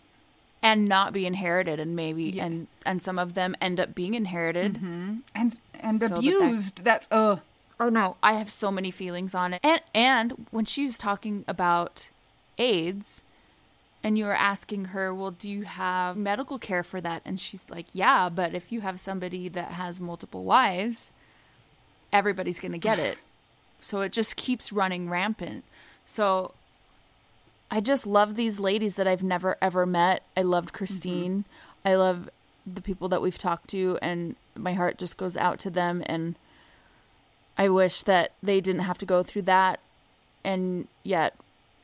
and 0.61 0.85
not 0.87 1.11
be 1.11 1.25
inherited 1.25 1.77
and 1.79 1.93
maybe 1.95 2.23
Yeah. 2.25 2.45
and 2.45 2.67
and 2.85 3.01
some 3.01 3.19
of 3.19 3.33
them 3.33 3.55
end 3.59 3.79
up 3.79 3.93
being 3.93 4.13
inherited. 4.13 4.79
And 4.81 5.23
and 5.35 5.53
So 5.53 5.59
that 5.89 5.99
that- 6.09 6.17
abused. 6.17 6.83
That's 6.85 7.07
uh 7.11 7.37
oh 7.79 7.89
no. 7.89 8.15
I 8.23 8.33
have 8.33 8.49
so 8.49 8.71
many 8.71 8.91
feelings 8.91 9.35
on 9.35 9.53
it. 9.55 9.59
And 9.63 9.81
and 9.93 10.47
when 10.51 10.63
she 10.65 10.85
was 10.85 10.97
talking 10.97 11.43
about 11.47 12.07
aids 12.57 13.23
and 14.03 14.17
you 14.17 14.25
were 14.25 14.35
asking 14.35 14.85
her 14.85 15.13
well 15.13 15.31
do 15.31 15.49
you 15.49 15.63
have 15.63 16.17
medical 16.17 16.59
care 16.59 16.83
for 16.83 16.99
that 16.99 17.21
and 17.25 17.39
she's 17.39 17.69
like 17.69 17.87
yeah 17.93 18.29
but 18.29 18.53
if 18.53 18.71
you 18.71 18.81
have 18.81 18.99
somebody 18.99 19.47
that 19.47 19.71
has 19.71 19.99
multiple 19.99 20.43
wives 20.43 21.11
everybody's 22.11 22.59
going 22.59 22.71
to 22.71 22.77
get 22.77 22.99
it 22.99 23.17
so 23.79 24.01
it 24.01 24.11
just 24.11 24.35
keeps 24.35 24.71
running 24.71 25.09
rampant 25.09 25.63
so 26.05 26.53
I 27.73 27.79
just 27.79 28.05
love 28.05 28.35
these 28.35 28.59
ladies 28.59 28.97
that 28.97 29.07
I've 29.07 29.23
never 29.23 29.57
ever 29.59 29.87
met. 29.87 30.21
I 30.37 30.43
loved 30.43 30.67
mm-hmm. 30.67 30.77
Christine. 30.77 31.45
I 31.83 31.95
love 31.95 32.29
the 32.67 32.81
people 32.81 33.09
that 33.09 33.19
we've 33.19 33.37
talked 33.37 33.67
to, 33.69 33.97
and 33.99 34.35
my 34.55 34.73
heart 34.73 34.99
just 34.99 35.17
goes 35.17 35.35
out 35.35 35.57
to 35.61 35.71
them. 35.71 36.03
And 36.05 36.35
I 37.57 37.69
wish 37.69 38.03
that 38.03 38.33
they 38.43 38.61
didn't 38.61 38.81
have 38.81 38.99
to 38.99 39.07
go 39.07 39.23
through 39.23 39.41
that, 39.43 39.79
and 40.43 40.87
yet 41.01 41.33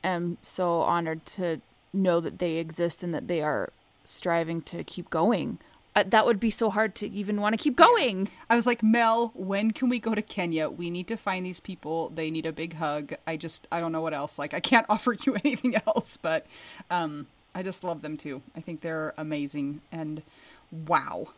am 0.04 0.38
so 0.42 0.82
honored 0.82 1.26
to 1.26 1.60
know 1.92 2.20
that 2.20 2.38
they 2.38 2.56
exist 2.56 3.02
and 3.02 3.12
that 3.14 3.28
they 3.28 3.42
are 3.42 3.72
striving 4.04 4.62
to 4.62 4.84
keep 4.84 5.10
going. 5.10 5.58
Uh, 5.96 6.04
that 6.06 6.24
would 6.24 6.38
be 6.38 6.50
so 6.50 6.70
hard 6.70 6.94
to 6.94 7.08
even 7.10 7.40
want 7.40 7.52
to 7.52 7.56
keep 7.56 7.74
going. 7.74 8.28
I 8.48 8.54
was 8.54 8.64
like, 8.64 8.80
Mel, 8.82 9.32
when 9.34 9.72
can 9.72 9.88
we 9.88 9.98
go 9.98 10.14
to 10.14 10.22
Kenya? 10.22 10.68
We 10.70 10.88
need 10.88 11.08
to 11.08 11.16
find 11.16 11.44
these 11.44 11.58
people. 11.58 12.10
They 12.10 12.30
need 12.30 12.46
a 12.46 12.52
big 12.52 12.74
hug. 12.74 13.14
I 13.26 13.36
just, 13.36 13.66
I 13.72 13.80
don't 13.80 13.90
know 13.90 14.00
what 14.00 14.14
else. 14.14 14.38
Like, 14.38 14.54
I 14.54 14.60
can't 14.60 14.86
offer 14.88 15.14
you 15.14 15.34
anything 15.44 15.74
else, 15.86 16.16
but 16.16 16.46
um, 16.92 17.26
I 17.56 17.64
just 17.64 17.82
love 17.82 18.02
them 18.02 18.16
too. 18.16 18.40
I 18.56 18.60
think 18.60 18.82
they're 18.82 19.14
amazing. 19.18 19.80
And 19.90 20.22
wow. 20.70 21.28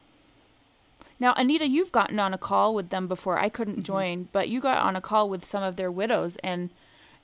Now, 1.18 1.32
Anita, 1.36 1.66
you've 1.66 1.92
gotten 1.92 2.18
on 2.18 2.34
a 2.34 2.38
call 2.38 2.74
with 2.74 2.90
them 2.90 3.06
before. 3.08 3.38
I 3.38 3.48
couldn't 3.48 3.74
Mm-hmm. 3.74 3.82
join, 3.84 4.28
but 4.32 4.48
you 4.50 4.60
got 4.60 4.82
on 4.82 4.96
a 4.96 5.00
call 5.00 5.30
with 5.30 5.44
some 5.46 5.62
of 5.62 5.76
their 5.76 5.90
widows, 5.90 6.36
and 6.42 6.68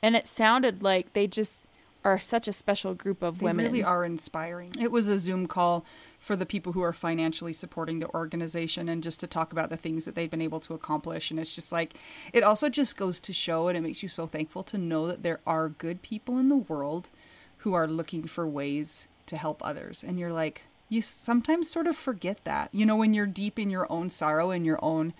and 0.01 0.15
it 0.17 0.29
sounded 0.29 0.83
like 0.83 1.13
they 1.13 1.27
just 1.27 1.63
are 2.05 2.19
such 2.19 2.49
a 2.49 2.53
special 2.53 2.95
group 2.95 3.23
of 3.23 3.39
They 3.39 3.45
women. 3.45 3.65
They 3.65 3.71
really 3.71 3.85
are 3.85 4.05
inspiring. 4.05 4.73
It 4.81 4.93
was 4.93 5.09
a 5.09 5.19
Zoom 5.19 5.47
call 5.47 5.85
for 6.19 6.37
the 6.37 6.47
people 6.47 6.73
who 6.73 6.83
are 6.83 6.93
financially 6.93 7.53
supporting 7.53 7.99
the 7.99 8.09
organization 8.11 8.89
and 8.89 9.03
just 9.03 9.21
to 9.21 9.27
talk 9.27 9.53
about 9.53 9.71
the 9.71 9.77
things 9.77 10.05
that 10.05 10.15
they've 10.15 10.31
been 10.31 10.41
able 10.41 10.61
to 10.61 10.75
accomplish. 10.75 11.31
And 11.31 11.39
it's 11.39 11.55
just 11.55 11.73
like, 11.73 11.95
it 12.33 12.43
also 12.43 12.69
just 12.69 12.97
goes 12.97 13.21
to 13.21 13.33
show 13.33 13.69
and 13.69 13.77
it 13.77 13.83
makes 13.83 14.03
you 14.03 14.09
so 14.09 14.27
thankful 14.27 14.63
to 14.65 14.79
know 14.79 15.07
that 15.07 15.23
there 15.23 15.41
are 15.47 15.69
good 15.69 16.03
people 16.03 16.39
in 16.39 16.49
the 16.49 16.57
world 16.57 17.11
who 17.59 17.75
are 17.75 17.89
looking 17.89 18.27
for 18.27 18.47
ways 18.47 19.09
to 19.27 19.37
help 19.37 19.65
others. 19.65 20.05
And 20.05 20.19
you're 20.19 20.33
like, 20.33 20.63
you 20.89 21.03
sometimes 21.03 21.71
sort 21.71 21.87
of 21.87 21.97
forget 21.97 22.45
that. 22.45 22.71
You 22.73 22.87
know, 22.87 22.97
when 22.97 23.13
you're 23.13 23.27
deep 23.27 23.59
in 23.59 23.71
your 23.71 23.91
own 23.93 24.09
sorrow 24.09 24.51
and 24.51 24.65
your 24.65 24.83
own 24.83 25.13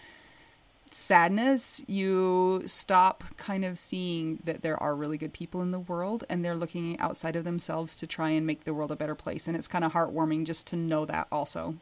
sadness, 0.95 1.83
you 1.87 2.63
stop 2.67 3.25
kind 3.37 3.65
of 3.65 3.79
seeing 3.79 4.41
that 4.45 4.63
there 4.63 4.81
are 4.83 4.95
really 4.95 5.19
good 5.19 5.33
people 5.33 5.63
in 5.63 5.71
the 5.71 5.79
world 5.79 6.25
and 6.29 6.45
they're 6.45 6.57
looking 6.57 6.99
outside 7.01 7.37
of 7.37 7.45
themselves 7.45 7.97
to 7.97 8.07
try 8.07 8.31
and 8.31 8.47
make 8.47 8.65
the 8.65 8.75
world 8.75 8.91
a 8.91 8.97
better 8.97 9.15
place. 9.15 9.47
And 9.47 9.57
it's 9.57 9.69
kind 9.69 9.85
of 9.85 9.93
heartwarming 9.93 10.45
just 10.45 10.67
to 10.69 10.77
know 10.77 11.05
that 11.07 11.29
also. 11.31 11.77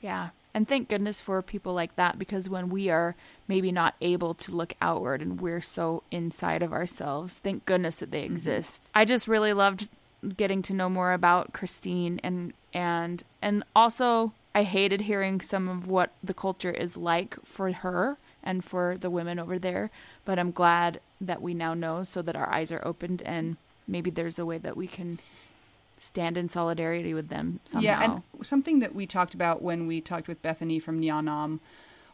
Yeah. 0.00 0.30
And 0.52 0.68
thank 0.68 0.88
goodness 0.88 1.20
for 1.20 1.42
people 1.42 1.74
like 1.74 1.96
that 1.96 2.18
because 2.18 2.48
when 2.48 2.68
we 2.68 2.88
are 2.88 3.16
maybe 3.48 3.72
not 3.72 3.94
able 4.00 4.34
to 4.34 4.52
look 4.52 4.74
outward 4.80 5.20
and 5.20 5.40
we're 5.40 5.60
so 5.60 6.04
inside 6.12 6.62
of 6.62 6.72
ourselves, 6.72 7.38
thank 7.38 7.66
goodness 7.66 7.96
that 7.96 8.12
they 8.12 8.24
mm-hmm. 8.24 8.34
exist. 8.34 8.90
I 8.94 9.04
just 9.04 9.26
really 9.26 9.52
loved 9.52 9.88
getting 10.36 10.62
to 10.62 10.74
know 10.74 10.88
more 10.88 11.12
about 11.12 11.52
Christine 11.52 12.20
and 12.22 12.52
and 12.72 13.22
and 13.42 13.64
also 13.74 14.32
I 14.54 14.62
hated 14.62 15.02
hearing 15.02 15.40
some 15.40 15.68
of 15.68 15.88
what 15.88 16.12
the 16.22 16.34
culture 16.34 16.70
is 16.70 16.96
like 16.96 17.36
for 17.44 17.72
her 17.72 18.18
and 18.42 18.64
for 18.64 18.96
the 18.96 19.10
women 19.10 19.38
over 19.38 19.58
there, 19.58 19.90
but 20.24 20.38
I'm 20.38 20.52
glad 20.52 21.00
that 21.20 21.42
we 21.42 21.54
now 21.54 21.74
know 21.74 22.04
so 22.04 22.22
that 22.22 22.36
our 22.36 22.48
eyes 22.50 22.70
are 22.70 22.86
opened 22.86 23.22
and 23.22 23.56
maybe 23.88 24.10
there's 24.10 24.38
a 24.38 24.46
way 24.46 24.58
that 24.58 24.76
we 24.76 24.86
can 24.86 25.18
stand 25.96 26.36
in 26.36 26.48
solidarity 26.48 27.14
with 27.14 27.28
them 27.28 27.60
somehow. 27.64 27.84
Yeah, 27.84 28.02
and 28.02 28.46
something 28.46 28.80
that 28.80 28.94
we 28.94 29.06
talked 29.06 29.34
about 29.34 29.62
when 29.62 29.86
we 29.86 30.00
talked 30.00 30.28
with 30.28 30.42
Bethany 30.42 30.78
from 30.78 31.00
Nyanam 31.00 31.60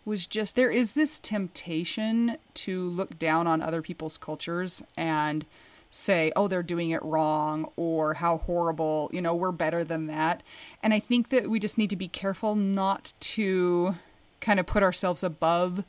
was 0.05 0.27
just 0.27 0.57
there 0.57 0.71
is 0.71 0.93
this 0.93 1.19
temptation 1.19 2.37
to 2.55 2.89
look 2.89 3.19
down 3.19 3.47
on 3.47 3.61
other 3.61 3.83
people's 3.83 4.17
cultures 4.17 4.83
and 4.97 5.45
say, 5.91 6.33
oh, 6.37 6.47
they're 6.47 6.63
doing 6.63 6.91
it 6.91 7.03
wrong 7.03 7.71
or 7.77 8.15
how 8.15 8.39
horrible, 8.39 9.11
you 9.13 9.21
know, 9.21 9.35
we're 9.35 9.53
better 9.53 9.83
than 9.83 10.07
that. 10.07 10.43
And 10.83 10.95
I 10.95 11.01
think 11.01 11.31
that 11.31 11.51
we 11.51 11.59
just 11.59 11.79
need 11.79 11.91
to 11.91 11.97
be 11.97 12.09
careful 12.09 12.55
not 12.55 13.13
to 13.21 13.97
kind 14.41 14.61
of 14.61 14.67
put 14.67 14.83
ourselves 14.83 15.23
above 15.23 15.85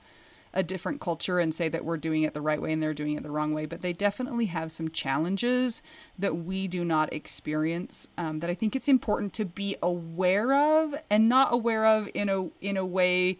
a 0.53 0.63
different 0.63 0.99
culture 0.99 1.39
and 1.39 1.53
say 1.53 1.69
that 1.69 1.85
we're 1.85 1.97
doing 1.97 2.23
it 2.23 2.33
the 2.33 2.41
right 2.41 2.61
way 2.61 2.73
and 2.73 2.83
they're 2.83 2.93
doing 2.93 3.15
it 3.15 3.23
the 3.23 3.31
wrong 3.31 3.53
way. 3.53 3.65
But 3.65 3.81
they 3.81 3.93
definitely 3.93 4.47
have 4.47 4.71
some 4.71 4.89
challenges 4.89 5.81
that 6.19 6.35
we 6.35 6.67
do 6.67 6.83
not 6.83 7.13
experience 7.13 8.07
um, 8.17 8.39
that 8.39 8.49
I 8.49 8.53
think 8.53 8.75
it's 8.75 8.89
important 8.89 9.33
to 9.33 9.45
be 9.45 9.77
aware 9.81 10.53
of 10.53 10.95
and 11.09 11.29
not 11.29 11.53
aware 11.53 11.85
of 11.85 12.09
in 12.13 12.27
a 12.27 12.49
in 12.59 12.75
a 12.75 12.85
way 12.85 13.37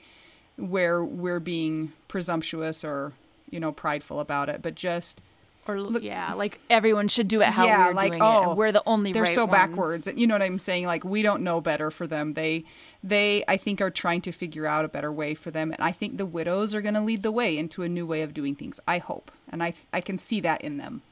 where 0.56 1.04
we're 1.04 1.40
being 1.40 1.92
presumptuous 2.08 2.84
or 2.84 3.14
you 3.50 3.60
know 3.60 3.72
prideful 3.72 4.20
about 4.20 4.48
it, 4.48 4.62
but 4.62 4.76
just 4.76 5.22
Or 5.68 5.80
Look, 5.80 6.04
yeah, 6.04 6.34
like 6.34 6.60
everyone 6.70 7.08
should 7.08 7.28
do 7.28 7.42
it 7.42 7.48
how 7.50 7.66
Yeah, 7.66 7.88
we're 7.90 7.94
like, 7.94 8.12
doing 8.14 8.22
it. 8.22 8.26
oh, 8.26 8.50
and 8.50 8.58
we're 8.58 8.72
the 8.72 8.82
only 8.88 9.14
they're 9.14 9.24
right 9.24 9.36
so 9.36 9.46
ones. 9.46 9.52
backwards. 9.52 10.08
You 10.16 10.26
know 10.28 10.34
what 10.36 10.42
I'm 10.42 10.60
saying? 10.60 10.86
Like 10.88 11.04
we 11.04 11.22
don't 11.22 11.44
know 11.44 11.62
better 11.62 11.92
for 11.92 12.08
them. 12.08 12.34
They 12.34 12.66
they 13.04 13.44
I 13.48 13.58
think 13.58 13.80
are 13.80 13.92
trying 13.92 14.22
to 14.22 14.32
figure 14.32 14.66
out 14.66 14.86
a 14.86 14.88
better 14.90 15.12
way 15.12 15.34
for 15.36 15.52
them, 15.52 15.72
and 15.72 15.82
I 15.82 15.92
think 15.92 16.18
the 16.18 16.26
widows 16.26 16.74
are 16.74 16.82
going 16.82 16.96
to 16.96 17.02
lead 17.02 17.22
the 17.24 17.32
way 17.32 17.58
into 17.58 17.84
a 17.84 17.90
new 17.90 18.06
way 18.08 18.22
of 18.24 18.34
doing 18.34 18.56
things. 18.56 18.80
I 18.88 18.98
hope, 18.98 19.32
and 19.52 19.62
I 19.64 19.74
I 19.94 20.02
can 20.02 20.18
see 20.18 20.40
that 20.42 20.62
in 20.62 20.78
them. 20.78 21.04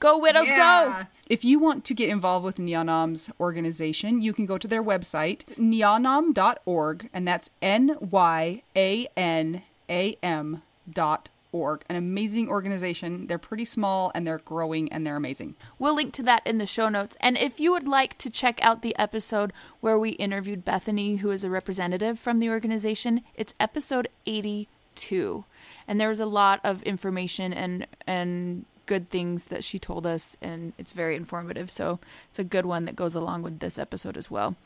Go 0.00 0.18
widows, 0.18 0.48
go! 0.48 1.06
If 1.28 1.44
you 1.44 1.60
want 1.60 1.84
to 1.84 1.94
get 1.94 2.08
involved 2.08 2.44
with 2.44 2.56
Nyanam's 2.56 3.30
organization, 3.38 4.20
you 4.20 4.32
can 4.32 4.46
go 4.46 4.58
to 4.58 4.66
their 4.66 4.82
website, 4.82 5.44
nyanam.org, 5.56 7.08
and 7.14 7.28
that's 7.28 7.50
N 7.62 7.96
Y 8.00 8.62
A 8.74 9.06
N 9.16 9.62
A 9.88 10.16
M 10.22 10.62
dot 10.92 11.28
org. 11.52 11.84
An 11.88 11.96
amazing 11.96 12.48
organization. 12.48 13.26
They're 13.26 13.38
pretty 13.38 13.64
small 13.64 14.10
and 14.14 14.26
they're 14.26 14.38
growing 14.38 14.90
and 14.90 15.06
they're 15.06 15.16
amazing. 15.16 15.54
We'll 15.78 15.94
link 15.94 16.12
to 16.14 16.22
that 16.24 16.46
in 16.46 16.58
the 16.58 16.66
show 16.66 16.88
notes. 16.88 17.16
And 17.20 17.36
if 17.36 17.60
you 17.60 17.70
would 17.72 17.86
like 17.86 18.18
to 18.18 18.30
check 18.30 18.58
out 18.62 18.82
the 18.82 18.96
episode 18.98 19.52
where 19.80 19.98
we 19.98 20.10
interviewed 20.10 20.64
Bethany, 20.64 21.16
who 21.16 21.30
is 21.30 21.44
a 21.44 21.50
representative 21.50 22.18
from 22.18 22.38
the 22.38 22.50
organization, 22.50 23.22
it's 23.34 23.54
episode 23.60 24.08
82. 24.26 25.44
And 25.86 26.00
there 26.00 26.08
was 26.08 26.20
a 26.20 26.26
lot 26.26 26.60
of 26.64 26.82
information 26.82 27.52
and 27.52 27.86
and 28.06 28.64
good 28.86 29.10
things 29.10 29.44
that 29.44 29.64
she 29.64 29.78
told 29.78 30.06
us 30.06 30.36
and 30.42 30.72
it's 30.76 30.92
very 30.92 31.16
informative. 31.16 31.70
So 31.70 32.00
it's 32.28 32.38
a 32.38 32.44
good 32.44 32.66
one 32.66 32.84
that 32.86 32.96
goes 32.96 33.14
along 33.14 33.42
with 33.42 33.60
this 33.60 33.78
episode 33.78 34.16
as 34.16 34.30
well. 34.30 34.56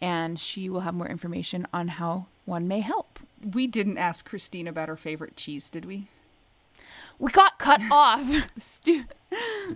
And 0.00 0.38
she 0.38 0.68
will 0.68 0.80
have 0.80 0.94
more 0.94 1.08
information 1.08 1.66
on 1.72 1.88
how 1.88 2.26
one 2.44 2.66
may 2.66 2.80
help. 2.80 3.18
We 3.42 3.66
didn't 3.66 3.98
ask 3.98 4.28
Christine 4.28 4.68
about 4.68 4.88
her 4.88 4.96
favorite 4.96 5.36
cheese, 5.36 5.68
did 5.68 5.84
we? 5.84 6.08
We 7.22 7.30
got 7.30 7.58
cut 7.58 7.80
off. 7.90 8.20
The 8.54 8.60
stu- 8.60 9.04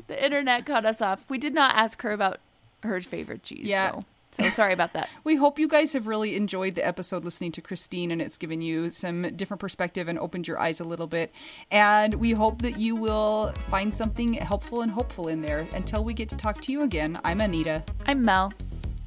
the 0.09 0.23
internet 0.25 0.67
cut 0.67 0.85
us 0.85 1.01
off. 1.01 1.25
We 1.31 1.39
did 1.39 1.55
not 1.55 1.75
ask 1.77 2.03
her 2.03 2.11
about 2.13 2.41
her 2.83 3.01
favorite 3.01 3.43
cheese. 3.45 3.67
Yeah. 3.67 3.93
though. 3.93 4.05
So 4.33 4.51
sorry 4.51 4.73
about 4.75 4.93
that. 4.95 5.09
We 5.25 5.37
hope 5.37 5.59
you 5.59 5.67
guys 5.69 5.93
have 5.95 6.07
really 6.07 6.37
enjoyed 6.37 6.75
the 6.75 6.85
episode 6.87 7.25
listening 7.25 7.53
to 7.53 7.63
Christine 7.63 8.11
and 8.11 8.21
it's 8.21 8.37
given 8.37 8.61
you 8.61 8.91
some 8.91 9.23
different 9.37 9.61
perspective 9.61 10.09
and 10.09 10.19
opened 10.19 10.47
your 10.47 10.59
eyes 10.59 10.79
a 10.81 10.85
little 10.85 11.07
bit. 11.07 11.33
And 11.71 12.15
we 12.15 12.33
hope 12.33 12.61
that 12.63 12.79
you 12.79 12.97
will 12.97 13.53
find 13.71 13.95
something 13.95 14.35
helpful 14.35 14.83
and 14.83 14.91
hopeful 14.91 15.29
in 15.29 15.41
there. 15.41 15.67
Until 15.73 16.05
we 16.05 16.15
get 16.15 16.29
to 16.31 16.37
talk 16.37 16.61
to 16.63 16.73
you 16.73 16.83
again, 16.83 17.17
I'm 17.25 17.41
Anita. 17.41 17.83
I'm 18.07 18.25
Mel. 18.25 18.53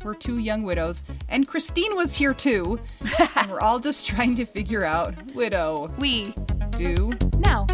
We're 0.03 0.15
two 0.15 0.37
young 0.39 0.63
widows, 0.63 1.03
and 1.27 1.45
Christine 1.45 1.93
was 1.97 2.15
here 2.15 2.33
too. 2.33 2.79
and 3.35 3.51
we're 3.51 3.59
all 3.59 3.79
just 3.79 4.07
trying 4.07 4.33
to 4.35 4.45
figure 4.45 4.85
out 4.85 5.13
widow 5.35 5.91
We 5.97 6.33
do. 6.71 7.11
now. 7.37 7.67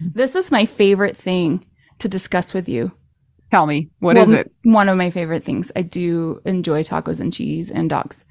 This 0.00 0.34
is 0.34 0.50
my 0.50 0.64
favorite 0.66 1.16
thing 1.16 1.66
to 1.98 2.08
discuss 2.08 2.54
with 2.54 2.68
you. 2.68 2.92
Tell 3.50 3.66
me, 3.66 3.90
what 3.98 4.16
Well, 4.16 4.24
is 4.24 4.32
it? 4.32 4.52
One 4.62 4.88
of 4.88 4.96
my 4.96 5.10
favorite 5.10 5.44
things. 5.44 5.70
I 5.74 5.82
do 5.82 6.40
enjoy 6.44 6.84
tacos 6.84 7.20
and 7.20 7.32
cheese 7.32 7.70
and 7.70 7.90
dogs. 7.90 8.24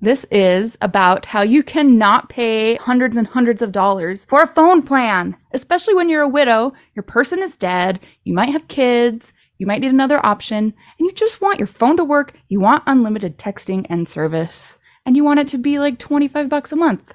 This 0.00 0.24
is 0.30 0.78
about 0.80 1.26
how 1.26 1.42
you 1.42 1.62
cannot 1.62 2.30
pay 2.30 2.76
hundreds 2.76 3.18
and 3.18 3.26
hundreds 3.26 3.60
of 3.60 3.72
dollars 3.72 4.24
for 4.24 4.40
a 4.40 4.46
phone 4.46 4.80
plan, 4.82 5.36
especially 5.52 5.92
when 5.92 6.08
you're 6.08 6.22
a 6.22 6.28
widow, 6.28 6.72
your 6.94 7.02
person 7.02 7.42
is 7.42 7.56
dead, 7.56 8.00
you 8.24 8.32
might 8.32 8.48
have 8.48 8.68
kids, 8.68 9.34
you 9.58 9.66
might 9.66 9.82
need 9.82 9.90
another 9.90 10.24
option, 10.24 10.64
and 10.64 10.74
you 11.00 11.12
just 11.12 11.42
want 11.42 11.58
your 11.58 11.66
phone 11.66 11.98
to 11.98 12.04
work, 12.04 12.32
you 12.48 12.60
want 12.60 12.82
unlimited 12.86 13.36
texting 13.36 13.84
and 13.90 14.08
service, 14.08 14.78
and 15.04 15.16
you 15.16 15.24
want 15.24 15.40
it 15.40 15.48
to 15.48 15.58
be 15.58 15.78
like 15.78 15.98
25 15.98 16.48
bucks 16.48 16.72
a 16.72 16.76
month. 16.76 17.14